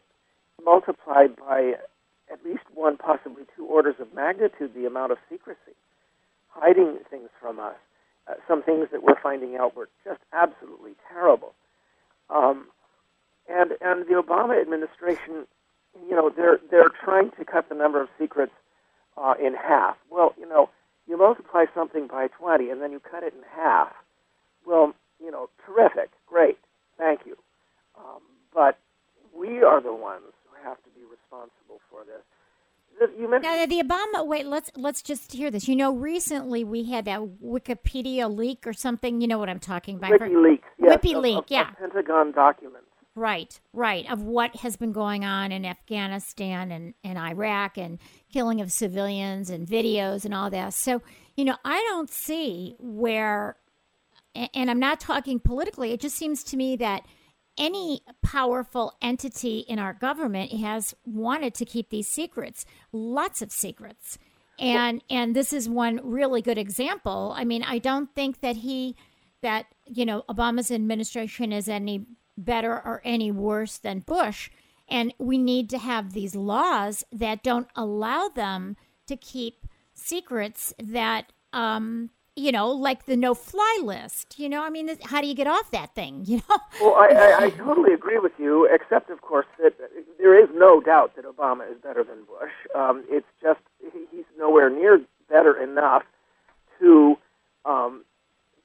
multiplied 0.63 1.35
by 1.35 1.73
at 2.35 2.45
least 2.45 2.63
one, 2.73 2.97
possibly 2.97 3.43
two 3.55 3.65
orders 3.65 3.95
of 3.99 4.13
magnitude 4.13 4.73
the 4.73 4.85
amount 4.85 5.11
of 5.11 5.17
secrecy, 5.29 5.75
hiding 6.49 6.97
things 7.09 7.29
from 7.39 7.59
us. 7.59 7.75
Uh, 8.27 8.33
some 8.47 8.63
things 8.63 8.87
that 8.91 9.03
we're 9.03 9.19
finding 9.21 9.55
out 9.55 9.75
were 9.75 9.89
just 10.03 10.19
absolutely 10.33 10.93
terrible. 11.09 11.53
Um, 12.29 12.67
and 13.47 13.71
and 13.81 14.07
the 14.07 14.21
Obama 14.21 14.59
administration, 14.59 15.45
you 16.07 16.15
know, 16.15 16.31
they're 16.35 16.59
they're 16.71 16.89
trying 17.03 17.31
to 17.37 17.45
cut 17.45 17.69
the 17.69 17.75
number 17.75 18.01
of 18.01 18.09
secrets 18.19 18.53
uh, 19.17 19.35
in 19.39 19.53
half. 19.53 19.97
Well, 20.09 20.33
you 20.39 20.47
know, 20.49 20.69
you 21.07 21.17
multiply 21.17 21.65
something 21.75 22.07
by 22.07 22.27
20 22.39 22.71
and 22.71 22.81
then 22.81 22.91
you 22.91 22.99
cut 22.99 23.23
it 23.23 23.33
in 23.33 23.43
half 23.55 23.93
well, 24.65 24.93
you 25.23 25.31
know, 25.31 25.49
terrific, 25.65 26.09
great, 26.27 26.57
thank 26.97 27.21
you. 27.25 27.37
Um, 27.97 28.21
but 28.53 28.77
we 29.35 29.63
are 29.63 29.81
the 29.81 29.93
ones 29.93 30.33
who 30.49 30.67
have 30.67 30.77
to 30.83 30.89
responsible 31.25 31.81
for 31.89 32.03
this. 32.05 32.23
You 33.19 33.29
mentioned 33.29 33.43
now 33.43 33.65
the 33.65 33.83
Obama. 33.83 34.25
Wait, 34.25 34.45
let's 34.45 34.71
let's 34.77 35.01
just 35.01 35.33
hear 35.33 35.51
this. 35.51 35.67
You 35.67 35.75
know, 35.75 35.93
recently 35.93 36.63
we 36.63 36.85
had 36.85 37.05
that 37.05 37.19
Wikipedia 37.43 38.33
leak 38.33 38.65
or 38.65 38.71
something. 38.71 39.19
You 39.19 39.27
know 39.27 39.37
what 39.37 39.49
I'm 39.49 39.59
talking 39.59 39.97
about? 39.97 40.11
WikiLeaks, 40.11 40.61
yes, 40.79 40.97
WikiLeaks, 40.97 41.37
of, 41.37 41.43
of, 41.43 41.45
yeah. 41.49 41.69
Of 41.71 41.77
Pentagon 41.77 42.31
documents. 42.31 42.87
Right, 43.13 43.59
right. 43.73 44.09
Of 44.09 44.23
what 44.23 44.57
has 44.57 44.77
been 44.77 44.91
going 44.91 45.23
on 45.25 45.51
in 45.51 45.65
Afghanistan 45.65 46.71
and, 46.71 46.93
and 47.03 47.17
Iraq 47.17 47.77
and 47.77 47.97
killing 48.31 48.59
of 48.59 48.71
civilians 48.71 49.49
and 49.49 49.67
videos 49.67 50.25
and 50.25 50.33
all 50.33 50.49
that. 50.49 50.73
So, 50.73 51.01
you 51.35 51.45
know, 51.45 51.55
I 51.63 51.81
don't 51.89 52.09
see 52.09 52.75
where, 52.77 53.55
and 54.53 54.69
I'm 54.69 54.79
not 54.79 54.99
talking 54.99 55.39
politically, 55.39 55.93
it 55.93 56.01
just 56.01 56.17
seems 56.17 56.43
to 56.45 56.57
me 56.57 56.75
that 56.75 57.05
any 57.57 58.01
powerful 58.21 58.93
entity 59.01 59.59
in 59.59 59.79
our 59.79 59.93
government 59.93 60.51
has 60.53 60.93
wanted 61.05 61.53
to 61.55 61.65
keep 61.65 61.89
these 61.89 62.07
secrets, 62.07 62.65
lots 62.91 63.41
of 63.41 63.51
secrets. 63.51 64.17
And 64.57 65.03
and 65.09 65.35
this 65.35 65.51
is 65.51 65.67
one 65.67 65.99
really 66.03 66.41
good 66.41 66.57
example. 66.57 67.33
I 67.35 67.43
mean, 67.43 67.63
I 67.63 67.77
don't 67.77 68.13
think 68.15 68.39
that 68.41 68.57
he 68.57 68.95
that, 69.41 69.65
you 69.85 70.05
know, 70.05 70.23
Obama's 70.29 70.71
administration 70.71 71.51
is 71.51 71.67
any 71.69 72.05
better 72.37 72.73
or 72.73 73.01
any 73.03 73.31
worse 73.31 73.77
than 73.77 73.99
Bush. 73.99 74.49
And 74.87 75.13
we 75.17 75.37
need 75.37 75.69
to 75.71 75.77
have 75.77 76.13
these 76.13 76.35
laws 76.35 77.03
that 77.11 77.43
don't 77.43 77.67
allow 77.75 78.29
them 78.29 78.77
to 79.07 79.15
keep 79.15 79.67
secrets 79.93 80.73
that, 80.79 81.31
um, 81.53 82.09
you 82.35 82.51
know, 82.51 82.69
like 82.69 83.05
the 83.05 83.15
no 83.15 83.33
fly 83.33 83.79
list. 83.83 84.37
You 84.37 84.49
know, 84.49 84.63
I 84.63 84.69
mean, 84.69 84.89
how 85.05 85.21
do 85.21 85.27
you 85.27 85.33
get 85.33 85.47
off 85.47 85.71
that 85.71 85.95
thing? 85.95 86.25
You 86.35 86.41
know? 86.49 86.57
Well, 86.81 86.95
I, 86.95 87.07
I, 87.07 87.43
I 87.45 87.49
totally 87.51 87.93
agree 87.93 88.19
with 88.19 88.33
you, 88.37 88.67
except, 88.71 89.09
of 89.09 89.21
course, 89.21 89.45
that 89.61 89.73
there 90.17 90.37
is 90.37 90.49
no 90.53 90.81
doubt 90.81 91.15
that 91.15 91.23
Obama 91.23 91.69
is 91.71 91.77
better 91.81 92.03
than 92.03 92.17
Bush. 92.25 92.51
Um, 92.73 93.03
it's 93.07 93.27
just 93.41 93.59
he's 94.11 94.25
nowhere 94.37 94.69
near 94.69 95.01
better 95.29 95.55
enough 95.61 96.03
to 96.79 97.17
um, 97.63 98.03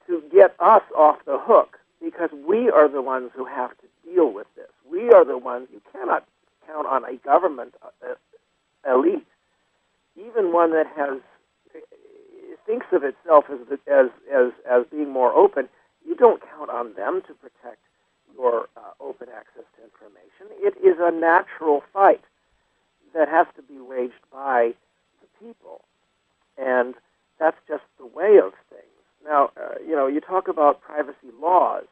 to 0.07 0.21
get 0.31 0.55
us 0.59 0.83
off 0.95 1.23
the 1.25 1.37
hook 1.39 1.79
because 2.01 2.29
we 2.47 2.69
are 2.69 2.89
the 2.89 3.01
ones 3.01 3.31
who 3.33 3.45
have 3.45 3.71
to 3.77 3.87
deal 4.03 4.31
with 4.31 4.47
this. 4.55 4.69
We 4.91 5.11
are 5.11 5.23
the 5.23 5.37
ones, 5.37 5.67
you 5.71 5.81
cannot 5.91 6.25
count 6.67 6.87
on 6.87 7.05
a 7.05 7.15
government 7.17 7.75
uh, 7.83 8.15
elite, 8.91 9.27
even 10.17 10.51
one 10.51 10.71
that 10.71 10.87
has 10.95 11.19
thinks 12.65 12.87
of 12.91 13.03
itself 13.03 13.45
as, 13.51 13.59
as, 13.87 14.07
as, 14.33 14.51
as 14.69 14.85
being 14.91 15.09
more 15.09 15.33
open. 15.33 15.69
You 16.05 16.15
don't 16.15 16.41
count 16.41 16.69
on 16.69 16.93
them 16.95 17.21
to 17.27 17.33
protect 17.33 17.79
your 18.37 18.67
uh, 18.77 18.91
open 18.99 19.27
access 19.29 19.63
to 19.77 19.83
information. 19.83 20.47
It 20.59 20.75
is 20.83 20.97
a 20.99 21.11
natural 21.11 21.83
fight 21.93 22.23
that 23.13 23.27
has 23.27 23.47
to 23.55 23.61
be 23.61 23.79
waged 23.79 24.23
by 24.31 24.73
the 25.21 25.45
people. 25.45 25.81
And 26.57 26.95
that's 27.39 27.57
just 27.67 27.83
the 27.99 28.05
way 28.05 28.37
of 28.37 28.53
things. 28.69 28.85
Now, 29.25 29.51
uh, 29.57 29.75
you 29.85 29.95
know, 29.95 30.07
you 30.07 30.21
talk 30.21 30.47
about 30.47 30.81
privacy 30.81 31.31
laws, 31.39 31.85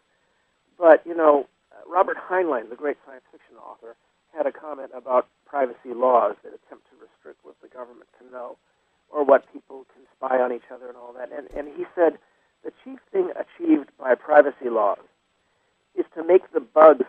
but, 0.78 1.06
you 1.06 1.16
know, 1.16 1.48
Robert 1.88 2.18
Heinlein, 2.18 2.70
the 2.70 2.76
great 2.76 2.98
science 3.06 3.24
fiction 3.32 3.58
author, 3.58 3.96
had 4.36 4.46
a 4.46 4.52
comment 4.52 4.92
about 4.96 5.28
privacy 5.46 5.94
laws 5.94 6.36
that 6.44 6.54
attempt 6.54 6.86
to 6.90 6.96
restrict 7.02 7.40
what 7.44 7.56
the 7.62 7.68
government 7.68 8.08
can 8.18 8.32
know 8.32 8.58
or 9.12 9.24
what 9.24 9.52
people 9.52 9.86
can 9.94 10.04
spy 10.16 10.38
on 10.40 10.52
each 10.54 10.70
other 10.74 10.88
and 10.88 10.98
all 10.98 11.14
that. 11.14 11.30
And, 11.32 11.48
and 11.56 11.76
he 11.76 11.86
said 11.96 12.18
the 12.64 12.72
chief 12.84 13.00
thing 13.12 13.32
achieved 13.32 13.90
by 14.00 14.16
privacy 14.16 14.70
laws 14.70 15.00
is 15.96 16.06
to 16.16 16.24
make 16.24 16.52
the 16.54 16.60
bugs 16.60 17.06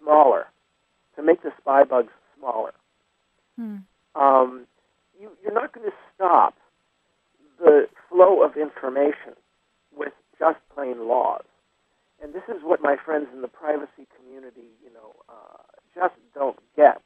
smaller, 0.00 0.46
to 1.16 1.22
make 1.22 1.42
the 1.42 1.52
spy 1.60 1.84
bugs 1.84 2.12
smaller. 2.38 2.72
Hmm. 3.56 3.76
Um, 4.14 4.66
you, 5.20 5.30
you're 5.42 5.54
not 5.54 5.72
going 5.72 5.88
to 5.88 5.96
stop 6.14 6.54
the 7.58 7.88
flow 8.08 8.42
of 8.42 8.56
information 8.56 9.34
with 9.96 10.12
just 10.38 10.58
plain 10.74 11.06
laws. 11.06 11.44
And 12.22 12.34
this 12.34 12.42
is 12.48 12.62
what 12.62 12.82
my 12.82 12.96
friends 12.96 13.26
in 13.32 13.42
the 13.42 13.48
privacy 13.48 14.06
community, 14.16 14.68
you 14.84 14.92
know, 14.92 15.14
uh, 15.28 15.58
just 15.94 16.14
don't 16.34 16.58
get. 16.76 17.00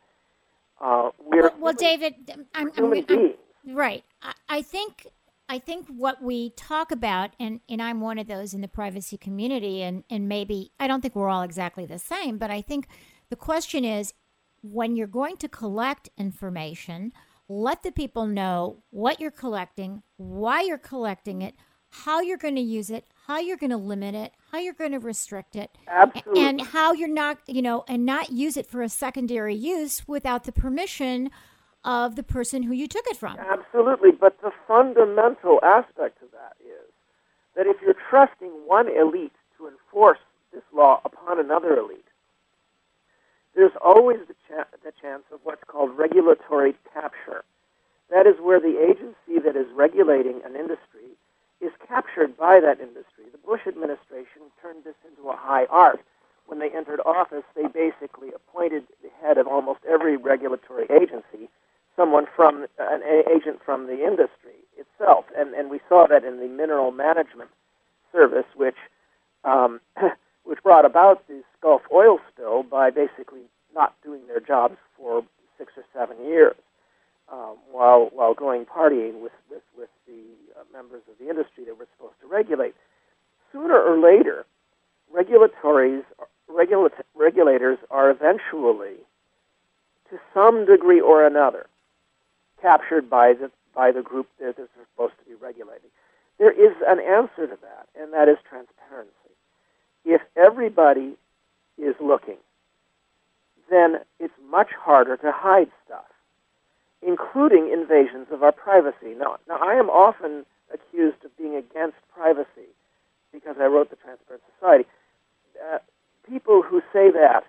Uh, 0.80 1.10
we're 1.24 1.42
well, 1.42 1.54
well 1.58 1.74
human, 1.78 2.00
David, 2.00 2.46
I'm, 2.54 2.70
I'm. 2.76 2.92
I'm, 3.08 3.32
right. 3.66 4.04
I, 4.22 4.32
I 4.48 4.62
think 4.62 5.06
I 5.48 5.58
think 5.58 5.86
what 5.88 6.22
we 6.22 6.50
talk 6.50 6.90
about, 6.90 7.30
and, 7.38 7.60
and 7.68 7.80
I'm 7.80 8.00
one 8.00 8.18
of 8.18 8.26
those 8.26 8.52
in 8.52 8.62
the 8.62 8.68
privacy 8.68 9.16
community, 9.16 9.82
and, 9.82 10.02
and 10.10 10.28
maybe 10.28 10.72
I 10.80 10.88
don't 10.88 11.00
think 11.00 11.14
we're 11.14 11.28
all 11.28 11.42
exactly 11.42 11.86
the 11.86 11.98
same, 11.98 12.36
but 12.36 12.50
I 12.50 12.62
think 12.62 12.88
the 13.30 13.36
question 13.36 13.84
is 13.84 14.12
when 14.62 14.96
you're 14.96 15.06
going 15.06 15.36
to 15.36 15.48
collect 15.48 16.08
information, 16.18 17.12
let 17.48 17.84
the 17.84 17.92
people 17.92 18.26
know 18.26 18.82
what 18.90 19.20
you're 19.20 19.30
collecting, 19.30 20.02
why 20.16 20.62
you're 20.62 20.78
collecting 20.78 21.42
it, 21.42 21.54
how 21.90 22.20
you're 22.20 22.36
going 22.36 22.56
to 22.56 22.60
use 22.60 22.90
it, 22.90 23.06
how 23.28 23.38
you're 23.38 23.56
going 23.56 23.70
to 23.70 23.76
limit 23.76 24.16
it, 24.16 24.32
how 24.50 24.58
you're 24.58 24.74
going 24.74 24.92
to 24.92 24.98
restrict 24.98 25.54
it, 25.54 25.70
Absolutely. 25.86 26.44
and 26.44 26.60
how 26.60 26.92
you're 26.92 27.06
not, 27.08 27.38
you 27.46 27.62
know, 27.62 27.84
and 27.86 28.04
not 28.04 28.32
use 28.32 28.56
it 28.56 28.66
for 28.66 28.82
a 28.82 28.88
secondary 28.88 29.54
use 29.54 30.08
without 30.08 30.42
the 30.42 30.52
permission 30.52 31.30
of 31.86 32.16
the 32.16 32.22
person 32.24 32.64
who 32.64 32.74
you 32.74 32.88
took 32.88 33.06
it 33.06 33.16
from. 33.16 33.38
Absolutely, 33.38 34.10
but 34.10 34.36
the 34.42 34.50
fundamental 34.66 35.60
aspect 35.62 36.20
of 36.20 36.28
that 36.32 36.56
is 36.60 36.90
that 37.54 37.66
if 37.66 37.76
you're 37.80 37.94
trusting 38.10 38.50
one 38.66 38.88
elite 38.88 39.32
to 39.56 39.68
enforce 39.68 40.18
this 40.52 40.64
law 40.74 41.00
upon 41.04 41.38
another 41.38 41.78
elite, 41.78 42.04
there's 43.54 43.72
always 43.82 44.18
the, 44.26 44.34
the 44.84 44.92
chance 45.00 45.22
of 45.32 45.38
what's 45.44 45.62
called 45.64 45.96
regulatory 45.96 46.74
capture. 46.92 47.44
That 48.10 48.26
is 48.26 48.34
where 48.42 48.60
the 48.60 48.82
agency 48.82 49.40
that 49.42 49.56
is 49.56 49.66
regulating 49.74 50.42
an 50.44 50.56
industry 50.56 51.14
is 51.60 51.72
captured 51.86 52.36
by 52.36 52.60
that 52.60 52.80
industry. 52.80 53.30
The 53.30 53.38
Bush 53.38 53.62
administration 53.66 54.50
turned 54.60 54.84
this 54.84 54.98
into 55.08 55.30
a 55.30 55.36
high 55.36 55.66
art. 55.70 56.00
When 56.46 56.58
they 56.58 56.70
entered 56.70 57.00
office, 57.06 57.44
they 57.54 57.66
basically 57.66 58.28
appointed 58.34 58.84
the 59.02 59.08
head 59.22 59.38
of 59.38 59.46
almost 59.46 59.80
every 59.88 60.16
regulatory 60.16 60.86
agency 60.90 61.48
someone 61.96 62.26
from 62.34 62.66
an 62.78 63.02
agent 63.34 63.60
from 63.64 63.86
the 63.86 64.04
industry 64.04 64.60
itself, 64.76 65.24
and 65.36 65.54
and 65.54 65.70
we 65.70 65.80
saw 65.88 66.06
that 66.06 66.24
in 66.24 66.38
the 66.38 66.46
Mineral 66.46 66.92
Management 66.92 67.50
Service, 68.12 68.46
which 68.54 68.76
um, 69.44 69.80
which 70.44 70.62
brought 70.62 70.84
about 70.84 71.26
the 71.28 71.42
Gulf 71.62 71.82
oil 71.92 72.18
spill 72.32 72.62
by 72.62 72.90
basically 72.90 73.42
not 73.74 73.94
doing 74.04 74.20
their 74.28 74.40
jobs 74.40 74.76
for 74.96 75.24
six 75.58 75.72
or 75.76 75.84
seven 75.94 76.16
years, 76.24 76.56
um, 77.32 77.56
while 77.72 78.10
while 78.12 78.34
going 78.34 78.64
partying 78.66 79.20
with 79.20 79.32
with, 79.50 79.62
with 79.76 79.88
the 80.06 80.22
uh, 80.58 80.62
members 80.72 81.02
of 81.10 81.18
the 81.18 81.28
industry 81.28 81.64
that 81.64 81.78
were 81.78 81.88
supposed 81.96 82.20
to 82.20 82.28
regulate. 82.28 82.74
Sooner 83.52 83.80
or 83.80 83.98
later, 83.98 84.44
regulatories 85.14 86.04
regula- 86.48 86.90
regulators 87.14 87.78
are 87.90 88.10
eventually, 88.10 88.96
to 90.10 90.18
some 90.34 90.66
degree 90.66 91.00
or 91.00 91.26
another, 91.26 91.66
captured 92.60 93.08
by 93.08 93.32
the 93.32 93.50
by 93.74 93.92
the 93.92 94.02
group 94.02 94.26
that 94.40 94.58
is 94.58 94.68
supposed 94.90 95.14
to 95.18 95.24
be 95.28 95.34
regulating. 95.34 95.90
There 96.38 96.52
is 96.52 96.74
an 96.86 96.98
answer 97.00 97.46
to 97.46 97.58
that, 97.60 97.86
and 98.00 98.12
that 98.12 98.28
is 98.28 98.38
transparency. 98.48 99.12
If 100.04 100.22
everybody 100.36 101.16
is 101.76 101.94
looking, 102.00 102.38
then 103.70 103.98
it's 104.18 104.34
much 104.50 104.70
harder 104.72 105.16
to 105.18 105.32
hide 105.32 105.70
stuff, 105.84 106.06
including 107.02 107.70
invasions 107.72 108.28
of 108.30 108.42
our 108.42 108.52
privacy. 108.52 109.14
Now, 109.18 109.36
now 109.48 109.56
I 109.56 109.74
am 109.74 109.90
often 109.90 110.46
accused 110.72 111.24
of 111.24 111.36
being 111.36 111.54
against 111.54 111.96
privacy 112.14 112.70
because 113.32 113.56
I 113.60 113.66
wrote 113.66 113.90
the 113.90 113.96
Transparent 113.96 114.42
Society. 114.58 114.88
Uh, 115.72 115.78
people 116.28 116.62
who 116.62 116.80
say 116.92 117.10
that 117.10 117.44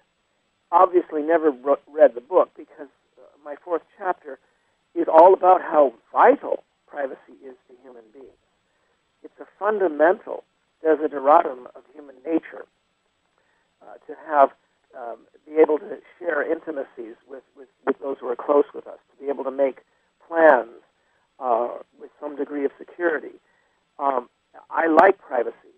obviously 0.72 1.22
never 1.22 1.52
wrote, 1.52 1.82
read 1.92 2.16
the 2.16 2.22
book 2.22 2.50
because 2.58 2.88
uh, 3.18 3.22
my 3.44 3.56
fourth 3.64 3.82
chapter 3.98 4.40
is 4.98 5.08
all 5.08 5.34
about 5.34 5.62
how 5.62 5.94
vital 6.12 6.64
privacy 6.88 7.38
is 7.46 7.56
to 7.68 7.76
human 7.84 8.04
beings. 8.12 8.42
It's 9.24 9.40
a 9.40 9.46
fundamental 9.60 10.44
desideratum 10.84 11.68
of 11.76 11.84
human 11.94 12.16
nature 12.26 12.66
uh, 13.82 13.94
to 14.08 14.16
have 14.28 14.50
um, 14.98 15.18
be 15.46 15.62
able 15.62 15.78
to 15.78 15.98
share 16.18 16.50
intimacies 16.50 17.16
with, 17.30 17.44
with, 17.56 17.68
with, 17.86 18.00
those 18.00 18.18
who 18.20 18.28
are 18.28 18.36
close 18.36 18.66
with 18.74 18.88
us, 18.88 18.98
to 19.12 19.24
be 19.24 19.30
able 19.30 19.44
to 19.44 19.52
make 19.52 19.82
plans 20.28 20.82
uh, 21.40 21.70
with 22.00 22.10
some 22.20 22.36
degree 22.36 22.66
of 22.66 22.72
security. 22.80 23.36
Um, 24.00 24.30
I 24.72 24.88
like 24.88 25.20
privacy, 25.20 25.76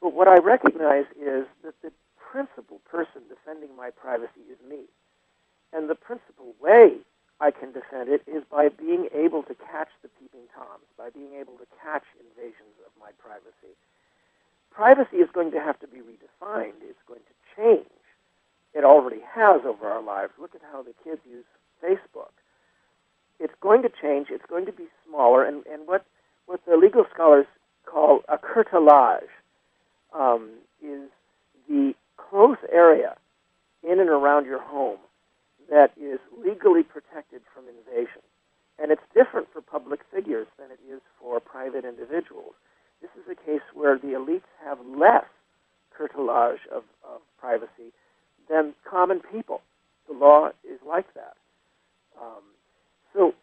but 0.00 0.12
what 0.12 0.28
I 0.28 0.36
recognize 0.36 1.06
is 1.18 1.46
that 1.64 1.74
the 1.82 1.90
principal 2.30 2.80
person 2.88 3.22
defending 3.28 3.74
my 3.76 3.90
privacy 3.90 4.46
is 4.50 4.58
me. 4.68 4.84
And 5.72 5.88
the 5.88 5.94
principal 5.94 6.54
way 6.60 6.98
I 7.42 7.50
can 7.50 7.72
defend 7.72 8.06
it 8.08 8.22
is 8.30 8.44
by 8.48 8.68
being 8.68 9.08
able 9.12 9.42
to 9.42 9.54
catch 9.54 9.90
the 10.00 10.08
peeping 10.20 10.46
toms, 10.54 10.86
by 10.96 11.10
being 11.10 11.34
able 11.34 11.58
to 11.58 11.66
catch 11.82 12.04
invasions 12.22 12.78
of 12.86 12.92
my 13.00 13.10
privacy. 13.18 13.74
Privacy 14.70 15.16
is 15.16 15.28
going 15.34 15.50
to 15.50 15.58
have 15.58 15.78
to 15.80 15.88
be 15.88 15.98
redefined. 15.98 16.78
It's 16.86 17.02
going 17.08 17.26
to 17.26 17.34
change. 17.58 17.90
It 18.74 18.84
already 18.84 19.20
has 19.34 19.62
over 19.66 19.88
our 19.88 20.00
lives. 20.00 20.30
Look 20.40 20.54
at 20.54 20.60
how 20.70 20.84
the 20.84 20.94
kids 21.02 21.20
use 21.28 21.44
Facebook. 21.82 22.30
It's 23.40 23.54
going 23.60 23.82
to 23.82 23.90
change. 23.90 24.28
It's 24.30 24.46
going 24.48 24.66
to 24.66 24.72
be 24.72 24.86
smaller. 25.08 25.44
And, 25.44 25.66
and 25.66 25.88
what, 25.88 26.06
what 26.46 26.60
the 26.64 26.76
legal 26.76 27.04
scholars 27.12 27.46
call 27.86 28.20
a 28.28 28.38
curtilage 28.38 29.34
um, 30.14 30.48
is 30.80 31.10
the 31.68 31.92
close 32.16 32.58
area 32.72 33.16
in 33.82 33.98
and 33.98 34.08
around 34.08 34.46
your 34.46 34.62
home 34.62 34.98
that 35.70 35.92
is 35.96 36.18
legally 36.36 36.82
protected 36.82 37.42
from 37.54 37.64
invasion. 37.68 38.22
And 38.78 38.90
it's 38.90 39.02
different 39.14 39.48
for 39.52 39.60
public 39.60 40.00
figures 40.12 40.46
than 40.58 40.70
it 40.70 40.80
is 40.90 41.00
for 41.20 41.40
private 41.40 41.84
individuals. 41.84 42.54
This 43.00 43.10
is 43.16 43.30
a 43.30 43.34
case 43.34 43.62
where 43.74 43.98
the 43.98 44.08
elites 44.08 44.48
have 44.64 44.78
less 44.86 45.24
curtilage 45.96 46.60
of, 46.72 46.84
of 47.04 47.20
privacy 47.38 47.92
than 48.48 48.74
common 48.88 49.20
people. 49.20 49.60
The 50.08 50.14
law 50.14 50.48
is 50.64 50.78
like 50.86 51.12
that. 51.14 51.34
Um, 52.20 52.42
so, 53.12 53.34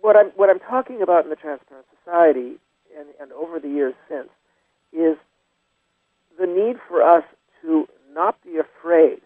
what 0.00 0.16
I'm 0.16 0.30
what 0.36 0.48
I'm 0.50 0.60
talking 0.60 1.02
about 1.02 1.24
in 1.24 1.30
the 1.30 1.36
Transparent 1.36 1.86
Society 2.04 2.56
and, 2.96 3.08
and 3.20 3.32
over 3.32 3.58
the 3.58 3.68
years 3.68 3.94
since 4.08 4.28
is 4.92 5.16
the 6.38 6.46
need 6.46 6.76
for 6.88 7.02
us 7.02 7.24
to 7.62 7.86
not 8.12 8.36
be 8.44 8.58
afraid 8.58 9.20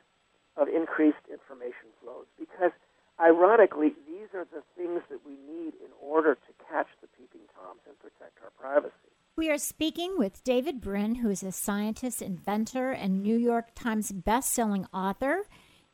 of 0.57 0.69
increased 0.69 1.25
information 1.31 1.88
flows 2.03 2.27
because 2.38 2.73
ironically 3.21 3.95
these 4.07 4.29
are 4.35 4.47
the 4.53 4.62
things 4.77 5.01
that 5.11 5.21
we 5.25 5.33
need 5.33 5.75
in 5.81 5.91
order 6.01 6.35
to 6.35 6.65
catch 6.69 6.88
the 7.01 7.09
peeping 7.09 7.47
toms 7.55 7.81
and 7.87 7.99
protect 7.99 8.38
our 8.43 8.51
privacy. 8.59 9.12
We 9.35 9.51
are 9.51 9.59
speaking 9.59 10.19
with 10.19 10.45
David 10.45 10.81
Brin, 10.81 11.17
who 11.17 11.31
is 11.31 11.43
a 11.43 11.53
scientist, 11.53 12.21
inventor, 12.21 12.91
and 12.91 13.23
New 13.23 13.37
York 13.37 13.69
Times 13.75 14.12
best-selling 14.12 14.87
author. 14.93 15.45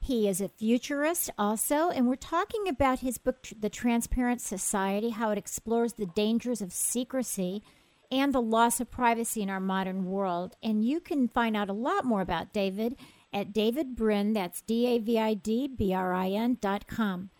He 0.01 0.29
is 0.29 0.41
a 0.41 0.49
futurist 0.49 1.31
also, 1.39 1.91
and 1.91 2.09
we're 2.09 2.17
talking 2.17 2.67
about 2.69 3.01
his 3.01 3.19
book, 3.19 3.47
The 3.59 3.71
Transparent 3.71 4.41
Society, 4.41 5.11
how 5.11 5.31
it 5.31 5.39
explores 5.39 5.93
the 5.93 6.07
dangers 6.07 6.61
of 6.61 6.73
secrecy 6.73 7.63
and 8.11 8.33
the 8.33 8.43
loss 8.43 8.81
of 8.81 8.91
privacy 8.91 9.43
in 9.43 9.51
our 9.51 9.61
modern 9.61 10.07
world. 10.07 10.57
And 10.63 10.85
you 10.85 10.99
can 10.99 11.29
find 11.29 11.57
out 11.57 11.69
a 11.69 11.75
lot 11.75 12.05
more 12.05 12.21
about 12.21 12.53
David 12.53 12.97
at 13.33 13.53
David 13.53 13.95
Brin, 13.95 14.33
that's 14.33 14.63
D 14.63 14.87
A 14.87 14.99
V 14.99 15.19
I 15.19 15.35
D 15.35 15.69
B 15.69 15.93
R 15.93 16.13
I 16.15 16.29
N 16.31 16.59
dot 16.61 16.87
com. 16.87 17.31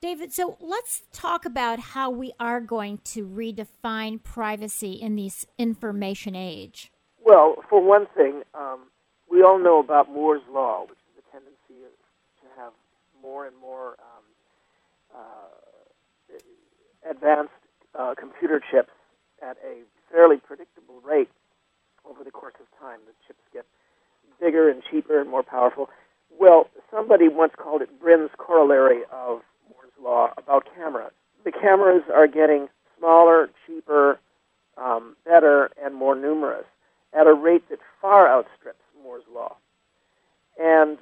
David, 0.00 0.32
so 0.32 0.58
let's 0.60 1.02
talk 1.12 1.46
about 1.46 1.78
how 1.78 2.10
we 2.10 2.32
are 2.38 2.60
going 2.60 2.98
to 3.04 3.26
redefine 3.26 4.22
privacy 4.22 4.92
in 4.92 5.16
this 5.16 5.46
information 5.56 6.36
age. 6.36 6.92
Well, 7.24 7.56
for 7.70 7.80
one 7.80 8.06
thing, 8.14 8.42
um, 8.54 8.80
we 9.30 9.42
all 9.42 9.58
know 9.58 9.78
about 9.78 10.10
Moore's 10.10 10.42
Law, 10.50 10.82
which 10.82 10.98
is 10.98 11.24
the 11.24 11.32
tendency 11.32 11.88
to 12.42 12.60
have 12.60 12.72
more 13.22 13.46
and 13.46 13.56
more 13.56 13.96
um, 13.98 14.24
uh, 15.16 17.10
advanced 17.10 17.52
uh, 17.98 18.14
computer 18.18 18.60
chips 18.60 18.92
at 19.42 19.56
a 19.64 19.84
fairly 20.12 20.36
predictable 20.36 21.00
rate 21.02 21.30
over 22.04 22.22
the 22.22 22.30
course 22.30 22.54
of 22.60 22.66
time. 22.78 22.98
The 23.06 23.14
chips 23.26 23.40
get 23.54 23.64
bigger 24.40 24.68
and 24.68 24.82
cheaper 24.90 25.20
and 25.20 25.30
more 25.30 25.42
powerful. 25.42 25.88
Well, 26.38 26.68
somebody 26.90 27.28
once 27.28 27.52
called 27.56 27.82
it 27.82 28.00
Brin's 28.00 28.30
corollary 28.36 29.02
of 29.12 29.40
Moore's 29.68 29.92
law 30.02 30.32
about 30.36 30.66
cameras. 30.74 31.12
The 31.44 31.52
cameras 31.52 32.02
are 32.12 32.26
getting 32.26 32.68
smaller, 32.98 33.50
cheaper, 33.66 34.18
um, 34.76 35.16
better, 35.24 35.70
and 35.82 35.94
more 35.94 36.14
numerous 36.14 36.64
at 37.12 37.26
a 37.26 37.34
rate 37.34 37.68
that 37.68 37.78
far 38.00 38.28
outstrips 38.28 38.82
Moore's 39.02 39.24
law. 39.32 39.56
And 40.58 40.98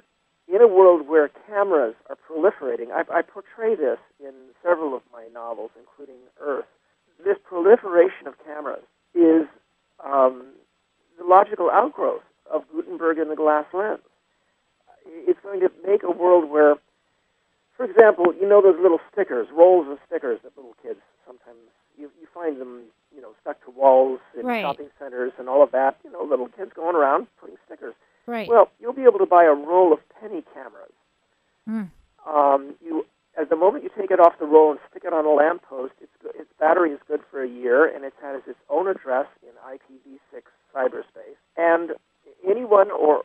in 0.49 0.61
a 0.61 0.67
world 0.67 1.09
where 1.09 1.31
cameras 1.47 1.95
are 2.11 2.17
proliferating, 2.29 2.91
I, 2.91 3.05
I 3.19 3.23
portray 3.23 3.75
this 3.75 3.99
in 4.21 4.33
several 4.63 4.95
of 4.95 5.03
my 5.13 5.27
novels, 5.33 5.71
including 5.79 6.21
Earth. 6.41 6.67
This 7.25 7.37
proliferation 7.43 8.27
of 8.27 8.35
cameras 8.45 8.83
is 9.15 9.47
um, 10.05 10.45
the 11.19 11.25
logical 11.25 11.71
outgrowth 11.71 12.23
of 12.53 12.63
Gutenberg 12.73 13.19
and 13.19 13.31
the 13.31 13.37
glass 13.37 13.65
lens. 13.73 14.01
It's 15.07 15.41
going 15.43 15.61
to 15.61 15.71
make 15.87 16.03
a 16.05 16.11
world 16.11 16.49
where, 16.49 16.77
for 17.77 17.85
example, 17.85 18.33
you 18.39 18.49
know 18.49 18.63
those 18.63 18.79
little 18.81 19.01
stickers, 19.11 19.49
rolls 19.53 19.89
of 19.91 19.99
stickers 20.07 20.39
that 20.45 20.57
little 20.57 20.77
kids 20.83 21.01
sometimes 21.27 21.59
you, 21.99 22.11
you 22.21 22.27
find 22.33 22.61
them, 22.61 22.83
you 23.15 23.21
know, 23.21 23.31
stuck 23.41 23.63
to 23.65 23.71
walls 23.71 24.21
in 24.39 24.47
Right. 24.47 24.63
shopping 24.63 24.89
centers 24.99 25.33
and 25.39 25.49
all 25.49 25.63
of 25.63 25.73
that. 25.73 25.99
You 26.05 26.13
know, 26.13 26.23
little 26.23 26.49
kids 26.49 26.73
going 26.75 26.95
around 26.97 27.27
putting 27.41 27.57
stickers. 27.67 27.95
Right. 28.27 28.49
Well, 28.49 28.71
you'll 28.81 28.93
be 28.93 29.03
able 29.03 29.19
to 29.19 29.27
buy 29.27 29.45
a 29.45 29.53
roll 29.55 29.93
of 29.93 29.99
penny 30.21 30.43
cameras. 30.55 30.93
Mm. 31.69 31.91
Um, 32.27 32.75
you, 32.85 33.05
at 33.37 33.51
the 33.51 33.57
moment 33.57 33.83
you 33.85 33.91
take 33.99 34.11
it 34.11 34.21
off 34.21 34.39
the 34.39 34.47
roll 34.47 34.71
and 34.71 34.81
stick 34.91 35.03
it 35.05 35.13
on 35.13 35.25
a 35.25 35.31
lamppost, 35.33 35.95
its 36.01 36.13
its 36.39 36.51
battery 36.61 36.93
is 36.93 37.01
good 37.09 37.21
for 37.31 37.43
a 37.43 37.49
year, 37.49 37.85
and 37.85 38.05
it 38.05 38.15
has 38.23 38.43
its 38.47 38.59
own 38.71 38.87
address 38.89 39.27
in 39.43 39.51
IPv6 39.67 40.43
cyberspace. 40.75 41.37
And 41.57 41.93
anyone, 42.49 42.91
or 42.91 43.23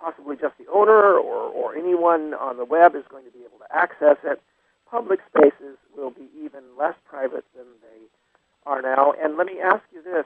possibly 0.00 0.36
just 0.36 0.56
the 0.58 0.70
owner, 0.72 1.18
or, 1.18 1.50
or 1.50 1.76
anyone 1.76 2.34
on 2.34 2.56
the 2.56 2.64
web 2.64 2.94
is 2.94 3.04
going 3.10 3.24
to 3.24 3.30
be 3.30 3.40
able 3.40 3.58
to 3.58 3.76
access 3.76 4.16
it. 4.24 4.40
Public 4.90 5.20
spaces 5.28 5.76
will 5.96 6.10
be 6.10 6.28
even 6.42 6.62
less 6.78 6.94
private 7.08 7.44
than 7.54 7.66
they 7.82 8.06
are 8.66 8.82
now. 8.82 9.12
And 9.22 9.36
let 9.36 9.46
me 9.46 9.60
ask 9.62 9.82
you 9.92 10.02
this: 10.02 10.24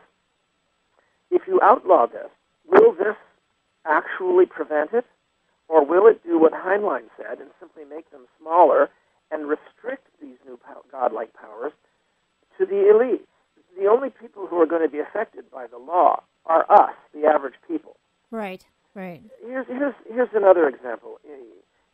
If 1.30 1.42
you 1.46 1.60
outlaw 1.62 2.06
this, 2.06 2.30
will 2.66 2.92
this 2.92 3.16
actually 3.86 4.46
prevent 4.46 4.92
it? 4.92 5.04
Or 5.68 5.84
will 5.84 6.06
it 6.06 6.22
do 6.24 6.38
what 6.38 6.52
Heinlein 6.52 7.08
said 7.16 7.40
and 7.40 7.50
simply 7.58 7.84
make 7.84 8.10
them 8.10 8.26
smaller 8.40 8.90
and 9.30 9.48
restrict 9.48 10.06
these 10.20 10.36
new 10.46 10.58
godlike 10.92 11.32
powers 11.34 11.72
to 12.58 12.66
the 12.66 12.90
elite? 12.90 13.26
The 13.78 13.86
only 13.86 14.10
people 14.10 14.46
who 14.46 14.60
are 14.60 14.66
going 14.66 14.82
to 14.82 14.88
be 14.88 15.00
affected 15.00 15.50
by 15.50 15.66
the 15.66 15.78
law 15.78 16.22
are 16.46 16.70
us, 16.70 16.94
the 17.14 17.26
average 17.26 17.54
people. 17.66 17.96
Right. 18.34 18.66
Right. 18.94 19.22
Here's, 19.46 19.66
here's, 19.68 19.94
here's 20.10 20.28
another 20.34 20.68
example. 20.68 21.20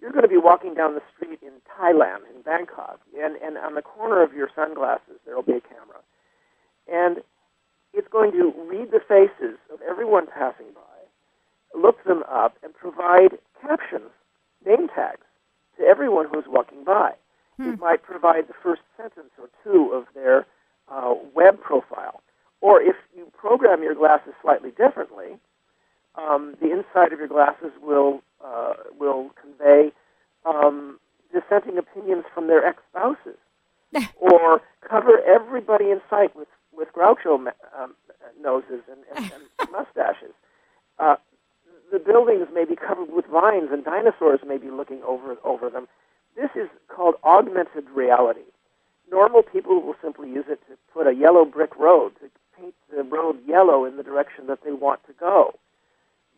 You're 0.00 0.10
going 0.10 0.22
to 0.22 0.28
be 0.28 0.38
walking 0.38 0.72
down 0.72 0.94
the 0.94 1.02
street 1.14 1.38
in 1.42 1.52
Thailand, 1.78 2.20
in 2.34 2.40
Bangkok, 2.40 2.98
and, 3.20 3.36
and 3.36 3.58
on 3.58 3.74
the 3.74 3.82
corner 3.82 4.22
of 4.22 4.32
your 4.32 4.48
sunglasses, 4.56 5.20
there 5.26 5.36
will 5.36 5.42
be 5.42 5.52
a 5.52 5.60
camera. 5.60 6.00
And 6.90 7.22
it's 7.92 8.08
going 8.08 8.32
to 8.32 8.54
read 8.66 8.90
the 8.90 9.00
faces 9.06 9.58
of 9.70 9.80
everyone 9.86 10.26
passing 10.26 10.68
by, 10.74 11.78
look 11.78 12.02
them 12.04 12.22
up, 12.30 12.56
and 12.62 12.72
provide 12.72 13.36
captions, 13.60 14.10
name 14.64 14.88
tags, 14.88 15.26
to 15.78 15.84
everyone 15.84 16.26
who's 16.32 16.44
walking 16.48 16.84
by. 16.84 17.12
Hmm. 17.58 17.74
It 17.74 17.80
might 17.80 18.02
provide 18.02 18.48
the 18.48 18.54
first 18.62 18.80
sentence 18.96 19.30
or 19.38 19.50
two 19.62 19.92
of 19.92 20.06
their 20.14 20.46
uh, 20.88 21.14
web 21.34 21.60
profile. 21.60 22.22
Or 22.62 22.80
if 22.80 22.96
you 23.14 23.30
program 23.36 23.82
your 23.82 23.94
glasses 23.94 24.32
slightly 24.40 24.70
differently, 24.70 25.36
um, 26.16 26.56
the 26.60 26.70
inside 26.72 27.12
of 27.12 27.18
your 27.18 27.28
glasses 27.28 27.72
will 27.82 28.22
uh, 28.44 28.74
will 28.98 29.30
convey 29.40 29.92
um, 30.44 30.98
dissenting 31.32 31.78
opinions 31.78 32.24
from 32.34 32.46
their 32.46 32.64
ex-spouses, 32.64 33.36
or 34.16 34.60
cover 34.88 35.20
everybody 35.26 35.90
in 35.90 36.00
sight 36.08 36.34
with 36.34 36.48
with 36.72 36.88
Groucho 36.92 37.34
um, 37.78 37.94
noses 38.40 38.82
and, 38.90 39.00
and, 39.14 39.32
and 39.32 39.70
mustaches. 39.72 40.32
Uh, 40.98 41.16
the 41.92 41.98
buildings 41.98 42.46
may 42.54 42.64
be 42.64 42.76
covered 42.76 43.12
with 43.12 43.26
vines, 43.26 43.68
and 43.72 43.84
dinosaurs 43.84 44.40
may 44.46 44.58
be 44.58 44.70
looking 44.70 45.02
over 45.02 45.36
over 45.44 45.70
them. 45.70 45.86
This 46.36 46.50
is 46.54 46.68
called 46.88 47.16
augmented 47.24 47.88
reality. 47.90 48.46
Normal 49.10 49.42
people 49.42 49.82
will 49.82 49.96
simply 50.00 50.28
use 50.28 50.44
it 50.48 50.60
to 50.68 50.76
put 50.94 51.08
a 51.08 51.12
yellow 51.12 51.44
brick 51.44 51.76
road 51.76 52.12
to 52.20 52.30
paint 52.58 52.74
the 52.94 53.02
road 53.02 53.38
yellow 53.46 53.84
in 53.84 53.96
the 53.96 54.04
direction 54.04 54.46
that 54.46 54.60
they 54.64 54.72
want 54.72 55.04
to 55.06 55.12
go 55.14 55.54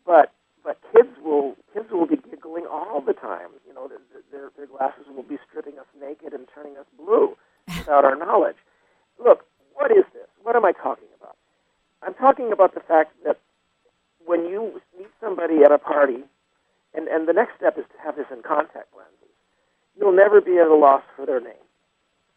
but 0.05 0.33
but 0.63 0.79
kids 0.93 1.09
will 1.23 1.55
kids 1.73 1.87
will 1.91 2.05
be 2.05 2.17
giggling 2.17 2.65
all 2.65 3.01
the 3.01 3.13
time. 3.13 3.49
You 3.67 3.73
know, 3.73 3.89
their, 4.31 4.49
their 4.55 4.67
glasses 4.67 5.05
will 5.13 5.23
be 5.23 5.37
stripping 5.49 5.77
us 5.79 5.85
naked 5.99 6.33
and 6.33 6.47
turning 6.53 6.77
us 6.77 6.85
blue 6.97 7.35
without 7.67 8.05
our 8.05 8.15
knowledge. 8.15 8.57
Look, 9.23 9.45
what 9.73 9.91
is 9.91 10.05
this? 10.13 10.27
What 10.41 10.55
am 10.55 10.65
I 10.65 10.71
talking 10.71 11.07
about? 11.19 11.35
I'm 12.01 12.13
talking 12.13 12.51
about 12.51 12.73
the 12.73 12.81
fact 12.81 13.13
that 13.25 13.39
when 14.25 14.45
you 14.45 14.81
meet 14.97 15.09
somebody 15.19 15.63
at 15.63 15.71
a 15.71 15.77
party, 15.77 16.23
and 16.93 17.07
and 17.07 17.27
the 17.27 17.33
next 17.33 17.55
step 17.57 17.77
is 17.77 17.85
to 17.95 18.01
have 18.03 18.15
this 18.15 18.27
in 18.31 18.41
contact 18.41 18.87
lenses. 18.95 19.35
You'll 19.97 20.15
never 20.15 20.41
be 20.41 20.57
at 20.57 20.67
a 20.67 20.75
loss 20.75 21.03
for 21.15 21.25
their 21.25 21.39
name. 21.39 21.53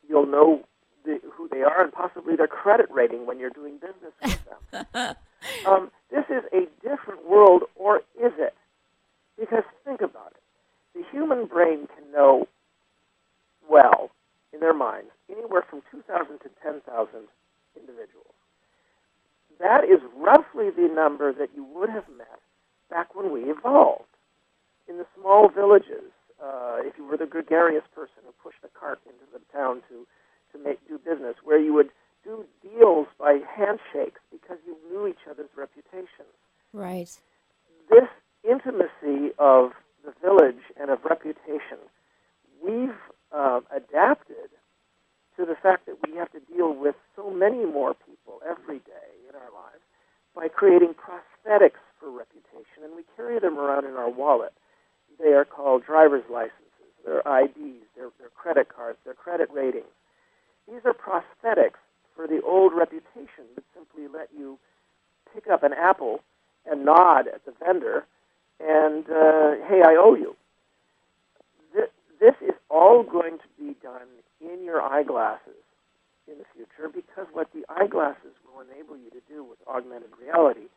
You'll 0.08 0.26
know 0.26 0.64
the, 1.06 1.20
who 1.32 1.48
they 1.48 1.62
are 1.62 1.82
and 1.82 1.92
possibly 1.92 2.36
their 2.36 2.48
credit 2.48 2.86
rating 2.90 3.26
when 3.26 3.38
you're 3.38 3.50
doing 3.50 3.78
business 3.78 4.12
with 4.22 4.86
them. 4.94 5.14
Um, 5.66 5.90
this 6.10 6.24
is 6.28 6.42
a 6.52 6.66
different 6.86 7.28
world, 7.28 7.62
or 7.76 7.98
is 8.20 8.32
it? 8.38 8.54
Because 9.38 9.64
think 9.84 10.00
about 10.00 10.32
it. 10.32 10.42
The 10.98 11.04
human 11.10 11.46
brain 11.46 11.88
can 11.94 12.10
know 12.12 12.48
well, 13.68 14.10
in 14.52 14.60
their 14.60 14.74
minds, 14.74 15.10
anywhere 15.30 15.62
from 15.68 15.82
2,000 15.90 16.38
to 16.38 16.50
10,000 16.62 17.08
individuals. 17.76 18.34
That 19.60 19.84
is 19.84 20.00
roughly 20.16 20.70
the 20.70 20.88
number 20.92 21.32
that 21.32 21.50
you 21.54 21.64
would 21.64 21.88
have 21.88 22.08
met 22.16 22.40
back 22.90 23.14
when 23.14 23.32
we 23.32 23.50
evolved. 23.50 24.04
In 24.88 24.98
the 24.98 25.06
small 25.18 25.48
villages, 25.48 26.12
uh, 26.42 26.78
if 26.80 26.96
you 26.98 27.04
were 27.04 27.16
the 27.16 27.26
gregarious 27.26 27.84
person 27.94 28.22
who 28.24 28.32
pushed 28.42 28.62
a 28.64 28.78
cart 28.78 29.00
into 29.06 29.24
the 29.32 29.40
town 29.52 29.82
to, 29.88 30.06
to 30.52 30.58
make 30.58 30.78
do 30.88 30.98
business, 30.98 31.36
where 31.44 31.58
you 31.58 31.72
would 31.74 31.90
do 32.24 32.44
deals 32.62 33.06
by 33.18 33.40
handshakes 33.54 34.20
because 34.30 34.58
you 34.66 34.76
knew 34.90 35.06
each 35.06 35.26
other's 35.30 35.50
reputations. 35.56 36.34
Right. 36.72 37.10
This 37.90 38.08
intimacy 38.42 39.32
of 39.38 39.72
the 40.04 40.12
village 40.22 40.62
and 40.80 40.90
of 40.90 41.04
reputation, 41.04 41.78
we've 42.62 42.98
uh, 43.32 43.60
adapted 43.74 44.50
to 45.36 45.44
the 45.44 45.54
fact 45.54 45.86
that 45.86 45.96
we 46.06 46.16
have 46.16 46.30
to 46.32 46.40
deal 46.52 46.74
with 46.74 46.94
so 47.14 47.30
many 47.30 47.64
more 47.64 47.94
people 47.94 48.40
every 48.48 48.78
day 48.80 49.10
in 49.28 49.34
our 49.34 49.52
lives 49.52 49.84
by 50.34 50.48
creating 50.48 50.94
prosthetics 50.94 51.80
for 52.00 52.10
reputation, 52.10 52.84
and 52.84 52.94
we 52.96 53.02
carry 53.16 53.38
them 53.38 53.58
around 53.58 53.84
in 53.84 53.94
our 53.94 54.10
wallet. 54.10 54.52
They 55.18 55.32
are 55.32 55.44
called 55.44 55.84
driver's 55.84 56.24
licenses, 56.30 56.92
their 57.04 57.20
IDs, 57.20 57.84
their, 57.96 58.10
their 58.18 58.28
credit 58.34 58.68
cards, 58.68 58.98
their 59.04 59.14
credit 59.14 59.48
ratings. 59.52 59.86
These 60.68 60.80
are 60.84 60.94
prosthetics 60.94 61.80
for 62.14 62.26
the 62.26 62.40
old 62.42 62.72
reputation 62.74 63.44
that 63.54 63.64
simply 63.74 64.08
let 64.12 64.28
you 64.36 64.58
pick 65.32 65.48
up 65.48 65.62
an 65.62 65.72
apple 65.72 66.20
and 66.70 66.84
nod 66.84 67.28
at 67.28 67.44
the 67.44 67.52
vendor 67.64 68.06
and, 68.58 69.04
uh, 69.04 69.66
hey, 69.68 69.82
I 69.84 69.96
owe 69.98 70.14
you. 70.14 70.34
This, 72.18 72.34
is 72.40 72.54
all 72.70 73.02
going 73.02 73.36
to 73.38 73.62
be 73.62 73.76
done 73.82 74.08
in 74.40 74.64
your 74.64 74.80
eyeglasses 74.80 75.60
in 76.26 76.38
the 76.38 76.44
future 76.54 76.88
because 76.88 77.26
what 77.34 77.48
the 77.52 77.62
eyeglasses 77.68 78.32
will 78.44 78.62
enable 78.62 78.96
you 78.96 79.10
to 79.10 79.20
do 79.28 79.44
with 79.44 79.58
augmented 79.68 80.08
reality 80.18 80.68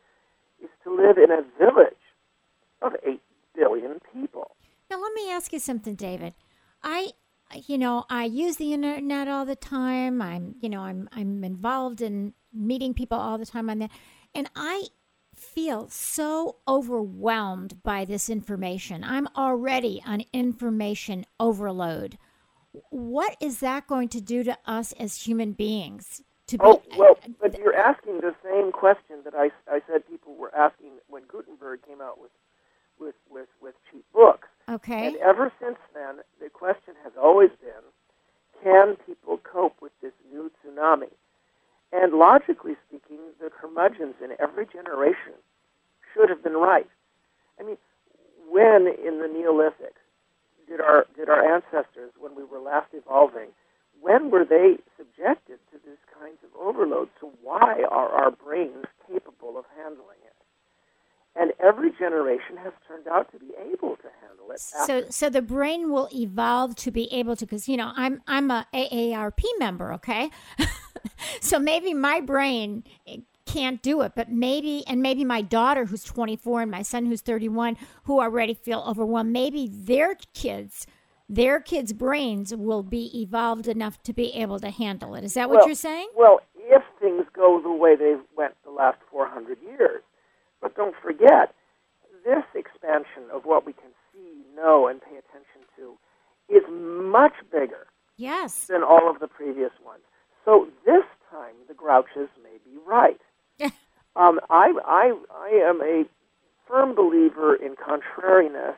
is 0.62 0.68
to 0.84 0.94
live 0.94 1.16
in 1.16 1.30
a 1.30 1.42
village 1.58 1.94
of 2.82 2.92
8 3.06 3.20
billion 3.56 4.00
people. 4.12 4.50
Now, 4.90 5.00
let 5.00 5.14
me 5.14 5.30
ask 5.30 5.50
you 5.52 5.58
something, 5.58 5.94
David. 5.94 6.34
I, 6.82 7.12
you 7.54 7.78
know, 7.78 8.04
I 8.08 8.24
use 8.24 8.56
the 8.56 8.72
internet 8.72 9.28
all 9.28 9.44
the 9.44 9.56
time. 9.56 10.22
I'm, 10.22 10.54
you 10.60 10.68
know, 10.68 10.80
I'm, 10.80 11.08
I'm 11.12 11.44
involved 11.44 12.00
in 12.00 12.34
meeting 12.52 12.94
people 12.94 13.18
all 13.18 13.38
the 13.38 13.46
time 13.46 13.70
on 13.70 13.78
that. 13.80 13.90
And 14.34 14.48
I 14.54 14.86
feel 15.34 15.88
so 15.88 16.56
overwhelmed 16.68 17.82
by 17.82 18.04
this 18.04 18.28
information. 18.28 19.02
I'm 19.02 19.26
already 19.36 20.02
on 20.06 20.24
information 20.32 21.24
overload. 21.38 22.18
What 22.90 23.36
is 23.40 23.60
that 23.60 23.86
going 23.86 24.08
to 24.10 24.20
do 24.20 24.44
to 24.44 24.56
us 24.66 24.92
as 24.92 25.22
human 25.22 25.52
beings? 25.52 26.22
To 26.48 26.58
be, 26.58 26.64
oh 26.64 26.82
well, 26.96 27.16
uh, 27.24 27.28
but 27.40 27.58
you're 27.58 27.76
asking 27.76 28.20
the 28.20 28.34
same 28.44 28.72
question 28.72 29.18
that 29.24 29.34
I, 29.34 29.50
I 29.68 29.80
said 29.86 30.08
people 30.08 30.34
were 30.34 30.54
asking 30.54 30.90
when 31.08 31.22
Gutenberg 31.28 31.80
came 31.86 32.00
out 32.00 32.20
with 32.20 32.30
with 32.98 33.14
with, 33.30 33.48
with 33.60 33.74
cheap 33.90 34.04
books. 34.12 34.48
Okay. 34.70 35.08
And 35.08 35.16
ever 35.16 35.52
since 35.60 35.78
then, 35.94 36.20
the 36.40 36.48
question 36.48 36.94
has 37.02 37.12
always 37.20 37.50
been, 37.60 37.82
can 38.62 38.96
people 39.06 39.38
cope 39.38 39.76
with 39.82 39.92
this 40.00 40.12
new 40.32 40.50
tsunami? 40.62 41.10
And 41.92 42.12
logically 42.14 42.76
speaking, 42.86 43.18
the 43.40 43.50
curmudgeons 43.50 44.14
in 44.22 44.30
every 44.38 44.66
generation 44.66 45.34
should 46.14 46.28
have 46.28 46.42
been 46.42 46.54
right. 46.54 46.86
I 47.58 47.64
mean, 47.64 47.78
when 48.48 48.86
in 49.04 49.18
the 49.18 49.28
Neolithic 49.28 49.94
did 50.68 50.80
our 50.80 51.06
did 51.16 51.28
our 51.28 51.42
ancestors, 51.42 52.12
when 52.18 52.36
we 52.36 52.44
were 52.44 52.60
last 52.60 52.88
evolving, 52.92 53.48
when 54.00 54.30
were 54.30 54.44
they 54.44 54.76
subjected 54.96 55.58
to 55.72 55.78
this 55.84 55.98
kinds 56.18 56.38
of 56.44 56.50
overload? 56.60 57.08
So 57.20 57.32
why 57.42 57.82
are 57.90 58.08
our 58.08 58.30
brains 58.30 58.86
capable 59.10 59.58
of 59.58 59.64
handling 59.76 60.18
it? 60.24 60.29
And 61.36 61.52
every 61.62 61.92
generation 61.92 62.56
has 62.62 62.72
turned 62.86 63.06
out 63.06 63.30
to 63.32 63.38
be 63.38 63.52
able 63.72 63.96
to 63.96 64.08
handle 64.20 64.50
it. 64.50 64.60
So, 64.60 65.04
so 65.10 65.30
the 65.30 65.42
brain 65.42 65.90
will 65.90 66.08
evolve 66.12 66.74
to 66.76 66.90
be 66.90 67.12
able 67.12 67.36
to, 67.36 67.46
because 67.46 67.68
you 67.68 67.76
know, 67.76 67.92
I'm 67.94 68.20
I'm 68.26 68.50
a 68.50 68.66
AARP 68.74 69.40
member, 69.58 69.92
okay. 69.94 70.30
so 71.40 71.58
maybe 71.58 71.94
my 71.94 72.20
brain 72.20 72.82
eh, 73.06 73.18
can't 73.46 73.82
do 73.82 74.00
it, 74.02 74.12
but 74.14 74.30
maybe, 74.30 74.84
and 74.86 75.02
maybe 75.02 75.24
my 75.24 75.42
daughter 75.42 75.84
who's 75.86 76.04
24 76.04 76.62
and 76.62 76.70
my 76.70 76.82
son 76.82 77.06
who's 77.06 77.20
31 77.20 77.76
who 78.04 78.20
already 78.20 78.54
feel 78.54 78.84
overwhelmed, 78.86 79.32
maybe 79.32 79.68
their 79.72 80.16
kids, 80.34 80.86
their 81.28 81.60
kids' 81.60 81.92
brains 81.92 82.54
will 82.54 82.82
be 82.82 83.10
evolved 83.20 83.68
enough 83.68 84.02
to 84.02 84.12
be 84.12 84.32
able 84.34 84.58
to 84.60 84.70
handle 84.70 85.14
it. 85.14 85.24
Is 85.24 85.34
that 85.34 85.48
what 85.48 85.58
well, 85.58 85.66
you're 85.66 85.74
saying? 85.74 86.08
Well, 86.16 86.40
if 86.70 86.82
things 87.00 87.24
go 87.32 87.60
the 87.62 87.72
way 87.72 87.96
they 87.96 88.16
went 88.36 88.54
the 88.64 88.70
last 88.70 88.98
400 89.10 89.58
years. 89.62 90.02
But 90.60 90.76
don't 90.76 90.94
forget, 91.02 91.54
this 92.24 92.44
expansion 92.54 93.24
of 93.32 93.44
what 93.44 93.64
we 93.64 93.72
can 93.72 93.90
see, 94.12 94.44
know, 94.54 94.86
and 94.86 95.00
pay 95.00 95.16
attention 95.16 95.62
to 95.76 95.96
is 96.48 96.62
much 96.70 97.34
bigger 97.50 97.86
yes. 98.16 98.66
than 98.66 98.82
all 98.82 99.08
of 99.10 99.20
the 99.20 99.28
previous 99.28 99.72
ones. 99.84 100.02
So 100.44 100.68
this 100.84 101.04
time 101.30 101.54
the 101.68 101.74
grouches 101.74 102.28
may 102.42 102.58
be 102.64 102.78
right. 102.86 103.20
um, 104.16 104.40
I, 104.50 104.72
I, 104.84 105.14
I 105.32 105.48
am 105.68 105.80
a 105.80 106.04
firm 106.68 106.94
believer 106.94 107.54
in 107.54 107.74
contrariness, 107.76 108.76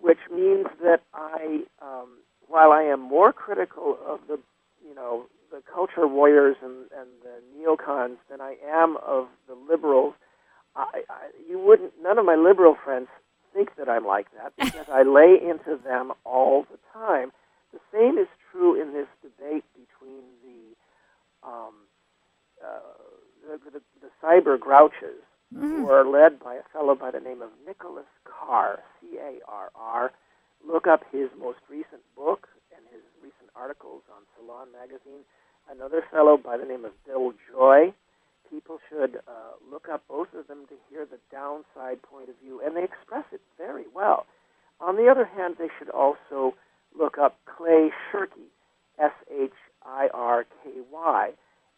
which 0.00 0.18
means 0.32 0.66
that 0.82 1.00
I, 1.14 1.62
um, 1.82 2.18
while 2.48 2.72
I 2.72 2.82
am 2.82 3.00
more 3.00 3.32
critical 3.32 3.98
of 4.06 4.20
the, 4.28 4.38
you 4.86 4.94
know, 4.94 5.26
the 5.50 5.62
culture 5.72 6.06
warriors 6.06 6.56
and, 6.62 6.86
and 6.96 7.08
the 7.22 7.42
neocons 7.58 8.16
than 8.30 8.40
I 8.40 8.56
am 8.68 8.96
of 8.98 9.26
the 9.48 9.54
liberals, 9.54 10.14
I, 10.76 11.02
I, 11.08 11.30
you 11.48 11.58
wouldn't. 11.58 11.92
None 12.02 12.18
of 12.18 12.24
my 12.24 12.36
liberal 12.36 12.76
friends 12.82 13.08
think 13.52 13.76
that 13.76 13.88
I'm 13.88 14.06
like 14.06 14.26
that 14.36 14.52
because 14.56 14.88
I 14.88 15.02
lay 15.02 15.36
into 15.40 15.80
them 15.82 16.12
all 16.24 16.66
the 16.70 16.78
time. 16.92 17.32
The 17.72 17.80
same 17.92 18.18
is 18.18 18.28
true 18.50 18.80
in 18.80 18.92
this 18.92 19.08
debate 19.22 19.64
between 19.74 20.22
the 20.42 21.48
um, 21.48 21.74
uh, 22.62 22.80
the, 23.48 23.70
the, 23.70 23.80
the, 24.02 24.10
cyber 24.22 24.60
grouches, 24.60 25.24
mm-hmm. 25.54 25.60
who 25.60 25.90
are 25.90 26.04
led 26.04 26.38
by 26.38 26.54
a 26.54 26.62
fellow 26.72 26.94
by 26.94 27.10
the 27.10 27.20
name 27.20 27.40
of 27.40 27.48
Nicholas 27.66 28.06
Carr, 28.24 28.80
C-A-R-R. 29.00 30.12
Look 30.66 30.86
up 30.86 31.02
his 31.10 31.30
most 31.38 31.60
recent 31.70 32.02
book 32.14 32.48
and 32.76 32.84
his 32.92 33.00
recent 33.22 33.48
articles 33.56 34.02
on 34.14 34.22
Salon 34.36 34.68
magazine. 34.72 35.24
Another 35.70 36.04
fellow 36.10 36.36
by 36.36 36.58
the 36.58 36.66
name 36.66 36.84
of 36.84 36.92
Bill 37.06 37.32
Joy. 37.50 37.94
People 38.50 38.78
should 38.88 39.16
uh, 39.28 39.54
look 39.70 39.88
up 39.88 40.02
both 40.08 40.28
of 40.34 40.48
them 40.48 40.66
to 40.68 40.74
hear 40.90 41.06
the 41.06 41.18
downside 41.30 42.02
point 42.02 42.28
of 42.28 42.34
view, 42.42 42.60
and 42.64 42.76
they 42.76 42.82
express 42.82 43.24
it 43.32 43.40
very 43.56 43.84
well. 43.94 44.26
On 44.80 44.96
the 44.96 45.08
other 45.08 45.24
hand, 45.24 45.54
they 45.58 45.68
should 45.78 45.90
also 45.90 46.54
look 46.98 47.16
up 47.18 47.38
Clay 47.44 47.90
Shirky, 48.10 48.48
S 48.98 49.12
H 49.30 49.52
I 49.84 50.08
R 50.12 50.44
K 50.64 50.70
Y, 50.90 51.30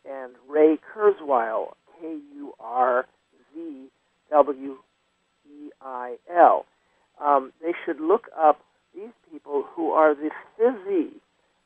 and 0.09 0.33
Ray 0.49 0.79
Kurzweil, 0.79 1.75
K 2.01 2.19
U 2.35 2.55
R 2.59 3.07
Z 3.55 3.89
W 4.31 4.77
E 5.47 5.71
I 5.83 6.17
L. 6.35 6.65
Um, 7.23 7.53
they 7.61 7.73
should 7.85 8.01
look 8.01 8.29
up 8.39 8.61
these 8.95 9.13
people 9.31 9.65
who 9.75 9.91
are 9.91 10.15
the 10.15 10.31
fizzy 10.57 11.21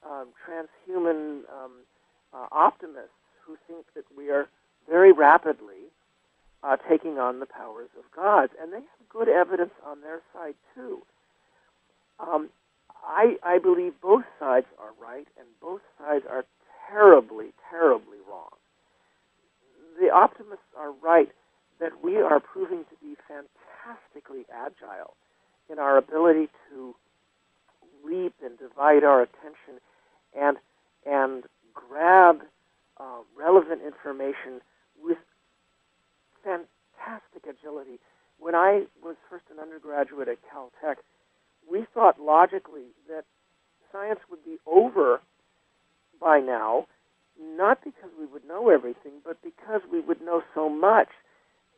um, 0.04 0.28
transhuman 0.44 1.42
um, 1.50 1.72
uh, 2.34 2.46
optimists 2.50 3.10
who 3.46 3.56
think 3.68 3.86
that 3.94 4.04
we 4.16 4.30
are 4.30 4.48
very 4.88 5.12
rapidly 5.12 5.90
uh, 6.62 6.76
taking 6.88 7.18
on 7.18 7.40
the 7.40 7.46
powers 7.46 7.88
of 7.98 8.04
God, 8.14 8.50
and 8.60 8.72
they 8.72 8.76
have 8.78 9.08
good 9.08 9.28
evidence 9.28 9.72
on 9.84 10.00
their 10.00 10.20
side 10.32 10.54
too. 10.74 11.02
Um, 12.18 12.50
I, 13.06 13.36
I 13.42 13.58
believe 13.58 14.00
both 14.00 14.24
sides 14.40 14.66
are 14.78 14.90
right, 15.00 15.28
and 15.38 15.46
both 15.60 15.80
sides 15.98 16.24
are 16.28 16.44
terribly, 16.90 17.52
terribly 17.70 18.18
wrong. 18.28 18.50
The 20.00 20.10
optimists 20.10 20.64
are 20.76 20.92
right 20.92 21.30
that 21.80 22.02
we 22.02 22.16
are 22.16 22.40
proving 22.40 22.84
to 22.84 22.96
be 23.02 23.16
fantastically 23.28 24.44
agile 24.52 25.14
in 25.70 25.78
our 25.78 25.96
ability 25.96 26.48
to 26.70 26.94
leap 28.04 28.34
and 28.44 28.58
divide 28.58 29.04
our 29.04 29.22
attention 29.22 29.80
and 30.38 30.56
and 31.04 31.44
grab 31.74 32.42
uh, 32.98 33.18
relevant 33.36 33.82
information 33.82 34.60
with 35.06 35.18
fantastic 36.42 37.46
agility. 37.48 37.98
When 38.38 38.54
I 38.54 38.84
was 39.02 39.16
first 39.30 39.44
an 39.50 39.58
undergraduate 39.60 40.28
at 40.28 40.38
Caltech, 40.42 40.96
we 41.70 41.86
thought 41.94 42.20
logically 42.20 42.90
that 43.08 43.24
science 43.92 44.20
would 44.30 44.44
be 44.44 44.58
over 44.66 45.20
by 46.20 46.40
now, 46.40 46.86
not 47.40 47.82
because 47.84 48.10
we 48.18 48.26
would 48.26 48.46
know 48.46 48.68
everything, 48.70 49.12
but 49.24 49.36
because 49.42 49.80
we 49.90 50.00
would 50.00 50.20
know 50.20 50.42
so 50.54 50.68
much 50.68 51.08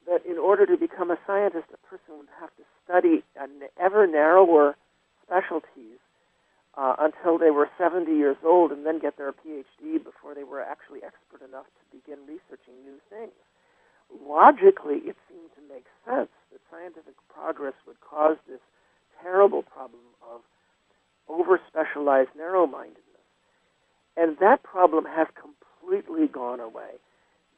that 0.06 0.24
in 0.24 0.38
order 0.38 0.66
to 0.66 0.76
become 0.76 1.10
a 1.10 1.18
scientist, 1.26 1.66
a 1.72 1.86
person 1.86 2.18
would 2.18 2.28
have 2.40 2.50
to 2.56 2.62
study 2.84 3.22
an 3.36 3.68
ever 3.78 4.06
narrower 4.06 4.76
specialties 5.24 5.98
uh, 6.78 6.94
until 6.98 7.38
they 7.38 7.50
were 7.50 7.68
70 7.76 8.12
years 8.12 8.36
old 8.44 8.70
and 8.70 8.86
then 8.86 9.00
get 9.00 9.18
their 9.18 9.32
PhD 9.32 10.02
before 10.02 10.34
they 10.34 10.44
were 10.44 10.62
actually 10.62 11.00
expert 11.02 11.42
enough 11.42 11.66
to 11.66 11.96
begin 11.96 12.18
researching 12.26 12.78
new 12.84 13.02
things. 13.10 13.34
Logically, 14.24 15.02
it 15.04 15.16
seemed 15.28 15.50
to 15.58 15.74
make 15.74 15.84
sense 16.06 16.30
that 16.52 16.60
scientific 16.70 17.14
progress 17.34 17.74
would 17.86 18.00
cause 18.00 18.36
this 18.48 18.60
terrible 19.20 19.62
problem 19.62 20.00
of 20.32 20.40
over 21.28 21.60
specialized 21.68 22.30
narrow 22.36 22.66
mindedness 22.66 23.04
and 24.18 24.36
that 24.40 24.62
problem 24.64 25.04
has 25.04 25.28
completely 25.38 26.26
gone 26.26 26.58
away. 26.58 26.98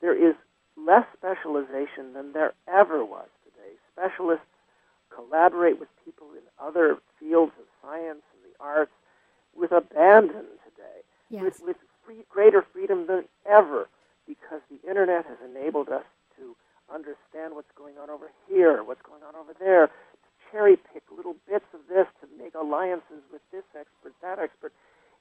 There 0.02 0.14
is 0.14 0.34
less 0.76 1.06
specialization 1.16 2.12
than 2.12 2.32
there 2.32 2.52
ever 2.68 3.04
was 3.04 3.28
today. 3.44 3.72
Specialists 3.92 4.44
collaborate 5.08 5.80
with 5.80 5.88
people 6.04 6.28
in 6.32 6.42
other 6.60 6.98
fields 7.18 7.52
of 7.58 7.64
science 7.82 8.22
and 8.34 8.44
the 8.44 8.56
arts 8.60 8.92
with 9.56 9.72
abandon 9.72 10.46
today, 10.64 11.00
Yes. 11.30 11.42
with, 11.42 11.60
with 11.62 11.76
free, 12.04 12.24
greater 12.28 12.62
freedom 12.72 13.06
than 13.06 13.24
ever, 13.48 13.88
because 14.26 14.60
the 14.70 14.80
internet 14.88 15.26
has 15.26 15.38
enabled 15.44 15.88
us 15.88 16.04
to 16.36 16.56
understand 16.92 17.54
what's 17.54 17.70
going 17.76 17.98
on 17.98 18.10
over 18.10 18.30
here, 18.48 18.82
what's 18.82 19.02
going 19.02 19.22
on 19.22 19.34
over 19.36 19.52
there, 19.58 19.86
to 19.88 20.28
cherry 20.50 20.76
pick 20.92 21.02
little 21.14 21.36
bits 21.48 21.66
of 21.74 21.80
this, 21.88 22.06
to 22.20 22.26
make 22.38 22.54
alliances 22.54 23.22
with 23.32 23.42
this 23.52 23.64
expert, 23.78 24.14
that 24.22 24.38
expert. 24.38 24.72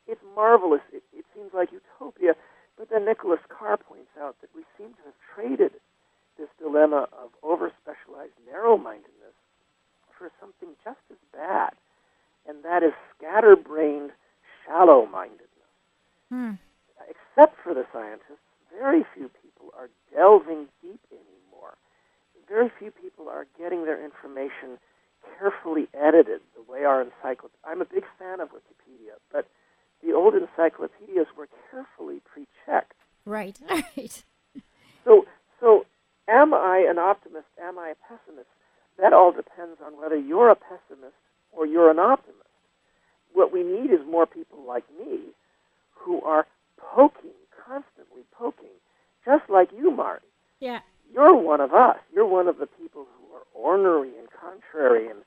It's 0.08 0.22
marvelous. 0.36 0.82
It, 0.92 1.04
it 1.14 1.26
seems 1.36 1.54
like 1.54 1.70
utopia. 1.72 2.34
But 2.78 2.90
then 2.90 3.06
Nicholas 3.06 3.40
Carr 3.50 3.78
points 3.78 4.10
out 4.20 4.36
that 4.42 4.50
we 4.56 4.64
seem 4.78 4.90
to 4.94 5.04
have 5.06 5.18
traded 5.36 5.74
this 6.38 6.50
dilemma 6.60 7.08
of 7.14 7.30
over 7.44 7.72
specialized 7.82 8.34
narrow 8.50 8.78
mindedness 8.78 9.36
for 10.18 10.32
something 10.40 10.70
just 10.84 11.00
as 11.12 11.18
bad, 11.34 11.74
and 12.48 12.64
that 12.64 12.84
is 12.84 12.94
scatterbrained 13.18 14.12
shallow 14.66 15.06
mindedness. 15.06 15.48
Hmm. 16.30 16.52
Except 17.10 17.56
for 17.64 17.74
the 17.74 17.86
scientists, 17.92 18.44
very 18.78 19.06
few 19.16 19.30
people 19.42 19.74
are 19.78 19.90
delving 20.14 20.68
deep 20.82 21.02
anymore. 21.12 21.76
Very 22.48 22.72
few 22.80 22.92
people 22.92 23.30
are 23.30 23.46
getting 23.58 23.86
their 23.86 24.04
information 24.04 24.78
carefully 25.38 25.88
edited 25.94 26.42
the 26.56 26.72
way 26.72 26.84
our 26.84 27.02
encyclopedia. 27.02 27.58
I'm 27.66 27.82
a 27.82 27.86
big 27.86 28.04
fan 28.18 28.40
of 28.40 28.50
Wikipedia, 28.50 29.18
but 29.32 29.48
the 30.04 30.14
old 30.14 30.34
encyclopedias 30.34 31.28
were 31.38 31.50
carefully 31.72 32.22
pre-checked. 32.26 32.94
Right. 33.26 33.60
Right. 33.70 34.24
So, 35.06 35.26
so 35.60 35.86
am 36.28 36.54
I 36.54 36.86
an 36.88 37.00
optimist? 37.00 37.48
Am 37.62 37.80
I 37.80 37.90
a 37.90 37.96
pessimist? 38.08 38.50
That 39.00 39.14
all 39.14 39.32
depends 39.32 39.80
on 39.84 40.00
whether 40.00 40.18
you're 40.18 40.50
a 40.50 40.56
pessimist 40.56 41.16
or 41.52 41.66
you're 41.66 41.92
an 41.92 42.00
optimist. 42.00 42.40
What 43.34 43.52
we 43.52 43.64
need 43.64 43.92
is 43.92 44.00
more 44.10 44.26
people 44.26 44.64
like 44.68 44.86
me 45.00 45.20
who 45.94 46.22
are 46.22 46.48
poking, 46.78 47.38
constantly 47.66 48.24
poking, 48.32 48.76
just 49.26 49.50
like 49.50 49.70
you, 49.78 49.92
Marty. 49.92 50.26
Yeah. 50.60 50.80
You're 51.14 51.36
one 51.36 51.62
of 51.62 51.74
us. 51.74 51.98
You're 52.14 52.28
one 52.28 52.48
of 52.48 52.58
the 52.58 52.68
people 52.68 53.06
who 53.06 53.36
are 53.36 53.44
ornery 53.54 54.12
and 54.18 54.28
contrary 54.32 55.08
and, 55.08 55.20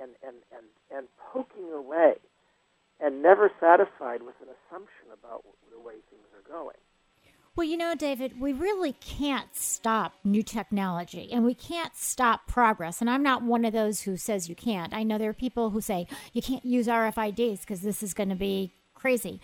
and, 0.00 0.10
and, 0.26 0.36
and, 0.52 0.66
and 0.96 1.06
poking 1.32 1.70
away 1.72 2.14
and 3.00 3.22
never 3.22 3.50
satisfied 3.60 4.22
with 4.22 4.34
an 4.42 4.48
assumption 4.48 5.08
about 5.12 5.42
the 5.72 5.80
way 5.80 5.94
things 6.10 6.26
are 6.34 6.52
going. 6.52 6.76
Well, 7.56 7.66
you 7.66 7.76
know, 7.90 7.96
David, 7.96 8.40
we 8.40 8.52
really 8.52 8.92
can't 9.00 9.54
stop 9.54 10.14
new 10.22 10.42
technology 10.42 11.28
and 11.32 11.44
we 11.44 11.54
can't 11.54 11.96
stop 11.96 12.46
progress. 12.46 13.00
And 13.00 13.10
I'm 13.10 13.22
not 13.22 13.42
one 13.42 13.64
of 13.64 13.72
those 13.72 14.02
who 14.02 14.16
says 14.16 14.48
you 14.48 14.54
can't. 14.54 14.94
I 14.94 15.02
know 15.02 15.18
there 15.18 15.30
are 15.30 15.34
people 15.34 15.70
who 15.70 15.80
say 15.80 16.06
you 16.32 16.40
can't 16.40 16.64
use 16.64 16.86
RFIDs 16.86 17.60
because 17.60 17.80
this 17.80 18.02
is 18.02 18.14
going 18.14 18.28
to 18.28 18.36
be 18.36 18.72
crazy. 18.94 19.40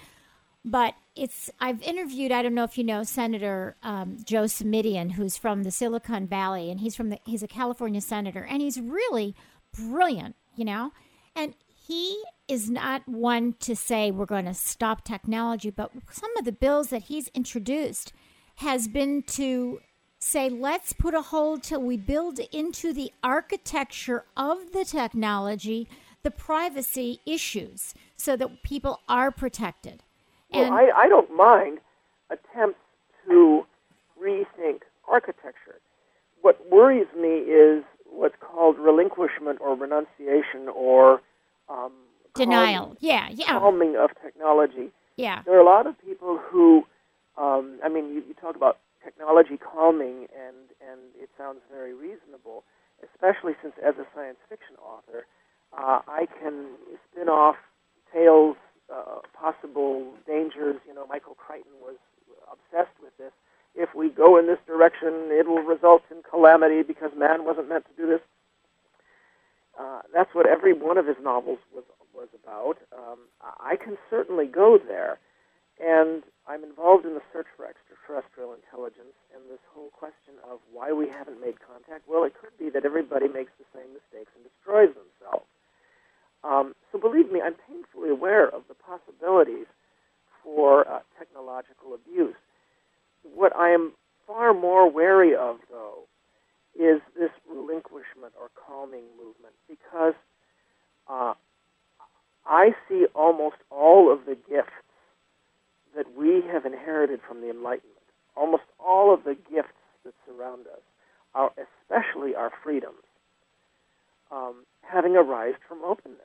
But 0.64 0.94
it's, 1.14 1.50
I've 1.60 1.82
interviewed, 1.82 2.32
I 2.32 2.42
don't 2.42 2.54
know 2.54 2.64
if 2.64 2.78
you 2.78 2.84
know, 2.84 3.02
Senator 3.02 3.76
um, 3.82 4.18
Joe 4.24 4.44
Simitian, 4.44 5.12
who's 5.12 5.36
from 5.36 5.62
the 5.62 5.70
Silicon 5.70 6.26
Valley, 6.26 6.70
and 6.70 6.80
he's 6.80 6.96
from 6.96 7.10
the, 7.10 7.18
he's 7.24 7.42
a 7.42 7.48
California 7.48 8.00
senator, 8.00 8.44
and 8.44 8.60
he's 8.60 8.80
really 8.80 9.34
brilliant, 9.76 10.34
you 10.56 10.64
know? 10.64 10.92
And 11.36 11.54
he 11.86 12.20
is 12.48 12.68
not 12.68 13.08
one 13.08 13.54
to 13.60 13.76
say 13.76 14.10
we're 14.10 14.26
going 14.26 14.46
to 14.46 14.54
stop 14.54 15.04
technology, 15.04 15.70
but 15.70 15.92
some 16.10 16.36
of 16.36 16.44
the 16.44 16.52
bills 16.52 16.88
that 16.88 17.02
he's 17.02 17.28
introduced 17.28 18.12
has 18.56 18.88
been 18.88 19.22
to 19.22 19.80
say 20.18 20.48
let's 20.48 20.92
put 20.92 21.14
a 21.14 21.22
hold 21.22 21.62
till 21.62 21.82
we 21.82 21.96
build 21.96 22.38
into 22.52 22.92
the 22.92 23.12
architecture 23.22 24.24
of 24.36 24.72
the 24.72 24.84
technology 24.84 25.88
the 26.26 26.30
privacy 26.32 27.20
issues 27.24 27.94
so 28.16 28.34
that 28.34 28.64
people 28.64 28.98
are 29.08 29.30
protected. 29.30 30.02
Well, 30.52 30.72
I, 30.72 30.90
I 30.96 31.08
don't 31.08 31.32
mind 31.32 31.78
attempts 32.30 32.80
to 33.28 33.64
rethink 34.20 34.80
architecture. 35.06 35.78
What 36.42 36.60
worries 36.68 37.06
me 37.16 37.28
is 37.28 37.84
what's 38.10 38.34
called 38.40 38.76
relinquishment 38.76 39.60
or 39.60 39.76
renunciation 39.76 40.68
or 40.74 41.20
um, 41.68 41.92
denial. 42.34 42.86
calming, 42.86 42.96
yeah, 42.98 43.28
yeah, 43.30 43.58
calming 43.60 43.94
of 43.94 44.10
technology. 44.20 44.90
yeah. 45.16 45.42
There 45.46 45.54
are 45.54 45.60
a 45.60 45.64
lot 45.64 45.86
of 45.86 45.94
people 46.04 46.40
who, 46.50 46.84
um, 47.38 47.78
I 47.84 47.88
mean, 47.88 48.08
you, 48.12 48.22
you 48.26 48.34
talk 48.34 48.56
about 48.56 48.78
technology 49.04 49.56
calming, 49.56 50.26
and 50.34 50.72
and 50.80 51.00
it 51.20 51.30
sounds 51.38 51.60
very 51.70 51.94
reasonable, 51.94 52.64
especially 53.02 53.52
since 53.62 53.74
as 53.84 53.94
a 53.96 54.06
science 54.14 54.38
fiction 54.48 54.76
author, 54.82 55.26
uh, 55.76 56.00
I 56.08 56.26
can 56.26 56.74
spin 57.10 57.28
off 57.28 57.56
tales, 58.12 58.56
uh, 58.92 59.20
possible 59.34 60.12
dangers. 60.26 60.76
You 60.86 60.94
know, 60.94 61.06
Michael 61.06 61.34
Crichton 61.34 61.72
was 61.80 61.96
obsessed 62.50 62.96
with 63.02 63.16
this. 63.18 63.32
If 63.74 63.94
we 63.94 64.08
go 64.08 64.38
in 64.38 64.46
this 64.46 64.58
direction, 64.66 65.28
it 65.28 65.46
will 65.46 65.62
result 65.62 66.02
in 66.10 66.22
calamity 66.28 66.82
because 66.82 67.10
man 67.16 67.44
wasn't 67.44 67.68
meant 67.68 67.84
to 67.86 68.02
do 68.02 68.08
this. 68.08 68.20
Uh, 69.78 70.00
that's 70.14 70.34
what 70.34 70.46
every 70.46 70.72
one 70.72 70.96
of 70.96 71.06
his 71.06 71.16
novels 71.22 71.58
was 71.74 71.84
was 72.14 72.28
about. 72.42 72.78
Um, 72.96 73.18
I 73.60 73.76
can 73.76 73.98
certainly 74.08 74.46
go 74.46 74.78
there, 74.78 75.18
and 75.78 76.22
I'm 76.48 76.62
involved 76.62 77.04
in 77.04 77.14
the 77.14 77.26
search 77.32 77.46
for 77.56 77.66
extraterrestrial 77.66 78.54
intelligence 78.54 79.18
and 79.34 79.42
this 79.50 79.62
whole 79.74 79.90
question 79.90 80.38
of 80.46 80.60
why 80.72 80.92
we 80.92 81.08
haven't 81.08 81.40
made 81.40 81.58
contact. 81.58 82.06
Well, 82.06 82.22
it 82.22 82.34
could 82.38 82.54
be 82.56 82.70
that 82.70 82.86
everybody 82.86 83.26
makes 83.26 83.50
the 83.58 83.66
same 83.74 83.90
mistakes 83.90 84.30
and 84.38 84.46
destroys 84.46 84.94
themselves. 84.94 85.50
Um, 86.44 86.74
so 86.92 86.98
believe 86.98 87.32
me, 87.32 87.42
I'm 87.42 87.58
painfully 87.66 88.10
aware 88.10 88.46
of 88.46 88.62
the 88.68 88.78
possibilities 88.78 89.66
for 90.44 90.86
uh, 90.86 91.00
technological 91.18 91.94
abuse. 91.94 92.38
What 93.34 93.54
I 93.56 93.70
am 93.70 93.92
far 94.26 94.54
more 94.54 94.88
wary 94.88 95.34
of, 95.34 95.58
though, 95.68 96.06
is 96.78 97.00
this 97.18 97.30
relinquishment 97.50 98.34
or 98.38 98.50
calming 98.54 99.04
movement 99.18 99.54
because 99.68 100.14
uh, 101.08 101.34
I 102.46 102.70
see 102.88 103.06
almost 103.14 103.56
all 103.70 104.12
of 104.12 104.26
the 104.26 104.36
gifts 104.48 104.85
that 105.96 106.16
we 106.16 106.42
have 106.52 106.64
inherited 106.64 107.20
from 107.26 107.40
the 107.40 107.50
Enlightenment, 107.50 107.96
almost 108.36 108.64
all 108.78 109.12
of 109.12 109.24
the 109.24 109.34
gifts 109.34 109.72
that 110.04 110.14
surround 110.26 110.66
us, 110.66 110.82
our, 111.34 111.50
especially 111.56 112.34
our 112.34 112.52
freedoms, 112.62 113.02
um, 114.30 114.64
having 114.82 115.16
arisen 115.16 115.58
from 115.66 115.82
openness. 115.84 116.20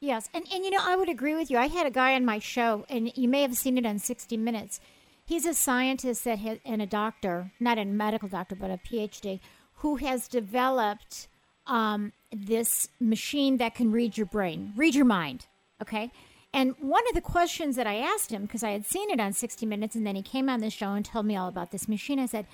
Yes, 0.00 0.28
and 0.34 0.44
and 0.52 0.62
you 0.62 0.70
know 0.70 0.82
I 0.82 0.94
would 0.94 1.08
agree 1.08 1.34
with 1.34 1.50
you. 1.50 1.56
I 1.56 1.68
had 1.68 1.86
a 1.86 1.90
guy 1.90 2.14
on 2.14 2.24
my 2.24 2.38
show, 2.38 2.84
and 2.90 3.10
you 3.16 3.28
may 3.28 3.40
have 3.42 3.56
seen 3.56 3.78
it 3.78 3.86
on 3.86 3.98
60 3.98 4.36
Minutes. 4.36 4.78
He's 5.24 5.46
a 5.46 5.54
scientist 5.54 6.24
that 6.24 6.38
has, 6.40 6.58
and 6.64 6.82
a 6.82 6.86
doctor, 6.86 7.52
not 7.58 7.78
a 7.78 7.84
medical 7.84 8.28
doctor, 8.28 8.54
but 8.54 8.70
a 8.70 8.78
PhD, 8.78 9.40
who 9.76 9.96
has 9.96 10.28
developed 10.28 11.28
um, 11.66 12.12
this 12.30 12.88
machine 13.00 13.56
that 13.56 13.74
can 13.74 13.90
read 13.90 14.16
your 14.16 14.26
brain, 14.26 14.72
read 14.76 14.94
your 14.94 15.06
mind. 15.06 15.46
Okay. 15.80 16.12
And 16.52 16.74
one 16.80 17.06
of 17.08 17.14
the 17.14 17.20
questions 17.20 17.76
that 17.76 17.86
I 17.86 17.96
asked 17.96 18.30
him, 18.30 18.42
because 18.42 18.62
I 18.62 18.70
had 18.70 18.86
seen 18.86 19.10
it 19.10 19.20
on 19.20 19.32
60 19.32 19.66
Minutes, 19.66 19.94
and 19.94 20.06
then 20.06 20.16
he 20.16 20.22
came 20.22 20.48
on 20.48 20.60
the 20.60 20.70
show 20.70 20.92
and 20.92 21.04
told 21.04 21.26
me 21.26 21.36
all 21.36 21.48
about 21.48 21.70
this 21.70 21.88
machine, 21.88 22.18
I 22.18 22.26
said, 22.26 22.46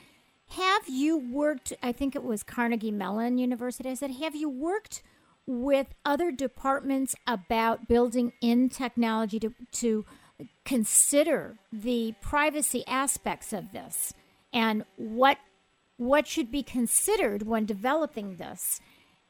Have 0.51 0.89
you 0.89 1.17
worked, 1.17 1.73
I 1.83 1.93
think 1.93 2.17
it 2.17 2.25
was 2.25 2.43
Carnegie 2.43 2.91
Mellon 2.91 3.39
University, 3.39 3.91
I 3.91 3.95
said, 3.95 4.13
Have 4.13 4.35
you 4.35 4.49
worked 4.49 5.03
with 5.47 5.89
other 6.05 6.31
departments 6.31 7.15
about 7.27 7.89
building 7.89 8.33
in 8.41 8.69
technology 8.69 9.39
to, 9.41 9.55
to 9.73 10.05
consider 10.65 11.57
the 11.73 12.15
privacy 12.21 12.85
aspects 12.87 13.53
of 13.53 13.73
this? 13.73 14.13
And 14.53 14.85
what 14.97 15.39
what 15.99 16.27
should 16.27 16.51
be 16.51 16.65
considered 16.65 17.45
when 17.45 17.65
developing 17.65 18.37
this? 18.37 18.81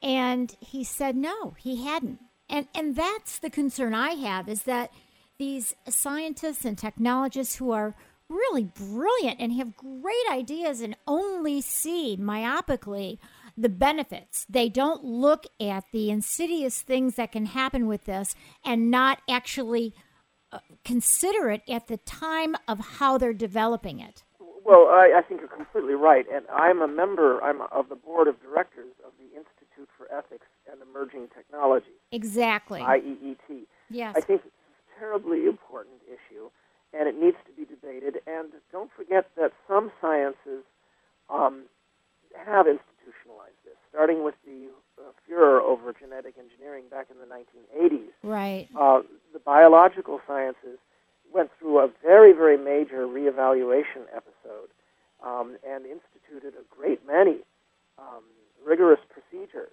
And 0.02 0.54
he 0.60 0.84
said 0.84 1.16
no 1.16 1.54
he 1.58 1.84
hadn't 1.84 2.20
and 2.52 2.68
and 2.74 2.94
that's 2.94 3.40
the 3.40 3.50
concern 3.50 3.94
i 3.94 4.10
have 4.10 4.48
is 4.48 4.62
that 4.62 4.92
these 5.38 5.74
scientists 5.88 6.64
and 6.64 6.78
technologists 6.78 7.56
who 7.56 7.72
are 7.72 7.96
really 8.28 8.64
brilliant 8.64 9.40
and 9.40 9.52
have 9.52 9.76
great 9.76 10.26
ideas 10.30 10.80
and 10.80 10.96
only 11.06 11.60
see 11.60 12.16
myopically 12.16 13.18
the 13.56 13.68
benefits. 13.68 14.46
They 14.48 14.68
don't 14.68 15.04
look 15.04 15.46
at 15.60 15.84
the 15.92 16.10
insidious 16.10 16.80
things 16.80 17.16
that 17.16 17.32
can 17.32 17.46
happen 17.46 17.86
with 17.86 18.04
this 18.04 18.34
and 18.64 18.90
not 18.90 19.20
actually 19.28 19.94
uh, 20.52 20.58
consider 20.84 21.50
it 21.50 21.62
at 21.68 21.88
the 21.88 21.98
time 21.98 22.56
of 22.68 22.78
how 22.98 23.18
they're 23.18 23.34
developing 23.34 24.00
it. 24.00 24.22
Well, 24.64 24.86
I, 24.88 25.18
I 25.18 25.22
think 25.22 25.40
you're 25.40 25.48
completely 25.48 25.94
right, 25.94 26.24
and 26.32 26.44
I'm 26.52 26.82
a 26.82 26.88
member. 26.88 27.42
I'm 27.42 27.62
of 27.72 27.88
the 27.88 27.96
board 27.96 28.28
of 28.28 28.40
directors 28.40 28.92
of 29.04 29.12
the 29.18 29.36
Institute 29.36 29.88
for 29.98 30.06
Ethics 30.16 30.46
and 30.70 30.80
Emerging 30.80 31.28
Technologies, 31.34 31.98
Exactly. 32.12 32.80
IEET. 32.80 33.66
yes. 33.90 34.14
I 34.16 34.20
think 34.20 34.42
it's 34.44 34.54
a 34.96 35.00
terribly 35.00 35.46
important 35.46 35.96
issue, 36.06 36.50
and 36.92 37.08
it 37.08 37.18
needs 37.18 37.36
to 37.46 37.52
be 37.52 37.64
debated. 37.64 38.20
And 38.26 38.52
don't 38.70 38.90
forget 38.94 39.30
that 39.36 39.52
some 39.66 39.90
sciences 40.00 40.64
um, 41.30 41.64
have 42.36 42.66
institutionalized 42.66 43.58
this, 43.64 43.76
starting 43.90 44.22
with 44.24 44.34
the 44.46 44.68
uh, 44.98 45.10
furor 45.26 45.60
for 45.92 45.92
genetic 45.98 46.34
engineering 46.38 46.84
back 46.90 47.08
in 47.10 47.16
the 47.18 47.26
1980s, 47.26 48.12
Right. 48.22 48.68
uh, 48.78 49.02
the 49.32 49.38
biological 49.38 50.20
sciences 50.26 50.78
went 51.32 51.50
through 51.58 51.78
a 51.78 51.88
very, 52.02 52.32
very 52.32 52.58
major 52.58 53.06
reevaluation 53.06 54.04
episode 54.14 54.68
um, 55.24 55.56
and 55.66 55.84
instituted 55.86 56.54
a 56.54 56.64
great 56.74 57.00
many 57.06 57.38
um, 57.98 58.22
rigorous 58.66 59.00
procedures, 59.10 59.72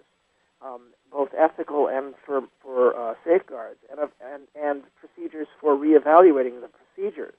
um, 0.64 0.92
both 1.10 1.30
ethical 1.38 1.88
and 1.88 2.14
for, 2.24 2.42
for 2.62 2.94
uh, 2.98 3.14
safeguards, 3.24 3.78
and, 3.90 4.00
and, 4.22 4.42
and 4.54 4.82
procedures 4.98 5.48
for 5.60 5.74
reevaluating 5.74 6.60
the 6.60 6.68
procedures. 6.68 7.34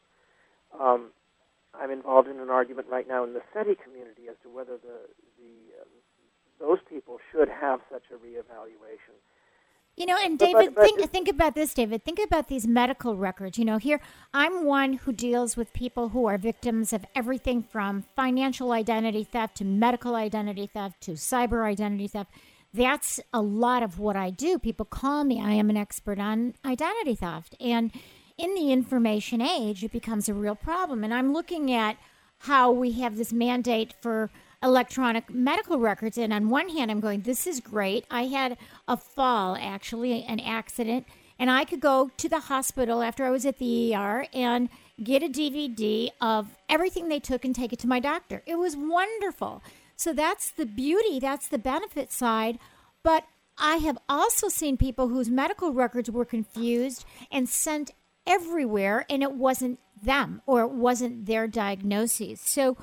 Um, 0.80 1.12
I'm 1.74 1.92
involved 1.92 2.28
in 2.28 2.40
an 2.40 2.50
argument 2.50 2.88
right 2.90 3.08
now 3.08 3.24
in 3.24 3.34
the 3.34 3.42
SETI 3.54 3.76
community 3.84 4.24
as 4.30 4.36
to 4.44 4.50
whether 4.50 4.78
the, 4.78 5.08
the 5.38 5.54
um, 5.82 5.88
those 6.60 6.80
people 6.90 7.18
should 7.32 7.50
have 7.50 7.80
such 7.92 8.04
a 8.12 8.16
reevaluation. 8.16 9.16
You 9.98 10.06
know, 10.06 10.18
and 10.24 10.38
But- 10.40 10.52
but- 10.54 10.60
David, 10.60 10.76
but 10.76 10.84
think 10.86 11.12
think 11.12 11.28
about 11.28 11.54
this, 11.56 11.74
David. 11.74 12.04
Think 12.04 12.20
about 12.20 12.48
these 12.48 12.66
medical 12.66 13.16
records. 13.16 13.58
You 13.58 13.66
know, 13.66 13.78
here 13.78 14.00
I'm 14.34 14.66
one 14.66 14.94
who 14.94 15.12
deals 15.12 15.58
with 15.58 15.74
people 15.74 16.10
who 16.10 16.26
are 16.26 16.38
victims 16.38 16.94
of 16.94 17.06
everything 17.14 17.62
from 17.62 18.04
financial 18.16 18.72
identity 18.72 19.24
theft 19.24 19.58
to 19.58 19.66
medical 19.66 20.16
identity 20.16 20.68
theft 20.68 21.02
to 21.02 21.12
cyber 21.14 21.66
identity 21.66 22.08
theft. 22.08 22.32
That's 22.74 23.20
a 23.34 23.42
lot 23.42 23.84
of 23.84 24.00
what 24.00 24.16
I 24.16 24.30
do. 24.30 24.58
People 24.58 24.86
call 24.86 25.24
me. 25.24 25.42
I 25.42 25.52
am 25.52 25.70
an 25.70 25.78
expert 25.78 26.20
on 26.20 26.54
identity 26.64 27.16
theft. 27.16 27.56
And 27.60 27.92
in 28.38 28.56
the 28.56 28.72
information 28.72 29.42
age, 29.42 29.84
it 29.84 29.92
becomes 29.92 30.30
a 30.30 30.34
real 30.34 30.56
problem. 30.56 31.04
And 31.04 31.14
I'm 31.14 31.34
looking 31.34 31.72
at 31.72 31.98
how 32.40 32.72
we 32.72 32.94
have 32.94 33.18
this 33.18 33.34
mandate 33.34 33.94
for 34.02 34.32
electronic 34.64 35.30
medical 35.30 35.80
records. 35.80 36.18
And 36.18 36.32
on 36.34 36.50
one 36.50 36.70
hand, 36.70 36.92
I'm 36.92 37.00
going, 37.00 37.22
this 37.22 37.46
is 37.46 37.60
great. 37.60 38.06
I 38.10 38.26
had 38.26 38.58
a 38.88 38.98
fall, 38.98 39.58
actually, 39.60 40.24
an 40.24 40.40
accident, 40.40 41.06
and 41.38 41.50
I 41.50 41.66
could 41.66 41.80
go 41.80 42.12
to 42.18 42.30
the 42.30 42.40
hospital 42.40 43.02
after 43.02 43.26
I 43.26 43.32
was 43.32 43.46
at 43.46 43.58
the 43.58 43.96
ER 43.96 44.28
and 44.34 44.70
get 45.04 45.24
a 45.24 45.28
DVD 45.28 46.10
of 46.22 46.56
everything 46.70 47.10
they 47.10 47.20
took 47.20 47.44
and 47.44 47.56
take 47.56 47.74
it 47.74 47.80
to 47.80 47.88
my 47.88 48.00
doctor. 48.00 48.44
It 48.46 48.56
was 48.56 48.78
wonderful. 48.78 49.64
So 50.02 50.14
that's 50.14 50.50
the 50.50 50.66
beauty, 50.66 51.20
that's 51.20 51.48
the 51.48 51.60
benefit 51.60 52.12
side. 52.12 52.58
But 53.04 53.26
I 53.56 53.76
have 53.76 54.00
also 54.10 54.50
seen 54.50 54.76
people 54.76 55.10
whose 55.10 55.30
medical 55.30 55.74
records 55.74 56.10
were 56.10 56.26
confused 56.26 57.06
and 57.32 57.48
sent 57.48 57.92
everywhere, 58.26 59.06
and 59.12 59.22
it 59.22 59.34
wasn't 59.34 59.78
them 60.02 60.42
or 60.48 60.62
it 60.62 60.72
wasn't 60.72 61.28
their 61.28 61.48
diagnoses. 61.48 62.42
So, 62.42 62.78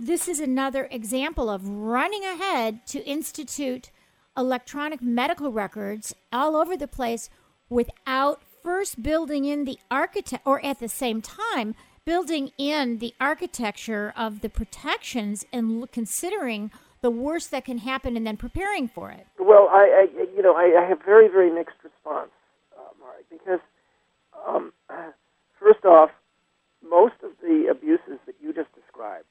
this 0.00 0.26
is 0.26 0.40
another 0.40 0.88
example 0.90 1.50
of 1.50 1.68
running 1.68 2.24
ahead 2.24 2.86
to 2.86 3.04
institute 3.04 3.90
electronic 4.34 5.02
medical 5.02 5.52
records 5.52 6.14
all 6.32 6.56
over 6.56 6.74
the 6.74 6.88
place 6.88 7.28
without 7.68 8.42
first 8.62 9.02
building 9.02 9.44
in 9.44 9.66
the 9.66 9.78
architect 9.90 10.42
or 10.46 10.64
at 10.64 10.80
the 10.80 10.88
same 10.88 11.20
time 11.20 11.74
building 12.04 12.50
in 12.58 12.98
the 12.98 13.14
architecture 13.20 14.12
of 14.16 14.40
the 14.40 14.48
protections 14.48 15.44
and 15.52 15.90
considering 15.92 16.70
the 17.00 17.10
worst 17.10 17.50
that 17.50 17.64
can 17.64 17.78
happen 17.78 18.16
and 18.16 18.26
then 18.26 18.36
preparing 18.36 18.88
for 18.88 19.10
it. 19.10 19.26
Well, 19.38 19.68
I, 19.70 20.06
I 20.06 20.22
you 20.34 20.42
know, 20.42 20.54
I, 20.54 20.82
I 20.82 20.88
have 20.88 20.98
very, 21.04 21.28
very 21.28 21.50
mixed 21.50 21.76
response, 21.82 22.30
uh, 22.78 22.92
because 23.30 23.60
um, 24.46 24.72
first 25.60 25.84
off, 25.84 26.10
most 26.88 27.14
of 27.22 27.30
the 27.40 27.68
abuses 27.70 28.18
that 28.26 28.34
you 28.40 28.52
just 28.52 28.68
described 28.74 29.30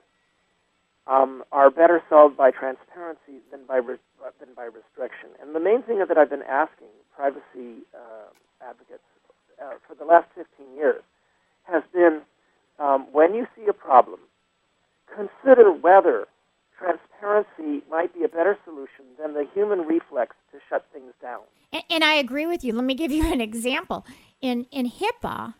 um, 1.07 1.43
are 1.51 1.69
better 1.69 2.01
solved 2.09 2.38
by 2.38 2.51
transparency 2.51 3.43
than 3.51 3.61
by 3.67 3.78
re- 3.78 3.97
than 4.39 4.49
by 4.55 4.63
restriction. 4.63 5.30
And 5.41 5.55
the 5.55 5.59
main 5.59 5.82
thing 5.84 5.99
that 5.99 6.17
I've 6.17 6.30
been 6.30 6.43
asking 6.47 6.88
privacy 7.15 7.84
uh, 7.93 8.30
advocates 8.61 9.03
uh, 9.61 9.76
for 9.88 9.95
the 9.95 10.05
last 10.05 10.28
15 10.36 10.76
years 10.76 11.01
has 11.63 11.84
been 11.93 12.22
um, 12.82 13.07
when 13.11 13.34
you 13.34 13.45
see 13.55 13.65
a 13.69 13.73
problem, 13.73 14.19
consider 15.15 15.71
whether 15.71 16.27
transparency 16.77 17.86
might 17.89 18.13
be 18.13 18.23
a 18.23 18.27
better 18.27 18.57
solution 18.65 19.05
than 19.21 19.34
the 19.34 19.45
human 19.53 19.82
reflex 19.82 20.36
to 20.51 20.57
shut 20.67 20.86
things 20.91 21.13
down. 21.21 21.41
And, 21.71 21.84
and 21.89 22.03
I 22.03 22.15
agree 22.15 22.47
with 22.47 22.63
you. 22.63 22.73
Let 22.73 22.86
me 22.86 22.95
give 22.95 23.11
you 23.11 23.32
an 23.32 23.41
example. 23.41 24.05
In 24.41 24.65
in 24.71 24.89
HIPAA, 24.89 25.53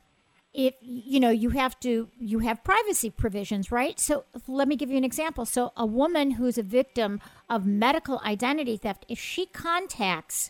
if 0.54 0.74
you 0.82 1.20
know 1.20 1.30
you 1.30 1.52
have 1.52 1.80
to 1.82 2.10
you 2.20 2.40
have 2.40 2.64
privacy 2.64 3.12
provisions, 3.12 3.72
right? 3.72 4.00
So 4.00 4.26
let 4.48 4.68
me 4.68 4.76
give 4.76 4.90
you 4.90 4.98
an 4.98 5.04
example. 5.04 5.46
So 5.46 5.72
a 5.78 5.86
woman 5.86 6.32
who's 6.32 6.58
a 6.58 6.64
victim 6.64 7.20
of 7.50 7.66
medical 7.68 8.20
identity 8.26 8.78
theft, 8.78 9.06
if 9.08 9.20
she 9.20 9.46
contacts 9.46 10.50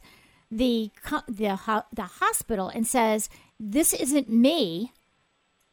the 0.49 0.91
the 1.27 1.59
the 1.93 2.03
hospital 2.03 2.69
and 2.69 2.87
says 2.87 3.29
this 3.59 3.93
isn't 3.93 4.29
me, 4.29 4.93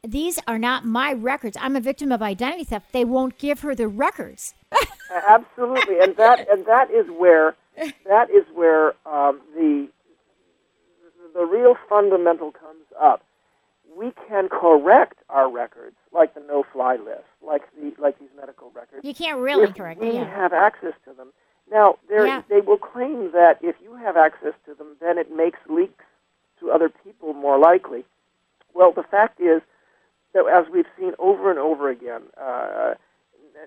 these 0.06 0.38
are 0.46 0.58
not 0.58 0.84
my 0.84 1.12
records. 1.12 1.56
I'm 1.60 1.76
a 1.76 1.80
victim 1.80 2.12
of 2.12 2.22
identity 2.22 2.64
theft. 2.64 2.92
They 2.92 3.04
won't 3.04 3.38
give 3.38 3.60
her 3.60 3.74
the 3.74 3.88
records. 3.88 4.54
Absolutely, 5.28 5.98
and 6.00 6.16
that 6.16 6.48
and 6.50 6.64
that 6.66 6.90
is 6.90 7.06
where 7.10 7.56
that 8.06 8.30
is 8.30 8.44
where 8.54 8.88
um, 9.06 9.40
the 9.54 9.88
the 11.34 11.44
real 11.44 11.76
fundamental 11.88 12.52
comes 12.52 12.84
up. 13.00 13.22
We 13.96 14.12
can 14.28 14.48
correct 14.48 15.18
our 15.28 15.50
records, 15.50 15.96
like 16.12 16.34
the 16.34 16.40
no-fly 16.46 16.96
list, 16.96 17.24
like 17.44 17.62
the 17.74 17.92
like 18.00 18.18
these 18.20 18.28
medical 18.38 18.70
records. 18.74 19.04
You 19.04 19.14
can't 19.14 19.40
really 19.40 19.72
correct 19.72 20.00
we. 20.00 20.12
Yeah. 20.12 20.24
have 20.28 20.52
access 20.52 20.92
to 21.06 21.12
them. 21.14 21.28
Now, 21.70 21.98
Yeah. 22.10 22.42
they 22.48 22.60
will 22.60 22.78
claim 22.78 23.32
that 23.32 23.58
if 23.60 23.76
you 23.82 23.94
have 23.96 24.16
access 24.16 24.54
to 24.66 24.74
them, 24.74 24.96
then 25.00 25.18
it 25.18 25.34
makes 25.34 25.58
leaks 25.68 26.04
to 26.60 26.70
other 26.70 26.88
people 26.88 27.34
more 27.34 27.58
likely. 27.58 28.04
Well, 28.72 28.92
the 28.92 29.02
fact 29.02 29.40
is 29.40 29.60
that 30.34 30.44
as 30.46 30.70
we've 30.72 30.86
seen 30.98 31.12
over 31.18 31.50
and 31.50 31.58
over 31.58 31.90
again, 31.90 32.22
uh, 32.40 32.94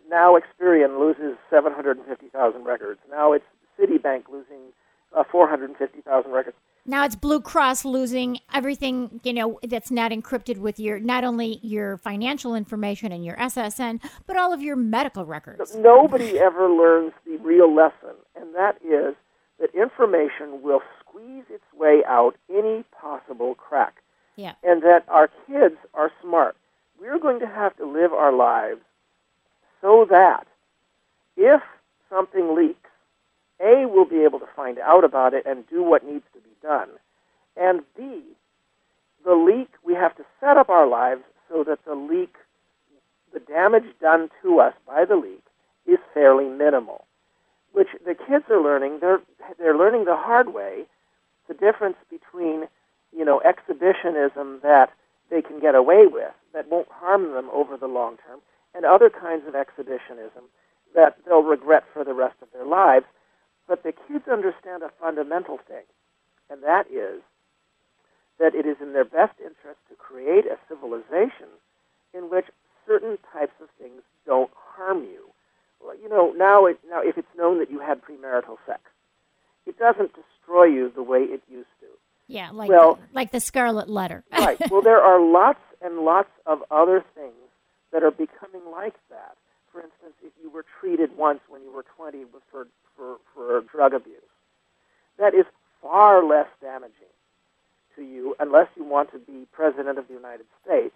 now 0.10 0.38
Experian 0.38 1.00
loses 1.00 1.38
750,000 1.50 2.64
records. 2.64 3.00
Now 3.10 3.34
it's 3.34 3.46
Citibank 3.80 4.30
losing 4.32 4.74
uh, 5.16 5.24
450,000 5.30 6.32
records. 6.32 6.56
Now 6.86 7.06
it's 7.06 7.16
Blue 7.16 7.42
Cross 7.42 7.86
losing 7.86 8.40
everything, 8.54 9.20
you 9.24 9.34
know, 9.34 9.60
that's 9.64 9.92
not 9.92 10.12
encrypted 10.12 10.58
with 10.58 10.80
your 10.80 11.00
not 11.00 11.24
only 11.24 11.60
your 11.62 11.98
financial 11.98 12.56
information 12.56 13.12
and 13.12 13.24
your 13.24 13.36
SSN, 13.36 14.02
but 14.26 14.36
all 14.36 14.52
of 14.52 14.62
your 14.62 14.76
medical 14.76 15.26
records. 15.26 15.76
Nobody 15.76 16.40
ever 16.40 16.70
learns 16.70 17.14
the 17.26 17.38
real 17.38 17.74
lesson, 17.74 18.16
and 18.36 18.56
that 18.56 18.78
is 18.84 19.16
that 19.60 19.70
information 19.76 20.64
will 20.64 20.82
squeeze 21.00 21.44
its 21.52 21.64
way 21.76 22.02
out 22.08 22.36
any 22.50 22.84
possible 23.00 23.54
crack. 23.54 24.02
Yeah. 24.36 24.54
and 24.64 24.82
that 24.84 25.04
our 25.08 25.30
kids 25.48 25.76
are 25.94 26.12
smart. 26.22 26.56
We're 27.00 27.20
going 27.20 27.40
to 27.40 27.48
have 27.48 27.76
to 27.78 27.86
live 27.86 28.14
our 28.14 28.32
lives 28.34 28.82
so 29.82 30.06
that 30.10 30.48
if 31.38 31.62
something 32.10 32.56
leaks, 32.56 32.90
A, 33.60 33.86
we'll 33.88 34.06
be 34.06 34.24
able 34.24 34.40
to 34.40 34.48
find 34.56 34.80
out 34.80 35.04
about 35.04 35.34
it 35.34 35.46
and 35.46 35.68
do 35.68 35.84
what 35.84 36.06
needs 36.06 36.26
to 36.34 36.40
be 36.40 36.56
done, 36.62 36.90
and 37.58 37.82
B, 37.98 38.22
the 39.26 39.34
leak, 39.36 39.70
we 39.84 39.94
have 39.94 40.16
to 40.18 40.24
set 40.40 40.58
up 40.58 40.70
our 40.70 40.88
lives 40.88 41.22
so 41.50 41.64
that 41.64 41.84
the 41.86 41.96
leak, 41.96 42.36
the 43.34 43.40
damage 43.40 43.86
done 44.00 44.30
to 44.42 44.60
us 44.60 44.74
by 44.88 45.06
the 45.06 45.16
leak, 45.16 45.44
is 45.86 46.00
fairly 46.14 46.46
minimal. 46.48 47.06
Which 47.74 47.90
the 48.06 48.16
kids 48.16 48.46
are 48.50 48.62
learning. 48.62 49.00
They're 49.00 49.22
they're 49.58 49.78
learning 49.78 50.06
the 50.06 50.16
hard 50.18 50.54
way 50.54 50.86
the 51.48 51.54
difference 51.54 51.96
between 52.10 52.68
you 53.16 53.26
know, 53.26 53.42
exhibitionism 53.42 54.60
that 54.64 54.92
they 55.30 55.42
can 55.42 55.60
get 55.60 55.76
away 55.76 56.08
with 56.08 56.34
that 56.54 56.70
won't 56.70 56.88
harm 56.92 57.34
them 57.34 57.50
over 57.54 57.78
the 57.78 57.88
long 57.88 58.18
term, 58.28 58.40
and 58.74 58.86
other 58.86 59.10
kinds 59.10 59.48
of 59.48 59.56
exhibitionism 59.56 60.44
that 60.96 61.18
they'll 61.26 61.44
regret 61.44 61.84
for 61.94 62.04
the 62.04 62.14
rest 62.14 62.36
of 62.42 62.48
their 62.54 62.66
lives. 62.66 63.06
But 63.68 63.84
the 63.84 63.94
kids 63.94 64.28
understand 64.32 64.84
a 64.84 64.92
fundamental 65.00 65.58
thing, 65.68 65.88
and 66.50 66.64
that 66.64 66.88
is 66.92 67.22
that 68.40 68.56
it 68.56 68.66
is 68.66 68.78
in 68.82 68.94
their 68.94 69.06
best 69.06 69.38
interest 69.40 69.80
to 69.90 69.96
create 69.96 70.46
a 70.46 70.58
civilization 70.68 71.48
in 72.14 72.30
which 72.30 72.46
certain 72.88 73.18
types 73.32 73.54
of 73.62 73.70
things 73.80 74.02
don't 74.26 74.52
harm 74.56 75.04
you. 75.04 75.30
Well, 75.80 75.96
you 76.02 76.10
know, 76.10 76.34
now, 76.36 76.66
it, 76.66 76.80
now 76.90 77.02
if 77.02 77.18
it's 77.18 77.36
known 77.38 77.60
that 77.60 77.72
you 77.72 77.80
had 77.80 78.02
premarital 78.02 78.58
sex, 78.66 78.82
it 79.66 79.78
doesn't 79.78 80.12
destroy 80.14 80.66
you 80.66 80.92
the 80.94 81.04
way 81.04 81.20
it 81.20 81.42
used 81.48 81.72
to. 81.80 81.88
Yeah, 82.32 82.50
like 82.52 82.70
Well- 82.70 83.00
like 83.14 83.32
the 83.32 83.40
Scarlet 83.40 83.90
Letter. 83.90 84.24
right. 84.32 84.58
Well, 84.72 84.82
there 84.82 85.02
are 85.02 85.20
lots 85.20 85.60
and 85.82 86.00
lots 86.00 86.30
of 86.46 86.64
other 86.72 87.04
things 87.16 87.34
that 87.92 88.04
are 88.04 88.12
becoming 88.12 88.62
like 88.72 88.96
that. 89.10 89.36
For 89.72 89.80
instance, 89.82 90.14
if 90.24 90.32
you 90.42 90.50
were 90.50 90.66
treated 90.80 91.18
once 91.18 91.40
when 91.50 91.62
you 91.64 91.72
were 91.72 91.86
20 91.98 92.26
for, 92.52 92.68
for, 92.96 93.18
for 93.34 93.62
drug 93.62 93.94
abuse, 93.94 94.22
that 95.18 95.34
is 95.34 95.46
far 95.82 96.24
less 96.24 96.48
damaging 96.62 97.14
to 97.96 98.02
you 98.02 98.36
unless 98.40 98.68
you 98.76 98.84
want 98.84 99.12
to 99.12 99.20
be 99.20 99.46
president 99.52 99.98
of 99.98 100.08
the 100.08 100.14
United 100.14 100.46
States. 100.64 100.94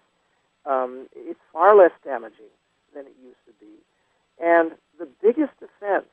Um, 0.65 1.07
it's 1.15 1.39
far 1.53 1.75
less 1.75 1.91
damaging 2.03 2.51
than 2.93 3.05
it 3.05 3.13
used 3.23 3.43
to 3.45 3.53
be. 3.59 3.73
And 4.41 4.71
the 4.99 5.07
biggest 5.21 5.53
defense 5.59 6.07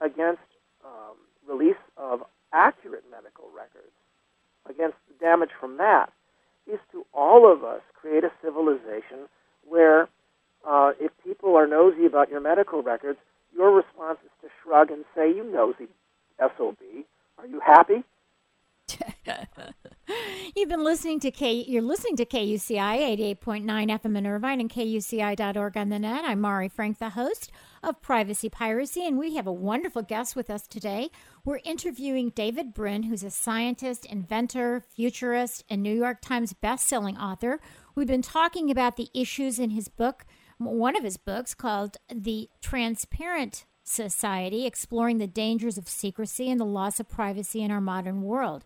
against 0.00 0.42
um, 0.84 1.16
release 1.48 1.80
of 1.96 2.22
accurate 2.52 3.04
medical 3.10 3.46
records, 3.54 3.92
against 4.68 4.96
the 5.08 5.24
damage 5.24 5.50
from 5.58 5.76
that 5.78 6.12
is 6.70 6.78
to 6.92 7.04
all 7.12 7.50
of 7.50 7.64
us 7.64 7.80
create 7.94 8.24
a 8.24 8.32
civilization 8.42 9.28
where 9.68 10.08
uh, 10.66 10.92
if 11.00 11.10
people 11.24 11.56
are 11.56 11.66
nosy 11.66 12.06
about 12.06 12.30
your 12.30 12.40
medical 12.40 12.82
records, 12.82 13.18
your 13.54 13.74
response 13.74 14.18
is 14.24 14.30
to 14.42 14.48
shrug 14.62 14.90
and 14.90 15.04
say, 15.14 15.28
You 15.28 15.44
nosy 15.44 15.88
SOB, 16.38 16.76
are 17.38 17.46
you 17.46 17.60
happy? 17.64 18.04
You've 20.56 20.68
been 20.68 20.84
listening 20.84 21.20
to 21.20 21.30
K. 21.30 21.64
You're 21.66 21.82
listening 21.82 22.16
to 22.16 22.24
KUCI 22.24 23.36
88.9 23.36 23.64
FM 23.64 24.18
in 24.18 24.26
Irvine 24.26 24.60
and 24.60 24.70
KUCI.org 24.70 25.76
on 25.76 25.88
the 25.88 25.98
net. 25.98 26.24
I'm 26.24 26.40
Mari 26.40 26.68
Frank, 26.68 26.98
the 26.98 27.10
host 27.10 27.52
of 27.82 28.02
Privacy 28.02 28.48
Piracy, 28.48 29.06
and 29.06 29.18
we 29.18 29.34
have 29.36 29.46
a 29.46 29.52
wonderful 29.52 30.02
guest 30.02 30.36
with 30.36 30.50
us 30.50 30.66
today. 30.66 31.10
We're 31.44 31.60
interviewing 31.64 32.30
David 32.30 32.74
Brin, 32.74 33.04
who's 33.04 33.22
a 33.22 33.30
scientist, 33.30 34.04
inventor, 34.06 34.80
futurist, 34.80 35.64
and 35.70 35.82
New 35.82 35.94
York 35.94 36.20
Times 36.20 36.52
best-selling 36.52 37.16
author. 37.16 37.60
We've 37.94 38.06
been 38.06 38.22
talking 38.22 38.70
about 38.70 38.96
the 38.96 39.08
issues 39.14 39.58
in 39.58 39.70
his 39.70 39.88
book, 39.88 40.26
one 40.58 40.96
of 40.96 41.04
his 41.04 41.16
books 41.16 41.54
called 41.54 41.96
"The 42.14 42.50
Transparent 42.60 43.64
Society: 43.82 44.66
Exploring 44.66 45.18
the 45.18 45.26
Dangers 45.26 45.78
of 45.78 45.88
Secrecy 45.88 46.50
and 46.50 46.60
the 46.60 46.64
Loss 46.64 47.00
of 47.00 47.08
Privacy 47.08 47.62
in 47.62 47.70
Our 47.70 47.80
Modern 47.80 48.22
World." 48.22 48.64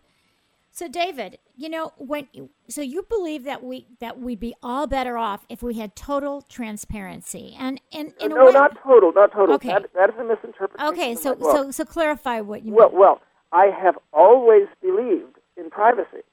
So, 0.75 0.89
David, 0.89 1.39
you 1.55 1.69
know 1.69 1.93
when 1.97 2.27
so 2.67 2.81
you 2.81 3.03
believe 3.03 3.45
that 3.45 3.63
we 3.63 3.87
that 4.01 4.19
we'd 4.19 4.41
be 4.41 4.53
all 4.61 4.87
better 4.87 5.17
off 5.17 5.45
if 5.47 5.63
we 5.63 5.75
had 5.75 5.95
total 5.95 6.41
transparency 6.41 7.55
and 7.57 7.79
and 7.93 8.13
in 8.19 8.31
no, 8.31 8.41
a 8.41 8.45
way, 8.47 8.51
not 8.51 8.77
total, 8.83 9.13
not 9.13 9.31
total. 9.31 9.55
Okay. 9.55 9.69
That, 9.69 9.93
that 9.93 10.09
is 10.09 10.15
a 10.19 10.25
misinterpretation. 10.25 10.93
okay. 10.93 11.15
So 11.15 11.37
so 11.39 11.71
so 11.71 11.85
clarify 11.85 12.41
what 12.41 12.65
you 12.65 12.73
Well, 12.73 12.89
mean. 12.89 12.99
well, 12.99 13.21
I 13.53 13.67
have 13.67 13.97
always 14.11 14.67
believed 14.81 15.37
in 15.55 15.69
privacy. 15.69 16.23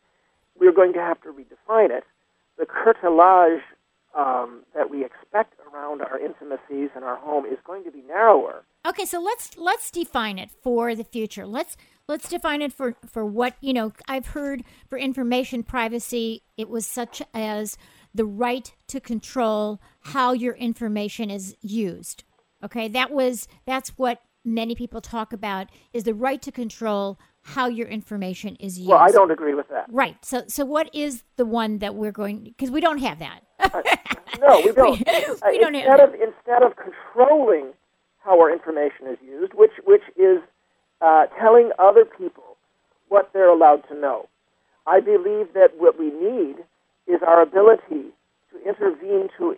We're 0.59 0.73
going 0.73 0.93
to 0.95 0.99
have 0.99 1.21
to 1.23 1.29
redefine 1.29 1.91
it. 1.97 2.03
The 2.59 2.67
curtilage 2.67 3.63
um, 4.19 4.63
that 4.75 4.91
we 4.91 5.05
expect 5.05 5.55
around 5.73 6.03
our 6.03 6.19
intimacies 6.19 6.91
and 6.97 7.05
our 7.05 7.17
home 7.17 7.47
is 7.47 7.59
going 7.65 7.85
to 7.85 7.93
be 7.93 8.03
narrower. 8.09 8.65
Okay, 8.85 9.05
so 9.05 9.21
let's 9.21 9.57
let's 9.57 9.89
define 9.93 10.41
it 10.41 10.51
for 10.51 10.97
the 10.97 11.05
future. 11.05 11.47
Let's 11.47 11.77
let's 12.09 12.29
define 12.29 12.63
it 12.63 12.73
for 12.73 12.97
for 13.07 13.25
what 13.25 13.55
you 13.61 13.73
know. 13.73 13.93
I've 14.09 14.27
heard 14.29 14.65
for 14.89 14.99
information 14.99 15.63
privacy, 15.63 16.43
it 16.57 16.69
was 16.69 16.87
such 16.87 17.23
as 17.35 17.77
the 18.15 18.25
right 18.25 18.73
to 18.89 19.01
control 19.01 19.81
how 20.01 20.33
your 20.33 20.55
information 20.55 21.31
is 21.31 21.57
used. 21.63 22.25
Okay, 22.65 22.89
that 22.89 23.11
was 23.11 23.49
that's 23.67 23.91
what 23.99 24.21
many 24.45 24.75
people 24.75 25.01
talk 25.01 25.33
about 25.33 25.69
is 25.93 26.05
the 26.05 26.15
right 26.15 26.43
to 26.43 26.51
control 26.53 27.19
how 27.45 27.67
your 27.67 27.89
information 27.89 28.55
is 28.57 28.79
used. 28.79 28.89
Well, 28.91 28.99
I 28.99 29.11
don't 29.11 29.31
agree 29.31 29.55
with 29.55 29.69
that. 29.69 29.87
Right. 29.91 30.17
So 30.25 30.45
so 30.49 30.65
what 30.65 30.95
is 30.95 31.25
the 31.37 31.45
one 31.47 31.79
that 31.79 31.95
we're 31.95 32.13
going 32.13 32.45
because 32.45 32.71
we 32.71 32.81
don't 32.81 32.99
have 32.99 33.19
that. 33.21 33.41
No, 34.41 34.61
we 34.61 34.73
don't. 34.73 34.99
We- 34.99 35.05
Uh, 35.07 35.35
we 35.51 35.59
don't 35.59 35.75
have 35.75 35.85
instead 35.85 35.99
that. 35.99 36.09
of 36.09 36.15
instead 36.15 36.63
of 36.63 36.73
controlling 36.77 37.73
how 38.25 38.39
our 38.41 38.51
information 38.53 39.07
is 39.09 39.19
used, 39.23 39.55
which 39.55 39.73
which 39.85 40.03
is 40.17 40.39
uh, 41.03 41.27
telling 41.39 41.71
other 41.79 42.05
people 42.05 42.57
what 43.09 43.31
they're 43.33 43.51
allowed 43.51 43.83
to 43.89 43.95
know. 43.95 44.29
I 44.87 45.01
believe 45.01 45.53
that 45.55 45.71
what 45.79 45.99
we 45.99 46.07
need 46.07 46.57
is 47.07 47.21
our 47.27 47.43
ability 47.43 48.11
to 48.51 48.69
intervene 48.69 49.29
to 49.39 49.57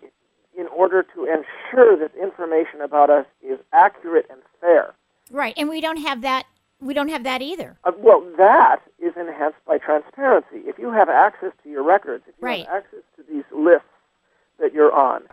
in 0.57 0.67
order 0.67 1.03
to 1.03 1.25
ensure 1.25 1.97
that 1.97 2.11
information 2.21 2.81
about 2.81 3.09
us 3.09 3.25
is 3.45 3.59
accurate 3.73 4.25
and 4.29 4.39
fair. 4.61 4.93
Right. 5.29 5.53
And 5.57 5.69
we 5.69 5.81
don't 5.81 5.97
have 5.97 6.21
that 6.21 6.45
we 6.81 6.93
don't 6.93 7.07
have 7.07 7.23
that 7.23 7.41
either. 7.41 7.77
Uh, 7.85 7.91
well, 7.97 8.21
that 8.37 8.81
is 8.99 9.13
enhanced 9.15 9.57
by 9.65 9.77
transparency. 9.77 10.57
If 10.67 10.77
you 10.77 10.91
have 10.91 11.07
access 11.09 11.51
to 11.63 11.69
your 11.69 11.83
records, 11.83 12.25
if 12.27 12.35
you 12.39 12.45
Right. 12.45 12.65
have 12.65 12.83
access 12.83 12.99
to 13.15 13.23
these 13.23 13.45
lists 13.51 13.87
that 14.59 14.73
you're 14.73 14.91
on, 14.91 15.23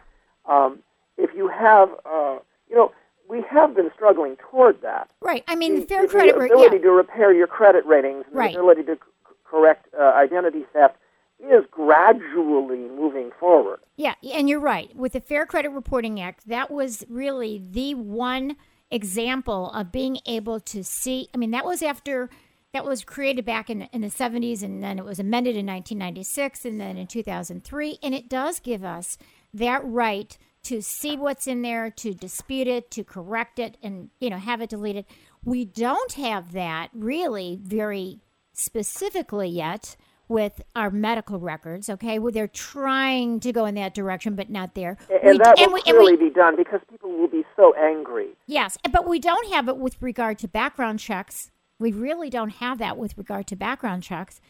um, 0.46 0.78
if 1.18 1.34
you 1.34 1.48
have, 1.48 1.90
uh, 2.06 2.38
you 2.70 2.76
know, 2.76 2.92
we 3.32 3.42
have 3.50 3.74
been 3.74 3.90
struggling 3.94 4.36
toward 4.36 4.82
that. 4.82 5.08
Right. 5.22 5.42
I 5.48 5.54
mean, 5.56 5.80
The- 5.80 5.86
fair 5.86 6.02
the 6.02 6.08
credit 6.08 6.36
ra- 6.36 6.44
ability 6.44 6.76
yeah. 6.76 6.82
to 6.82 6.90
repair 6.92 7.32
your 7.32 7.46
credit 7.46 7.84
ratings 7.86 8.24
and 8.26 8.36
Right. 8.36 8.52
the 8.52 8.60
ability 8.60 8.82
to 8.84 8.94
c- 8.96 9.00
correct 9.44 9.88
uh, 9.98 10.02
identity 10.02 10.64
theft 10.74 10.96
is 11.40 11.64
gradually 11.70 12.88
moving 12.88 13.30
forward. 13.40 13.80
Yeah, 13.96 14.14
and 14.34 14.48
you're 14.48 14.60
right. 14.60 14.94
With 14.94 15.12
the 15.14 15.20
Fair 15.20 15.46
Credit 15.46 15.70
Reporting 15.70 16.20
Act, 16.20 16.46
that 16.46 16.70
was 16.70 17.04
really 17.08 17.58
the 17.70 17.94
one 17.94 18.56
example 18.90 19.70
of 19.70 19.90
being 19.90 20.18
able 20.26 20.60
to 20.60 20.84
see. 20.84 21.28
I 21.34 21.38
mean, 21.38 21.50
that 21.52 21.64
was 21.64 21.82
after 21.82 22.28
that 22.74 22.84
was 22.86 23.04
created 23.04 23.44
back 23.44 23.68
in, 23.68 23.82
in 23.92 24.00
the 24.02 24.08
70s, 24.08 24.62
and 24.62 24.82
then 24.82 24.98
it 24.98 25.04
was 25.04 25.18
amended 25.18 25.56
in 25.56 25.66
1996, 25.66 26.64
and 26.64 26.80
then 26.80 26.96
in 26.96 27.06
2003. 27.06 27.98
And 28.02 28.14
it 28.14 28.28
does 28.30 28.60
give 28.60 28.82
us 28.82 29.18
that 29.52 29.82
right 29.84 30.38
to 30.64 30.80
see 30.80 31.16
what's 31.16 31.46
in 31.46 31.62
there, 31.62 31.90
to 31.90 32.14
dispute 32.14 32.66
it, 32.68 32.90
to 32.92 33.04
correct 33.04 33.58
it, 33.58 33.76
and 33.82 34.10
you 34.20 34.30
know 34.30 34.38
have 34.38 34.60
it 34.60 34.70
deleted. 34.70 35.04
We 35.44 35.64
don't 35.64 36.12
have 36.14 36.52
that 36.52 36.90
really 36.94 37.58
very 37.62 38.20
specifically 38.52 39.48
yet 39.48 39.96
with 40.28 40.62
our 40.76 40.90
medical 40.90 41.38
records. 41.40 41.90
Okay, 41.90 42.18
well, 42.18 42.32
they're 42.32 42.46
trying 42.46 43.40
to 43.40 43.52
go 43.52 43.64
in 43.66 43.74
that 43.74 43.92
direction, 43.92 44.34
but 44.34 44.48
not 44.48 44.74
there. 44.74 44.96
And, 45.10 45.32
We- 45.32 45.38
that 45.38 45.56
will 45.58 45.80
and 45.84 45.98
we- 45.98 46.16
be 46.16 46.30
done 46.30 46.56
because 46.56 46.80
people 46.88 47.10
will 47.10 47.28
be 47.28 47.44
so 47.56 47.74
angry. 47.74 48.28
Yes, 48.46 48.78
but 48.90 49.06
we 49.06 49.18
don't 49.18 49.48
have 49.52 49.68
it 49.68 49.76
with 49.76 50.00
regard 50.00 50.38
to 50.38 50.48
background 50.48 51.00
checks. 51.00 51.50
We 51.78 51.90
really 51.92 52.30
don't 52.30 52.50
have 52.54 52.78
that 52.78 52.96
with 52.96 53.18
regard 53.18 53.46
to 53.48 53.56
background 53.56 54.04
checks. 54.04 54.40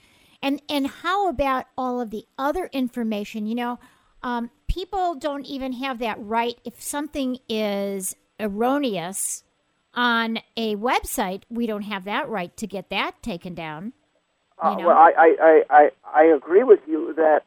And 0.42 0.60
and 0.68 0.88
how 0.88 1.28
about 1.28 1.66
all 1.78 2.00
of 2.00 2.10
the 2.10 2.26
other 2.36 2.68
information? 2.72 3.46
You 3.46 3.54
know, 3.54 3.78
um, 4.22 4.50
people 4.68 5.14
don't 5.14 5.46
even 5.46 5.72
have 5.74 5.98
that 5.98 6.16
right. 6.18 6.58
If 6.64 6.80
something 6.80 7.38
is 7.48 8.16
erroneous 8.38 9.44
on 9.94 10.38
a 10.56 10.76
website, 10.76 11.42
we 11.50 11.66
don't 11.66 11.82
have 11.82 12.04
that 12.04 12.28
right 12.28 12.56
to 12.56 12.66
get 12.66 12.88
that 12.90 13.22
taken 13.22 13.54
down. 13.54 13.92
Uh? 14.58 14.76
Well, 14.78 14.90
I, 14.90 15.12
I, 15.18 15.62
I, 15.70 15.90
I, 16.14 16.22
agree 16.24 16.62
with 16.62 16.78
you 16.86 17.12
that 17.16 17.42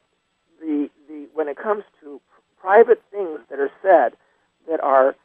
the, 0.60 0.90
the 1.08 1.28
when 1.34 1.48
it 1.48 1.58
comes 1.58 1.84
to 2.02 2.20
private 2.60 3.02
things 3.10 3.40
that 3.50 3.60
are 3.60 3.72
said 3.82 4.18
that 4.70 4.82
are 4.82 5.16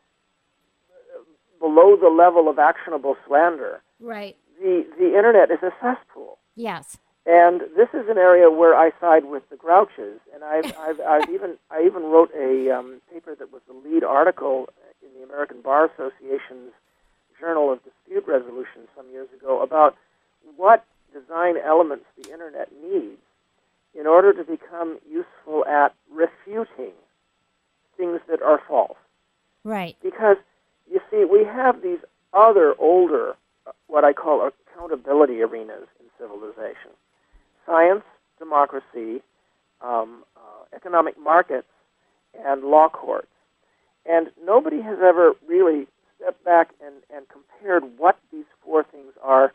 below 1.58 1.96
the 1.96 2.08
level 2.08 2.48
of 2.48 2.58
actionable 2.58 3.16
slander, 3.26 3.82
Right. 3.98 4.36
the, 4.60 4.86
the 4.98 5.16
internet 5.16 5.50
is 5.50 5.58
a 5.62 5.72
cesspool. 5.82 6.38
Yes. 6.54 6.98
And 7.26 7.62
this 7.76 7.88
is 7.92 8.08
an 8.08 8.18
area 8.18 8.50
where 8.50 8.74
I 8.74 8.92
side 9.00 9.24
with 9.24 9.48
the 9.50 9.56
grouches. 9.56 10.20
And 10.34 10.42
I've, 10.42 10.76
I've, 10.78 11.00
I've 11.00 11.30
even, 11.30 11.56
I 11.70 11.82
even 11.84 12.04
wrote 12.04 12.30
a 12.34 12.70
um, 12.70 13.00
paper 13.12 13.34
that 13.34 13.52
was 13.52 13.62
the 13.66 13.74
lead 13.74 14.04
article 14.04 14.68
in 15.02 15.08
the 15.18 15.24
American 15.24 15.60
Bar 15.60 15.90
Association's 15.94 16.72
Journal 17.38 17.72
of 17.72 17.80
Dispute 17.84 18.24
Resolution 18.26 18.88
some 18.96 19.08
years 19.10 19.28
ago 19.38 19.62
about 19.62 19.96
what 20.56 20.84
design 21.12 21.56
elements 21.56 22.04
the 22.22 22.30
internet 22.32 22.68
needs 22.82 23.20
in 23.98 24.06
order 24.06 24.32
to 24.32 24.44
become 24.44 24.98
useful 25.10 25.64
at 25.66 25.94
refuting 26.12 26.92
things 27.96 28.20
that 28.28 28.40
are 28.42 28.60
false. 28.68 28.98
Right. 29.64 29.96
Because, 30.02 30.36
you 30.90 31.00
see, 31.10 31.24
we 31.24 31.44
have 31.44 31.82
these 31.82 31.98
other 32.32 32.74
older, 32.78 33.34
uh, 33.66 33.72
what 33.88 34.04
I 34.04 34.12
call 34.12 34.48
accountability 34.48 35.42
arenas 35.42 35.88
in 35.98 36.06
civilization 36.18 36.92
science, 37.66 38.04
democracy, 38.38 39.22
um, 39.80 40.24
uh, 40.36 40.64
economic 40.74 41.14
markets, 41.18 41.68
and 42.44 42.64
law 42.64 42.88
courts. 42.88 43.28
And 44.06 44.28
nobody 44.44 44.80
has 44.82 44.98
ever 45.02 45.32
really 45.46 45.86
stepped 46.16 46.44
back 46.44 46.70
and, 46.84 46.96
and 47.14 47.26
compared 47.28 47.98
what 47.98 48.18
these 48.32 48.44
four 48.64 48.84
things 48.84 49.12
are, 49.22 49.52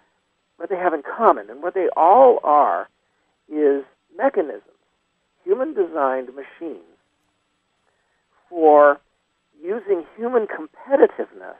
what 0.58 0.70
they 0.70 0.76
have 0.76 0.93
in 0.93 1.01
common. 1.03 1.49
And 1.49 1.62
what 1.62 1.74
they 1.74 1.88
all 1.95 2.39
are 2.43 2.89
is 3.51 3.84
mechanisms, 4.18 4.62
human 5.43 5.74
designed 5.74 6.30
machines 6.36 6.84
for 8.49 8.99
using 9.62 10.03
human 10.18 10.47
competitiveness 10.47 11.56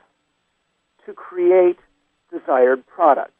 to 1.04 1.12
create 1.12 1.78
desired 2.32 2.86
products. 2.86 3.32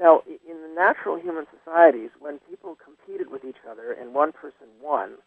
Now, 0.00 0.22
in 0.26 0.56
the 0.64 0.72
natural 0.74 1.20
human 1.20 1.44
societies, 1.52 2.08
when 2.18 2.40
people 2.48 2.76
competed 2.82 3.30
with 3.30 3.44
each 3.44 3.60
other 3.68 3.92
and 3.92 4.14
one 4.14 4.32
person 4.32 4.66
won, 4.80 5.20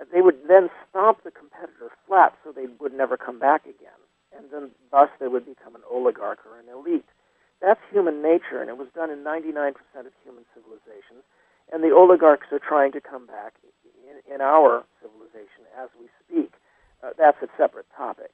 uh, 0.00 0.04
they 0.12 0.22
would 0.22 0.46
then 0.46 0.70
stomp 0.88 1.24
the 1.24 1.34
competitor 1.34 1.90
flat 2.06 2.32
so 2.44 2.52
they 2.52 2.70
would 2.78 2.94
never 2.94 3.16
come 3.16 3.40
back 3.40 3.66
again. 3.66 3.98
And 4.30 4.46
then 4.54 4.70
thus 4.90 5.10
they 5.18 5.26
would 5.26 5.44
become 5.44 5.74
an 5.74 5.82
oligarch 5.90 6.38
or 6.46 6.58
an 6.62 6.70
elite. 6.70 7.10
That's 7.60 7.80
human 7.90 8.22
nature, 8.22 8.62
and 8.62 8.70
it 8.70 8.78
was 8.78 8.88
done 8.94 9.10
in 9.10 9.26
99% 9.26 9.74
of 10.06 10.14
human 10.22 10.44
civilizations. 10.54 11.26
And 11.72 11.82
the 11.82 11.90
oligarchs 11.90 12.52
are 12.52 12.62
trying 12.62 12.92
to 12.92 13.00
come 13.00 13.26
back 13.26 13.54
in, 14.06 14.22
in 14.32 14.40
our 14.40 14.84
civilization 15.02 15.66
as 15.74 15.90
we 15.98 16.06
speak. 16.22 16.52
Uh, 17.02 17.10
that's 17.18 17.40
a 17.42 17.48
separate 17.58 17.86
topic, 17.96 18.30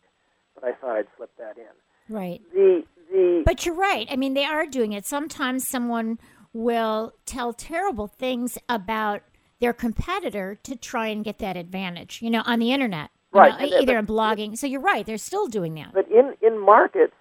but 0.55 0.65
I 0.65 0.73
thought 0.73 0.97
I'd 0.97 1.09
slip 1.17 1.31
that 1.39 1.57
in. 1.57 1.73
Right. 2.11 2.43
The 2.53 2.85
the 3.11 3.43
But 3.47 3.65
you're 3.65 3.75
right. 3.75 4.07
I 4.11 4.17
mean, 4.17 4.35
they 4.35 4.45
are 4.45 4.67
doing 4.67 4.93
it. 4.93 5.07
Sometimes 5.07 5.67
someone 5.67 6.19
will 6.53 7.13
tell 7.25 7.53
terrible 7.53 8.09
things 8.09 8.59
about 8.69 9.23
their 9.61 9.73
competitor 9.73 10.59
to 10.65 10.75
try 10.75 11.09
and 11.09 11.25
get 11.25 11.39
that 11.39 11.57
advantage, 11.57 12.21
you 12.21 12.31
know, 12.31 12.43
on 12.45 12.59
the 12.59 12.73
internet. 12.73 13.11
right, 13.33 13.71
know, 13.71 13.79
either 13.79 13.99
in 13.99 14.07
blogging. 14.07 14.59
So 14.59 14.67
you're 14.67 14.81
right; 14.81 15.07
they're 15.07 15.19
still 15.19 15.47
doing 15.47 15.75
that. 15.75 15.93
But 15.93 16.09
in 16.11 16.35
in 16.43 16.59
markets 16.59 17.15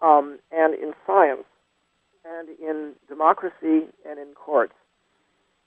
um, 0.00 0.38
and 0.50 0.74
in 0.74 0.94
science 1.06 1.44
and 2.24 2.48
in 2.58 2.92
democracy 3.08 3.88
and 4.08 4.18
in 4.18 4.34
courts, 4.34 4.74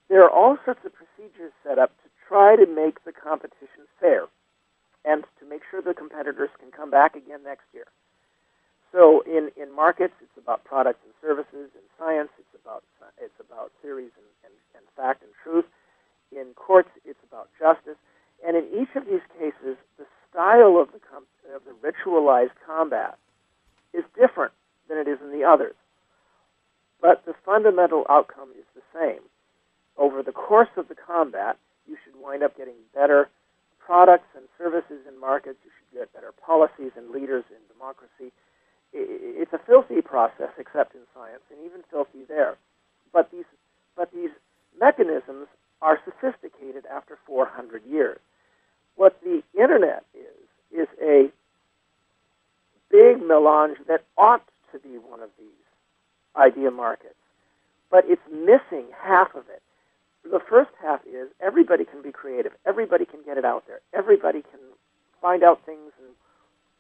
there 0.10 0.24
are 0.24 0.32
all 0.32 0.58
sorts 0.66 0.82
of 0.86 0.94
procedures 0.94 1.52
set 1.64 1.78
up 1.78 1.92
to 2.04 2.10
try 2.28 2.56
to 2.56 2.66
make 2.66 3.04
the 3.04 3.12
competition 3.12 3.86
fair 4.00 4.26
and 5.06 5.24
to 5.40 5.48
make 5.48 5.62
sure 5.70 5.82
the 5.82 5.94
competitors 5.94 6.50
can 6.60 6.72
come 6.72 6.90
back 6.90 7.16
again 7.16 7.44
next 7.44 7.66
year. 7.74 7.86
So 8.92 9.22
in, 9.22 9.52
in 9.56 9.74
markets, 9.74 10.14
it's 10.22 10.38
about 10.38 10.64
products 10.64 11.00
and 11.06 11.14
services. 11.22 11.70
In 11.76 11.86
science, 11.98 12.30
it's 12.40 12.56
about 12.62 12.84
it's 13.22 13.40
about 13.40 13.72
theories 13.82 14.12
and, 14.16 14.50
and, 14.50 14.56
and 14.76 14.84
fact 14.96 15.24
and 15.24 15.32
truth. 15.44 15.66
In 16.32 16.54
courts, 16.56 16.90
it's 17.06 17.20
about 17.28 17.50
justice. 17.60 17.98
And 18.46 18.56
in 18.56 18.66
each 18.72 18.96
of 18.96 19.06
these 19.06 19.24
cases, 19.38 19.76
the 19.98 20.06
style 20.30 20.78
of 20.80 20.92
the, 20.94 21.00
com- 21.00 21.28
of 21.54 21.62
the 21.66 21.76
ritualized 21.84 22.56
combat 22.66 23.18
is 23.94 24.04
different 24.16 24.54
than 24.88 24.98
it 24.98 25.08
is 25.08 25.20
in 25.22 25.32
the 25.32 25.44
others. 25.44 25.76
But 27.02 27.26
the 27.26 27.34
fundamental 27.46 28.06
outcome 28.10 28.50
is 28.58 28.66
the 28.76 28.86
same. 28.94 29.22
Over 29.98 30.24
the 30.24 30.32
course 30.32 30.70
of 30.78 30.88
the 30.88 30.96
combat, 30.96 31.58
you 31.88 31.98
should 32.04 32.16
wind 32.22 32.44
up 32.44 32.56
getting 32.56 32.80
better 32.94 33.30
products 33.80 34.28
and 34.36 34.46
services 34.58 35.04
in 35.08 35.20
markets. 35.20 35.58
You 35.66 35.72
should 35.76 36.00
get 36.00 36.14
better 36.14 36.32
policies 36.32 36.92
and 36.96 37.10
leaders 37.12 37.44
in 37.50 37.60
democracy. 37.74 38.32
It's 38.94 39.54
a 39.54 39.60
filthy 39.60 40.02
process, 40.02 40.50
except 40.58 40.96
in 40.96 41.02
science, 41.14 41.42
and 41.52 41.60
even 41.66 41.84
filthy 41.92 42.24
there. 42.28 42.58
But 43.14 43.32
these, 43.32 43.46
but 43.96 44.12
these 44.12 44.32
mechanisms 44.80 45.48
are 45.82 46.00
sophisticated 46.04 46.86
after 46.92 47.18
400 47.26 47.84
years. 47.86 48.20
What 48.96 49.20
the 49.24 49.42
internet 49.58 50.04
is, 50.14 50.82
is 50.82 50.88
a 51.02 51.32
big 52.92 53.22
melange 53.26 53.78
that 53.88 54.04
ought 54.18 54.44
to 54.72 54.80
be 54.80 54.98
one 54.98 55.22
of 55.22 55.30
these 55.38 55.48
idea 56.36 56.72
markets, 56.72 57.16
but 57.90 58.06
it's 58.08 58.22
missing 58.32 58.86
half 59.02 59.34
of 59.36 59.44
it. 59.50 59.62
The 60.30 60.40
first 60.50 60.72
half 60.82 61.00
is 61.08 61.30
everybody 61.40 61.86
can 61.86 62.02
be 62.02 62.12
creative, 62.12 62.52
everybody 62.66 63.06
can 63.06 63.22
get 63.26 63.38
it 63.38 63.46
out 63.46 63.66
there, 63.68 63.80
everybody 63.94 64.42
can 64.42 64.60
find 65.22 65.44
out 65.44 65.66
things 65.66 65.92
and 65.98 66.10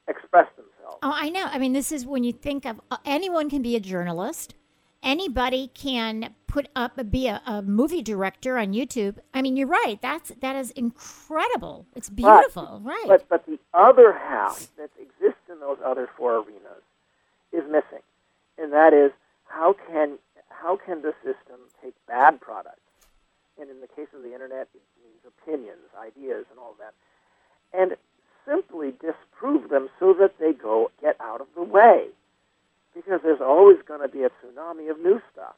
express 0.10 0.47
themselves. 0.55 0.97
Oh, 1.03 1.14
I 1.14 1.30
know. 1.30 1.45
I 1.45 1.60
mean, 1.60 1.74
this 1.74 1.91
is 1.91 2.05
when 2.05 2.24
you 2.24 2.34
think 2.34 2.66
of 2.66 2.82
uh, 2.91 2.97
anyone 3.05 3.49
can 3.49 3.62
be 3.62 3.76
a 3.76 3.80
journalist 3.80 4.55
anybody 5.03 5.70
can 5.74 6.34
put 6.47 6.68
up 6.76 6.99
be 7.12 7.28
a, 7.28 7.41
a, 7.45 7.62
movie 7.62 8.01
director 8.01 8.57
on 8.57 8.74
YouTube. 8.74 9.18
I 9.34 9.41
mean, 9.41 9.55
you're 9.55 9.68
right. 9.68 9.99
That's 10.01 10.32
that 10.41 10.55
is 10.55 10.72
incredible. 10.72 11.86
It's 11.95 12.10
beautiful, 12.10 12.82
but, 12.84 12.89
right? 12.89 13.05
But 13.07 13.30
but 13.30 13.45
the 13.45 13.60
other 13.74 14.14
half 14.14 14.68
that 14.78 14.89
exists 14.99 15.41
in 15.49 15.60
those 15.60 15.78
other 15.86 16.10
four 16.18 16.38
arenas 16.38 16.84
is 17.51 17.64
missing, 17.66 18.03
and 18.57 18.74
that 18.74 18.93
is 18.93 19.12
how 19.45 19.76
can 19.88 20.18
how 20.49 20.78
can 20.78 21.01
the 21.01 21.14
system 21.24 21.60
take 21.84 21.93
bad 22.07 22.41
products, 22.41 22.82
and 23.60 23.70
in 23.70 23.82
the 23.82 23.88
case 23.88 24.10
of 24.16 24.24
the 24.24 24.34
internet, 24.34 24.68
it 24.74 24.82
means 25.03 25.22
opinions, 25.26 25.88
ideas, 25.97 26.45
and 26.49 26.60
all 26.60 26.72
of 26.72 26.78
that, 26.78 26.93
and 27.74 27.95
simply 28.50 28.93
disprove 29.00 29.70
them 29.70 29.89
so 30.00 30.14
that 30.20 30.39
they 30.39 30.54
go 30.54 30.91
get 31.02 31.16
out 31.22 31.41
of 31.41 31.47
the 31.56 31.64
way 31.64 32.08
because 32.95 33.22
there's 33.24 33.41
always 33.41 33.78
going 33.88 34.02
to 34.02 34.08
be 34.08 34.24
a 34.24 34.30
tsunami 34.30 34.89
of 34.89 35.00
new 35.00 35.22
stuff. 35.32 35.56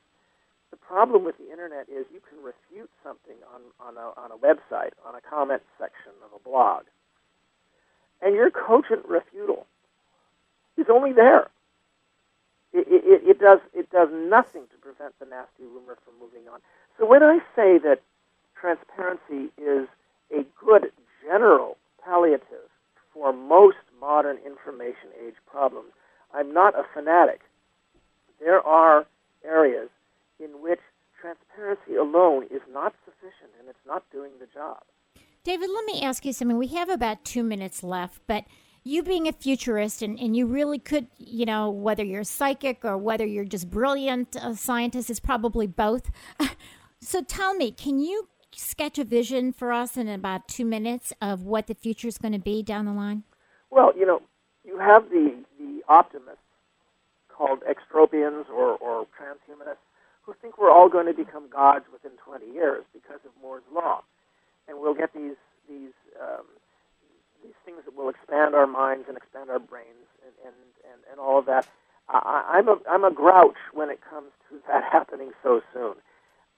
The 0.72 0.78
problem 0.78 1.24
with 1.24 1.38
the 1.38 1.52
internet 1.52 1.88
is 1.90 2.06
you 2.14 2.22
can 2.30 2.40
refute 2.44 2.90
something 3.04 3.36
on, 3.54 3.62
on, 3.80 3.98
a, 3.98 4.20
on 4.20 4.32
a 4.32 4.38
website, 4.38 4.92
on 5.06 5.16
a 5.16 5.22
comment 5.22 5.62
section 5.80 6.12
of 6.24 6.40
a 6.40 6.44
blog, 6.48 6.84
and 8.22 8.36
your 8.36 8.52
cogent 8.52 9.08
refutal 9.08 9.66
is 10.78 10.88
only 10.90 11.14
there. 11.14 11.50
It, 12.74 12.88
it, 12.88 13.30
it, 13.32 13.40
does, 13.40 13.60
it 13.74 13.90
does 13.92 14.08
nothing 14.14 14.64
to 14.72 14.78
prevent 14.78 15.18
the 15.20 15.26
nasty 15.26 15.64
rumor 15.64 15.98
from 16.06 16.14
moving 16.22 16.48
on. 16.48 16.60
So 16.98 17.06
when 17.06 17.22
I 17.22 17.40
say 17.56 17.78
that 17.80 18.00
transparency 18.56 19.52
is 19.58 19.88
a 20.32 20.46
good 20.64 20.92
general 21.26 21.78
palliative 22.04 22.71
for 23.14 23.34
most 23.34 23.78
modern 24.00 24.38
information 24.46 25.10
age 25.26 25.36
problems, 25.46 25.92
I'm 26.34 26.54
not 26.54 26.78
a 26.78 26.84
fanatic. 26.94 27.42
There 28.40 28.62
are 28.62 29.06
areas 29.46 29.90
in 30.40 30.62
which 30.62 30.80
transparency 31.20 31.96
alone 31.96 32.46
is 32.46 32.62
not 32.72 32.94
sufficient 33.06 33.52
and 33.60 33.70
it's 33.70 33.86
not 33.86 34.04
doing 34.12 34.32
the 34.40 34.48
job. 34.48 34.82
David, 35.44 35.70
let 35.74 35.86
me 35.86 36.02
ask 36.02 36.26
you 36.26 36.34
something. 36.34 36.58
We 36.58 36.68
have 36.68 36.90
about 36.90 37.24
two 37.26 37.44
minutes 37.44 37.84
left, 37.84 38.22
but 38.28 38.46
you 38.84 39.04
being 39.04 39.28
a 39.28 39.32
futurist 39.32 40.02
and, 40.02 40.20
and 40.20 40.36
you 40.36 40.46
really 40.48 40.80
could, 40.80 41.08
you 41.18 41.46
know, 41.46 41.70
whether 41.70 42.04
you're 42.04 42.24
psychic 42.24 42.84
or 42.84 42.98
whether 42.98 43.26
you're 43.26 43.46
just 43.46 43.70
brilliant 43.70 44.36
a 44.36 44.56
scientist, 44.56 45.10
is 45.10 45.20
probably 45.20 45.68
both. 45.68 46.10
so 47.02 47.22
tell 47.22 47.54
me, 47.54 47.72
can 47.72 48.00
you 48.00 48.28
sketch 48.56 48.98
a 48.98 49.04
vision 49.04 49.52
for 49.54 49.72
us 49.72 49.98
in 49.98 50.08
about 50.08 50.48
two 50.48 50.66
minutes 50.66 51.14
of 51.22 51.44
what 51.44 51.68
the 51.68 51.76
future 51.76 52.08
is 52.08 52.18
going 52.18 52.34
to 52.34 52.40
be 52.40 52.64
down 52.64 52.86
the 52.86 52.94
line? 52.94 53.24
Well, 53.70 53.92
you 53.98 54.06
know, 54.06 54.22
you 54.64 54.78
have 54.78 55.10
the 55.10 55.36
the 55.60 55.82
optimists 55.88 56.40
called 57.30 57.60
extropians 57.62 58.50
or, 58.50 58.78
or 58.78 59.08
transhumanists 59.18 59.86
who 60.24 60.34
think 60.42 60.58
we're 60.58 60.72
all 60.72 60.90
going 60.90 61.08
to 61.08 61.14
become 61.14 61.50
gods 61.50 61.86
within 61.92 62.12
20 62.24 62.54
years 62.54 62.84
because 62.94 63.20
of 63.26 63.32
Moore's 63.42 63.64
law, 63.74 64.04
and 64.68 64.80
we'll 64.80 64.94
get 64.94 65.14
these 65.14 65.38
these 65.68 65.94
um, 66.22 66.46
these 67.44 67.58
things 67.66 67.80
that 67.86 67.96
will 67.96 68.10
expand 68.10 68.54
our 68.54 68.68
minds 68.68 69.06
and 69.08 69.18
expand 69.18 69.50
our 69.50 69.60
brains 69.60 70.08
and 70.24 70.34
and, 70.46 70.56
and, 70.92 71.02
and 71.12 71.20
all 71.20 71.40
of 71.40 71.46
that. 71.46 71.68
I, 72.10 72.58
I'm 72.58 72.68
a 72.68 72.78
I'm 72.90 73.04
a 73.04 73.12
grouch 73.12 73.58
when 73.74 73.90
it 73.90 74.00
comes 74.08 74.32
to 74.50 74.60
that 74.68 74.84
happening 74.92 75.32
so 75.44 75.62
soon. 75.74 75.96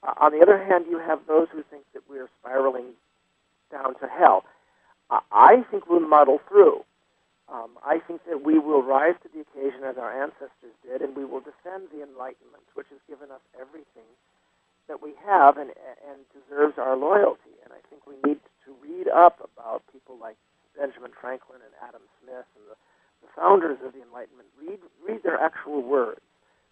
Uh, 0.04 0.14
on 0.20 0.32
the 0.32 0.42
other 0.42 0.62
hand, 0.62 0.86
you 0.90 1.00
have 1.00 1.20
those 1.28 1.48
who 1.52 1.64
think 1.72 1.84
that 1.94 2.04
we're 2.10 2.30
spiraling 2.40 2.94
down 3.72 3.96
to 4.00 4.08
hell. 4.08 4.44
Uh, 5.10 5.20
I 5.32 5.64
think 5.72 5.88
we'll 5.90 6.06
muddle 6.06 6.40
through. 6.48 6.84
Um, 7.52 7.76
I 7.84 8.00
think 8.00 8.22
that 8.28 8.44
we 8.44 8.58
will 8.58 8.82
rise 8.82 9.16
to 9.24 9.30
the 9.30 9.44
occasion 9.44 9.84
as 9.84 9.98
our 9.98 10.12
ancestors 10.12 10.76
did, 10.84 11.02
and 11.02 11.16
we 11.16 11.26
will 11.26 11.44
defend 11.44 11.92
the 11.92 12.02
Enlightenment, 12.02 12.64
which 12.74 12.88
has 12.90 13.00
given 13.08 13.32
us 13.32 13.44
everything 13.60 14.08
that 14.88 15.04
we 15.04 15.14
have 15.24 15.58
and, 15.58 15.72
and 16.08 16.20
deserves 16.34 16.80
our 16.80 16.96
loyalty. 16.96 17.56
And 17.64 17.72
I 17.72 17.80
think 17.92 18.04
we 18.08 18.20
need 18.28 18.40
to 18.66 18.72
read 18.82 19.08
up 19.08 19.40
about 19.44 19.84
people 19.92 20.18
like 20.20 20.36
Benjamin 20.76 21.12
Franklin 21.14 21.62
and 21.64 21.76
Adam 21.84 22.04
Smith 22.24 22.48
and 22.58 22.66
the, 22.68 22.78
the 23.22 23.32
founders 23.36 23.78
of 23.86 23.94
the 23.94 24.02
Enlightenment. 24.02 24.48
Read, 24.60 24.80
read 25.04 25.22
their 25.24 25.40
actual 25.40 25.84
words 25.84 26.24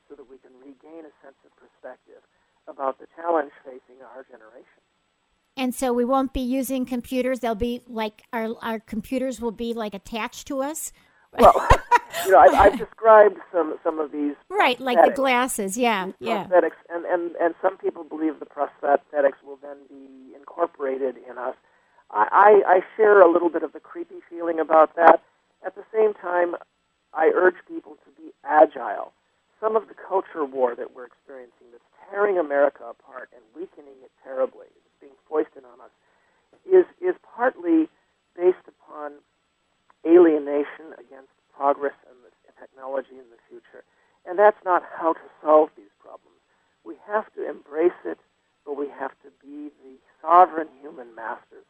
so 0.10 0.16
that 0.16 0.28
we 0.28 0.40
can 0.40 0.52
regain 0.60 1.08
a 1.08 1.14
sense 1.24 1.38
of 1.46 1.52
perspective 1.56 2.24
about 2.68 3.00
the 3.00 3.08
challenge 3.16 3.52
facing 3.64 4.02
our 4.16 4.24
generation. 4.24 4.82
And 5.58 5.76
so 5.76 5.92
we 5.92 6.06
won't 6.06 6.34
be 6.34 6.42
using 6.42 6.86
computers. 6.86 7.40
They'll 7.40 7.56
be 7.56 7.82
like 7.88 8.24
our 8.32 8.56
our 8.62 8.80
computers 8.80 9.42
will 9.42 9.52
be 9.52 9.74
like 9.74 9.94
attached 9.94 10.48
to 10.48 10.62
us. 10.62 10.94
Well, 11.38 11.54
you 12.26 12.32
know, 12.32 12.40
I, 12.40 12.66
I've 12.66 12.80
described 12.86 13.38
some 13.52 13.78
some 13.84 14.00
of 14.00 14.12
these 14.12 14.36
right, 14.50 14.80
like 14.80 15.04
the 15.04 15.12
glasses. 15.12 15.78
Yeah, 15.78 16.12
yeah. 16.20 16.46
Prosthetics, 16.46 16.80
and 16.90 17.06
and 17.06 17.36
and 17.36 17.54
some 17.62 17.78
people 17.78 18.04
believe 18.04 18.40
the 18.40 18.46
prosthetics 18.46 19.44
will 19.46 19.60
then 19.62 19.78
be 19.90 20.36
incorporated 20.36 21.18
in 21.30 21.38
us. 21.38 21.56
I, 22.12 22.62
I, 22.66 22.76
I 22.76 22.80
share 22.98 23.22
a 23.22 23.32
little 23.32 23.50
bit 23.50 23.64
of 23.64 23.74
the 23.74 23.80
creepy 23.80 24.20
feeling 24.30 24.60
about 24.60 24.96
that. 24.96 25.22
At 25.66 25.76
the 25.76 25.84
same 25.94 26.14
time, 26.14 26.56
I 27.14 27.32
urge 27.34 27.56
people 27.68 27.98
to 28.04 28.22
be 28.22 28.32
agile. 28.44 29.14
Some 29.60 29.76
of 29.76 29.88
the 29.88 29.94
culture 29.94 30.44
war 30.44 30.76
that 30.76 30.96
we're 30.96 31.06
experiencing 31.06 31.68
that's 31.72 31.84
tearing 32.10 32.38
America 32.38 32.84
apart 32.90 33.30
and 33.34 33.44
weakening 33.56 34.00
it 34.04 34.12
terribly 34.24 34.68
being 35.00 35.18
foisted 35.28 35.64
on 35.66 35.82
us 35.82 35.94
is 36.66 36.86
is 37.02 37.16
partly 37.36 37.90
based 38.38 38.66
upon 38.68 39.14
alienation 40.06 40.94
against 40.98 41.34
progress 41.56 41.96
and, 42.10 42.18
the, 42.24 42.32
technology 42.62 43.18
in 43.18 43.26
the 43.34 43.42
future. 43.50 43.82
And 44.22 44.38
that's 44.38 44.62
not 44.64 44.84
how 44.86 45.14
to 45.14 45.28
solve 45.42 45.70
these 45.76 45.90
problems. 45.98 46.38
We 46.86 46.94
have 47.10 47.26
to 47.34 47.50
embrace 47.50 47.98
it, 48.06 48.20
but 48.66 48.78
we 48.78 48.86
have 48.88 49.18
to 49.26 49.34
be 49.42 49.74
the 49.82 49.98
sovereign 50.22 50.70
human 50.80 51.16
masters. 51.16 51.66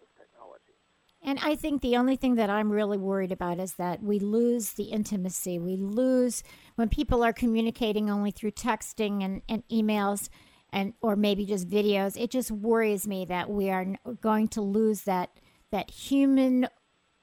And 1.24 1.38
I 1.41 1.55
think 1.55 1.82
the 1.82 1.97
only 1.97 2.15
thing 2.15 2.36
that 2.36 2.49
I'm 2.49 2.72
really 2.72 2.97
worried 2.97 3.32
about 3.32 3.59
is 3.59 3.74
that 3.74 4.01
we 4.01 4.19
lose 4.19 4.74
the 4.74 4.86
intimacy. 4.86 5.59
We 5.59 5.76
lose 5.76 6.43
when 6.76 6.89
people 6.89 7.24
are 7.24 7.34
communicating 7.34 8.09
only 8.09 8.32
through 8.32 8.51
texting 8.51 9.24
and, 9.24 9.41
and 9.47 9.63
emails 9.69 10.30
and 10.74 10.93
or 11.01 11.15
maybe 11.15 11.45
just 11.45 11.69
videos. 11.69 12.19
It 12.19 12.32
just 12.32 12.49
worries 12.49 13.07
me 13.07 13.26
that 13.26 13.49
we 13.49 13.69
are 13.69 13.86
going 14.19 14.47
to 14.49 14.61
lose 14.61 15.01
that 15.03 15.30
that 15.72 15.91
human 15.91 16.67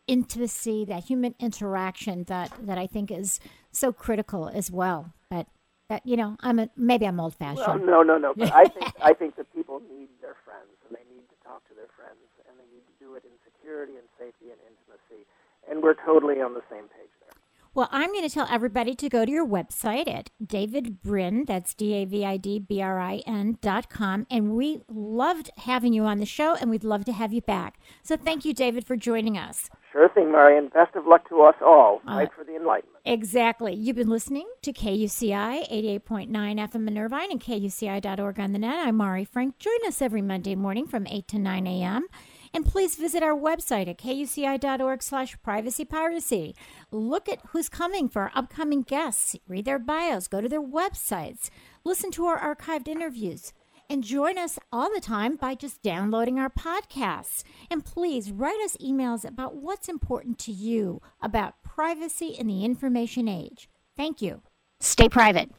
intimacy 0.06 0.86
that 0.86 1.04
human 1.04 1.34
interaction 1.38 2.24
that 2.24 2.50
that 2.62 2.78
i 2.78 2.86
think 2.86 3.10
is 3.10 3.38
so 3.72 3.92
critical 3.92 4.48
as 4.48 4.70
well. 4.70 5.12
But 5.28 5.46
that 5.88 6.04
you 6.06 6.16
know 6.16 6.36
i'm 6.40 6.58
a, 6.58 6.68
maybe 6.76 7.06
i'm 7.06 7.18
old 7.18 7.34
fashioned 7.34 7.66
well, 7.66 7.78
no 7.78 8.02
no 8.02 8.18
no 8.18 8.34
but 8.36 8.52
i 8.52 8.64
think 8.64 8.92
i 9.02 9.12
think 9.12 9.36
that 9.36 9.52
people 9.54 9.80
need 9.88 10.08
their 10.20 10.36
friends 10.44 10.76
and 10.86 10.96
they 10.96 11.04
need 11.12 11.24
to 11.28 11.36
talk 11.42 11.66
to 11.68 11.74
their 11.74 11.88
friends 11.96 12.28
and 12.44 12.56
they 12.60 12.68
need 12.68 12.84
to 12.84 12.96
do 13.00 13.14
it 13.16 13.24
in 13.24 13.32
security 13.68 13.92
and 13.98 14.08
safety 14.18 14.50
and 14.50 14.58
intimacy 14.64 15.26
and 15.70 15.82
we're 15.82 15.94
totally 16.06 16.40
on 16.40 16.54
the 16.54 16.62
same 16.70 16.84
page 16.84 17.10
there. 17.20 17.28
Well, 17.74 17.88
I'm 17.92 18.10
going 18.12 18.26
to 18.26 18.34
tell 18.34 18.48
everybody 18.50 18.94
to 18.94 19.08
go 19.10 19.26
to 19.26 19.30
your 19.30 19.46
website 19.46 20.08
at 20.08 20.30
David 20.44 21.02
Brin, 21.02 21.44
that's 21.44 21.74
D 21.74 21.92
A 21.94 22.06
V 22.06 22.24
I 22.24 22.36
D 22.38 22.58
B 22.58 22.80
R 22.80 22.98
I 22.98 23.22
N 23.26 23.58
dot 23.60 23.90
com. 23.90 24.26
And 24.30 24.56
we 24.56 24.80
loved 24.88 25.50
having 25.58 25.92
you 25.92 26.04
on 26.04 26.18
the 26.18 26.26
show, 26.26 26.54
and 26.54 26.70
we'd 26.70 26.82
love 26.82 27.04
to 27.04 27.12
have 27.12 27.32
you 27.32 27.42
back. 27.42 27.78
So 28.02 28.16
thank 28.16 28.46
you, 28.46 28.54
David, 28.54 28.86
for 28.86 28.96
joining 28.96 29.36
us. 29.36 29.68
Sure 29.92 30.08
thing, 30.08 30.32
Marion. 30.32 30.68
Best 30.68 30.96
of 30.96 31.06
luck 31.06 31.28
to 31.28 31.42
us 31.42 31.54
all. 31.60 32.00
Uh, 32.06 32.20
Fight 32.20 32.30
for 32.34 32.44
the 32.44 32.56
enlightenment. 32.56 33.02
Exactly. 33.04 33.74
You've 33.74 33.96
been 33.96 34.08
listening 34.08 34.48
to 34.62 34.72
KUCI 34.72 35.70
88.9 35.70 36.30
FM 36.30 36.88
in 36.88 36.98
Irvine 36.98 37.30
and 37.30 37.40
KUCI.org 37.40 38.40
on 38.40 38.52
the 38.52 38.58
net. 38.58 38.86
I'm 38.88 38.96
Mari 38.96 39.24
Frank. 39.24 39.58
Join 39.58 39.86
us 39.86 40.00
every 40.00 40.22
Monday 40.22 40.54
morning 40.54 40.86
from 40.86 41.06
8 41.06 41.28
to 41.28 41.38
9 41.38 41.66
a.m. 41.66 42.06
And 42.52 42.64
please 42.64 42.96
visit 42.96 43.22
our 43.22 43.34
website 43.34 43.88
at 43.88 43.98
kuci.org 43.98 45.02
slash 45.02 45.36
privacy 45.42 45.84
piracy. 45.84 46.54
Look 46.90 47.28
at 47.28 47.40
who's 47.48 47.68
coming 47.68 48.08
for 48.08 48.22
our 48.22 48.32
upcoming 48.34 48.82
guests. 48.82 49.36
Read 49.46 49.64
their 49.64 49.78
bios. 49.78 50.28
Go 50.28 50.40
to 50.40 50.48
their 50.48 50.62
websites. 50.62 51.50
Listen 51.84 52.10
to 52.12 52.26
our 52.26 52.38
archived 52.54 52.88
interviews. 52.88 53.52
And 53.90 54.04
join 54.04 54.36
us 54.36 54.58
all 54.70 54.92
the 54.92 55.00
time 55.00 55.36
by 55.36 55.54
just 55.54 55.82
downloading 55.82 56.38
our 56.38 56.50
podcasts. 56.50 57.42
And 57.70 57.84
please 57.84 58.30
write 58.30 58.60
us 58.62 58.76
emails 58.76 59.24
about 59.26 59.56
what's 59.56 59.88
important 59.88 60.38
to 60.40 60.52
you 60.52 61.00
about 61.22 61.62
privacy 61.62 62.28
in 62.28 62.46
the 62.46 62.64
information 62.64 63.28
age. 63.28 63.68
Thank 63.96 64.20
you. 64.20 64.42
Stay 64.80 65.08
private. 65.08 65.50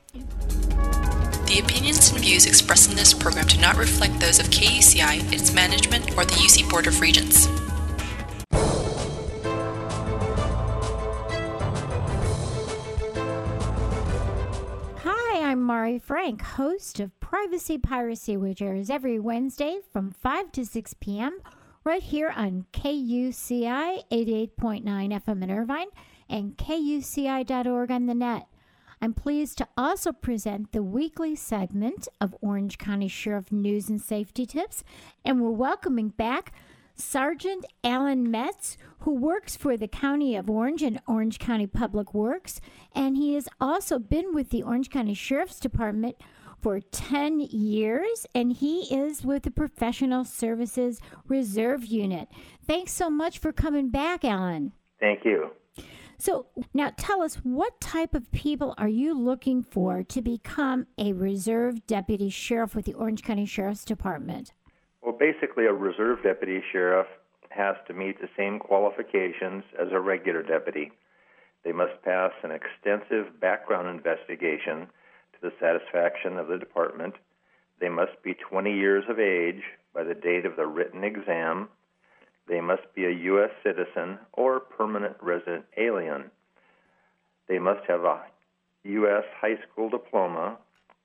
The 1.49 1.57
opinions 1.61 2.11
and 2.11 2.19
views 2.19 2.45
expressed 2.45 2.91
in 2.91 2.95
this 2.95 3.11
program 3.11 3.47
do 3.47 3.59
not 3.59 3.75
reflect 3.75 4.19
those 4.19 4.37
of 4.37 4.45
KUCI, 4.51 5.33
its 5.33 5.51
management, 5.51 6.15
or 6.15 6.23
the 6.23 6.35
UC 6.35 6.69
Board 6.69 6.85
of 6.85 7.01
Regents. 7.01 7.47
Hi, 15.03 15.49
I'm 15.49 15.63
Mari 15.63 15.97
Frank, 15.97 16.43
host 16.43 16.99
of 16.99 17.19
Privacy 17.19 17.79
Piracy, 17.79 18.37
which 18.37 18.61
airs 18.61 18.91
every 18.91 19.17
Wednesday 19.17 19.79
from 19.91 20.11
5 20.11 20.51
to 20.51 20.63
6 20.63 20.93
p.m. 20.99 21.39
right 21.83 22.03
here 22.03 22.29
on 22.29 22.67
KUCI 22.73 24.03
88.9 24.11 24.83
FM 24.83 25.43
in 25.43 25.49
Irvine 25.49 25.87
and 26.29 26.55
KUCI.org 26.55 27.89
on 27.89 28.05
the 28.05 28.13
net. 28.13 28.48
I'm 29.01 29.13
pleased 29.13 29.57
to 29.59 29.67
also 29.77 30.11
present 30.11 30.71
the 30.71 30.83
weekly 30.83 31.35
segment 31.35 32.07
of 32.19 32.35
Orange 32.41 32.77
County 32.77 33.07
Sheriff 33.07 33.51
News 33.51 33.89
and 33.89 34.01
Safety 34.01 34.45
Tips, 34.45 34.83
and 35.23 35.41
we're 35.41 35.51
welcoming 35.51 36.09
back 36.09 36.53
Sergeant 36.95 37.65
Alan 37.81 38.29
Metz, 38.29 38.77
who 38.99 39.13
works 39.13 39.55
for 39.55 39.77
the 39.77 39.87
County 39.87 40.35
of 40.35 40.49
Orange 40.49 40.83
and 40.83 41.01
Orange 41.07 41.39
County 41.39 41.65
Public 41.65 42.13
Works, 42.13 42.59
and 42.93 43.15
he 43.15 43.35
has 43.35 43.47
also 43.61 43.99
been 43.99 44.33
with 44.33 44.49
the 44.49 44.63
Orange 44.63 44.89
County 44.89 45.13
Sheriff's 45.13 45.61
Department 45.61 46.17
for 46.61 46.81
10 46.81 47.39
years, 47.39 48.25
and 48.35 48.51
he 48.51 48.93
is 48.93 49.23
with 49.23 49.43
the 49.43 49.51
Professional 49.51 50.25
Services 50.25 50.99
Reserve 51.29 51.85
Unit. 51.85 52.27
Thanks 52.67 52.91
so 52.91 53.09
much 53.09 53.39
for 53.39 53.53
coming 53.53 53.89
back, 53.89 54.25
Alan. 54.25 54.73
Thank 54.99 55.23
you. 55.23 55.51
So 56.19 56.47
now 56.73 56.91
tell 56.97 57.21
us 57.21 57.35
what 57.35 57.79
type 57.79 58.13
of 58.13 58.29
people 58.33 58.75
are 58.77 58.89
you 58.89 59.17
looking 59.17 59.63
for 59.63 60.03
to 60.03 60.21
become 60.21 60.85
a 60.97 61.13
reserve 61.13 61.87
deputy 61.87 62.29
sheriff 62.29 62.75
with 62.75 62.83
the 62.83 62.93
Orange 62.93 63.23
County 63.23 63.45
Sheriff's 63.45 63.85
Department? 63.85 64.51
Well, 65.01 65.15
basically, 65.17 65.65
a 65.65 65.71
reserve 65.73 66.21
deputy 66.21 66.61
sheriff 66.73 67.07
has 67.51 67.77
to 67.87 67.93
meet 67.93 68.19
the 68.19 68.27
same 68.35 68.59
qualifications 68.59 69.63
as 69.79 69.87
a 69.93 69.99
regular 70.01 70.43
deputy. 70.43 70.91
They 71.63 71.71
must 71.71 72.03
pass 72.03 72.31
an 72.43 72.51
extensive 72.51 73.39
background 73.39 73.87
investigation 73.87 74.87
to 75.33 75.41
the 75.41 75.53
satisfaction 75.57 76.37
of 76.37 76.47
the 76.47 76.57
department. 76.57 77.13
They 77.79 77.89
must 77.89 78.21
be 78.23 78.33
20 78.33 78.73
years 78.73 79.05
of 79.09 79.19
age 79.19 79.63
by 79.93 80.03
the 80.03 80.15
date 80.15 80.45
of 80.45 80.57
the 80.57 80.67
written 80.67 81.05
exam 81.05 81.69
they 82.49 82.61
must 82.61 82.93
be 82.95 83.05
a 83.05 83.11
U.S. 83.11 83.51
citizen 83.63 84.17
or 84.33 84.59
permanent 84.59 85.15
resident 85.21 85.65
alien. 85.77 86.31
They 87.47 87.59
must 87.59 87.81
have 87.87 88.03
a 88.03 88.23
U.S. 88.83 89.23
high 89.39 89.57
school 89.69 89.89
diploma 89.89 90.57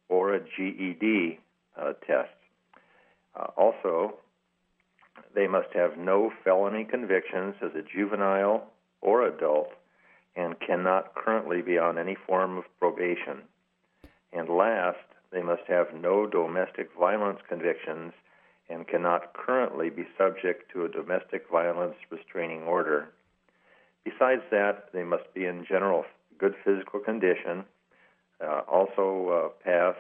or 0.09 0.35
a 0.35 0.41
GED 0.41 1.39
uh, 1.79 1.93
test. 2.07 2.31
Uh, 3.37 3.49
also, 3.57 4.15
they 5.35 5.47
must 5.47 5.69
have 5.75 5.99
no 5.99 6.33
felony 6.43 6.85
convictions 6.85 7.55
as 7.63 7.73
a 7.75 7.83
juvenile 7.83 8.65
or 9.01 9.27
adult 9.27 9.69
and 10.37 10.59
cannot 10.61 11.15
currently 11.15 11.63
be 11.63 11.79
on 11.79 11.99
any 11.99 12.17
form 12.27 12.57
of 12.57 12.65
probation. 12.79 13.43
And 14.33 14.49
last, 14.49 14.99
they 15.31 15.43
must 15.43 15.63
have 15.69 15.95
no 15.95 16.27
domestic 16.27 16.89
violence 16.99 17.41
convictions 17.49 18.13
and 18.69 18.87
cannot 18.89 19.35
currently 19.35 19.91
be 19.91 20.07
subject 20.17 20.71
to 20.73 20.85
a 20.85 20.89
domestic 20.89 21.45
violence 21.51 21.97
restraining 22.11 22.63
order. 22.63 23.09
Besides 24.05 24.43
that, 24.51 24.93
they 24.93 25.03
must 25.03 25.33
be 25.35 25.47
in 25.47 25.65
general 25.69 26.05
good 26.39 26.55
physical 26.65 27.01
condition, 27.01 27.65
uh, 28.41 28.63
also 28.71 29.29
uh, 29.29 29.49
pass 29.65 29.95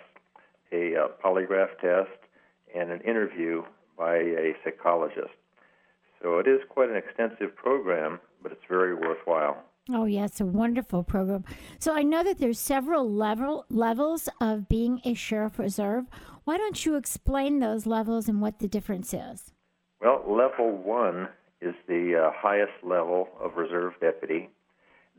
a 0.72 0.96
uh, 0.96 1.08
polygraph 1.24 1.78
test 1.80 2.18
and 2.74 2.90
an 2.90 3.00
interview 3.02 3.62
by 3.96 4.16
a 4.16 4.54
psychologist. 4.64 5.34
So 6.22 6.38
it 6.38 6.48
is 6.48 6.60
quite 6.68 6.88
an 6.88 6.96
extensive 6.96 7.54
program, 7.54 8.18
but 8.42 8.50
it's 8.50 8.64
very 8.68 8.94
worthwhile. 8.94 9.62
Oh, 9.90 10.06
it's 10.06 10.40
a 10.40 10.46
wonderful 10.46 11.02
program. 11.02 11.44
So 11.78 11.94
I 11.94 12.02
know 12.02 12.24
that 12.24 12.38
there's 12.38 12.58
several 12.58 13.10
level 13.10 13.66
levels 13.68 14.30
of 14.40 14.66
being 14.66 15.02
a 15.04 15.12
sheriff 15.12 15.58
reserve. 15.58 16.06
Why 16.44 16.56
don't 16.56 16.86
you 16.86 16.96
explain 16.96 17.58
those 17.58 17.84
levels 17.84 18.26
and 18.26 18.40
what 18.40 18.60
the 18.60 18.68
difference 18.68 19.12
is? 19.12 19.52
Well, 20.00 20.24
level 20.26 20.72
one 20.72 21.28
is 21.60 21.74
the 21.86 22.16
uh, 22.16 22.30
highest 22.34 22.72
level 22.82 23.28
of 23.38 23.56
reserve 23.56 23.92
deputy. 24.00 24.48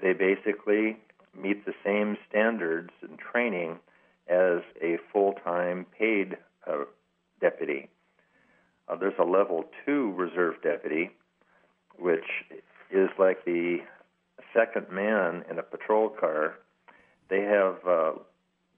They 0.02 0.14
basically 0.14 0.98
meet 1.40 1.66
the 1.66 1.74
same 1.84 2.18
standards 2.28 2.90
and 3.02 3.20
training 3.20 3.80
as 4.28 4.62
a 4.82 4.98
full-time 5.14 5.86
paid 5.98 6.38
uh, 6.68 6.86
deputy. 7.40 7.90
Uh, 8.88 8.96
there's 8.96 9.14
a 9.20 9.24
level 9.24 9.66
two 9.86 10.12
reserve 10.14 10.56
deputy, 10.64 11.12
which 11.98 12.26
is 12.92 13.10
like 13.20 13.46
the 13.46 13.80
second 14.54 14.90
man 14.92 15.44
in 15.50 15.60
a 15.60 15.64
patrol 15.64 16.10
car. 16.10 16.56
They 17.30 17.42
have 17.42 17.76
uh, 17.88 18.12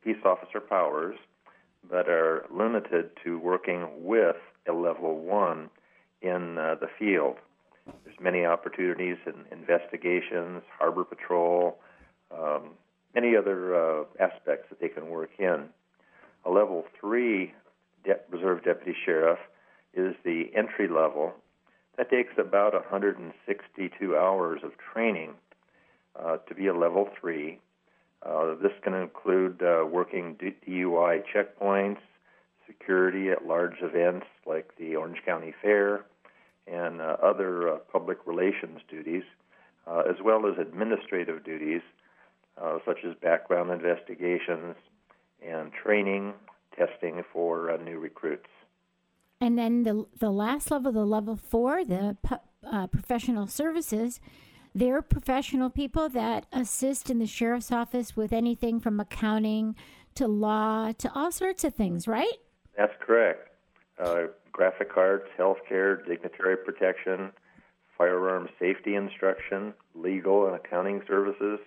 peace 0.04 0.18
officer 0.26 0.60
powers, 0.60 1.16
but 1.90 2.08
are 2.10 2.46
limited 2.52 3.12
to 3.24 3.40
working 3.40 3.88
with 4.04 4.38
a 4.68 4.74
level 4.74 5.20
one 5.20 5.70
in 6.22 6.58
uh, 6.58 6.76
the 6.80 6.88
field. 7.00 7.36
There's 8.04 8.20
many 8.20 8.46
opportunities 8.46 9.18
in 9.26 9.46
investigations, 9.52 10.64
harbor 10.78 11.04
patrol, 11.04 11.80
um, 12.32 12.72
many 13.16 13.36
other 13.36 13.76
uh, 13.76 14.04
aspects 14.20 14.68
that 14.70 14.80
they 14.82 14.90
can 14.90 15.10
work 15.10 15.30
in. 15.40 15.66
A 16.46 16.50
level 16.50 16.86
three 17.00 17.54
de- 18.04 18.20
reserve 18.30 18.64
deputy 18.64 18.96
sheriff 19.06 19.40
is 19.94 20.16
the 20.24 20.52
entry 20.56 20.88
level. 20.88 21.34
That 21.98 22.10
takes 22.10 22.34
about 22.38 22.74
162 22.74 24.16
hours 24.16 24.62
of 24.64 24.72
training 24.94 25.34
to 26.48 26.56
be 26.56 26.68
a 26.68 26.74
level 26.74 27.10
three. 27.20 27.60
Uh, 28.24 28.56
this 28.62 28.72
can 28.84 28.94
include 28.94 29.62
uh, 29.62 29.86
working 29.86 30.36
DUI 30.36 31.24
checkpoints, 31.34 32.00
security 32.66 33.30
at 33.30 33.46
large 33.46 33.82
events 33.82 34.26
like 34.46 34.76
the 34.78 34.96
Orange 34.96 35.20
County 35.26 35.54
Fair, 35.62 36.06
and 36.66 37.00
uh, 37.00 37.18
other 37.24 37.70
uh, 37.70 37.78
public 37.92 38.18
relations 38.26 38.80
duties, 38.90 39.24
uh, 39.86 40.04
as 40.10 40.16
well 40.24 40.46
as 40.46 40.58
administrative 40.58 41.44
duties 41.44 41.82
such 42.86 42.98
as 43.08 43.14
background 43.22 43.70
investigations 43.70 44.76
and 45.46 45.72
training, 45.72 46.34
testing 46.76 47.24
for 47.32 47.78
new 47.84 48.00
recruits. 48.00 48.50
And 49.40 49.58
then 49.58 49.84
the 49.84 50.06
the 50.20 50.32
last 50.32 50.72
level, 50.72 50.92
the 50.92 51.06
level 51.06 51.36
four, 51.36 51.86
the 51.86 52.18
professional 52.92 53.46
services 53.46 54.20
they're 54.78 55.02
professional 55.02 55.72
people 55.72 56.08
that 56.08 56.46
assist 56.54 57.10
in 57.10 57.18
the 57.18 57.26
sheriff's 57.26 57.72
office 57.72 58.16
with 58.16 58.32
anything 58.32 58.80
from 58.80 59.00
accounting 59.00 59.76
to 60.14 60.28
law 60.28 60.92
to 60.92 61.12
all 61.16 61.32
sorts 61.32 61.64
of 61.64 61.74
things, 61.74 62.08
right? 62.08 62.38
That's 62.78 62.94
correct. 63.00 63.50
Uh, 64.00 64.28
graphic 64.52 64.96
arts, 64.96 65.28
healthcare, 65.38 66.06
dignitary 66.06 66.58
protection, 66.58 67.32
firearm 67.98 68.50
safety 68.60 68.94
instruction, 68.94 69.74
legal 69.96 70.46
and 70.46 70.56
accounting 70.56 71.02
services, 71.08 71.60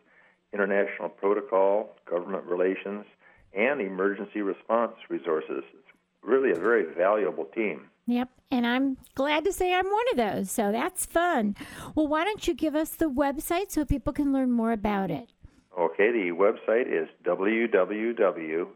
international 0.53 1.09
protocol, 1.09 1.97
government 2.09 2.45
relations, 2.45 3.05
and 3.53 3.81
emergency 3.81 4.41
response 4.41 4.93
resources. 5.09 5.65
It's 5.75 5.93
really 6.23 6.53
a 6.53 6.61
very 6.61 6.85
valuable 6.95 7.47
team. 7.47 7.87
Yep, 8.07 8.29
and 8.51 8.67
I'm 8.67 8.97
glad 9.15 9.45
to 9.45 9.53
say 9.53 9.73
I'm 9.73 9.87
one 9.87 10.07
of 10.13 10.17
those, 10.17 10.51
so 10.51 10.73
that's 10.73 11.07
fun. 11.07 11.55
Well, 11.95 12.09
why 12.09 12.25
don't 12.25 12.49
you 12.49 12.55
give 12.55 12.75
us 12.75 12.91
the 12.91 13.11
website 13.11 13.71
so 13.71 13.85
people 13.85 14.13
can 14.13 14.33
learn 14.33 14.51
more 14.51 14.73
about 14.73 15.11
it? 15.11 15.31
Okay, 15.79 16.11
the 16.11 16.31
website 16.33 16.89
is 16.89 17.09
www.ocsd.org. 17.25 18.67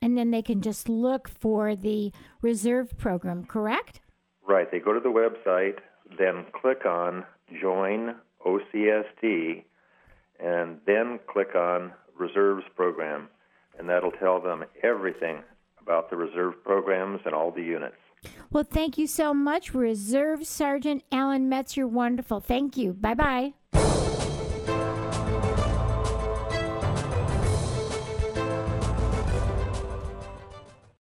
And 0.00 0.18
then 0.18 0.30
they 0.32 0.42
can 0.42 0.62
just 0.62 0.88
look 0.88 1.28
for 1.28 1.76
the 1.76 2.12
reserve 2.40 2.96
program, 2.98 3.44
correct? 3.44 4.00
Right, 4.46 4.68
they 4.70 4.80
go 4.80 4.92
to 4.92 5.00
the 5.00 5.08
website, 5.10 5.78
then 6.18 6.46
click 6.52 6.84
on 6.86 7.24
Join 7.60 8.16
OCSD, 8.44 9.64
and 10.40 10.80
then 10.86 11.20
click 11.28 11.54
on 11.54 11.92
Reserves 12.18 12.64
Program, 12.74 13.28
and 13.78 13.88
that'll 13.88 14.12
tell 14.12 14.40
them 14.40 14.64
everything 14.82 15.42
about 15.80 16.10
the 16.10 16.16
reserve 16.16 16.54
programs 16.64 17.20
and 17.24 17.34
all 17.34 17.50
the 17.50 17.62
units. 17.62 17.96
Well, 18.50 18.64
thank 18.64 18.98
you 18.98 19.06
so 19.06 19.34
much, 19.34 19.74
Reserve 19.74 20.46
Sergeant 20.46 21.02
Alan 21.10 21.48
Metz. 21.48 21.76
You're 21.76 21.88
wonderful. 21.88 22.40
Thank 22.40 22.76
you. 22.76 22.92
Bye 22.92 23.14
bye. 23.14 23.54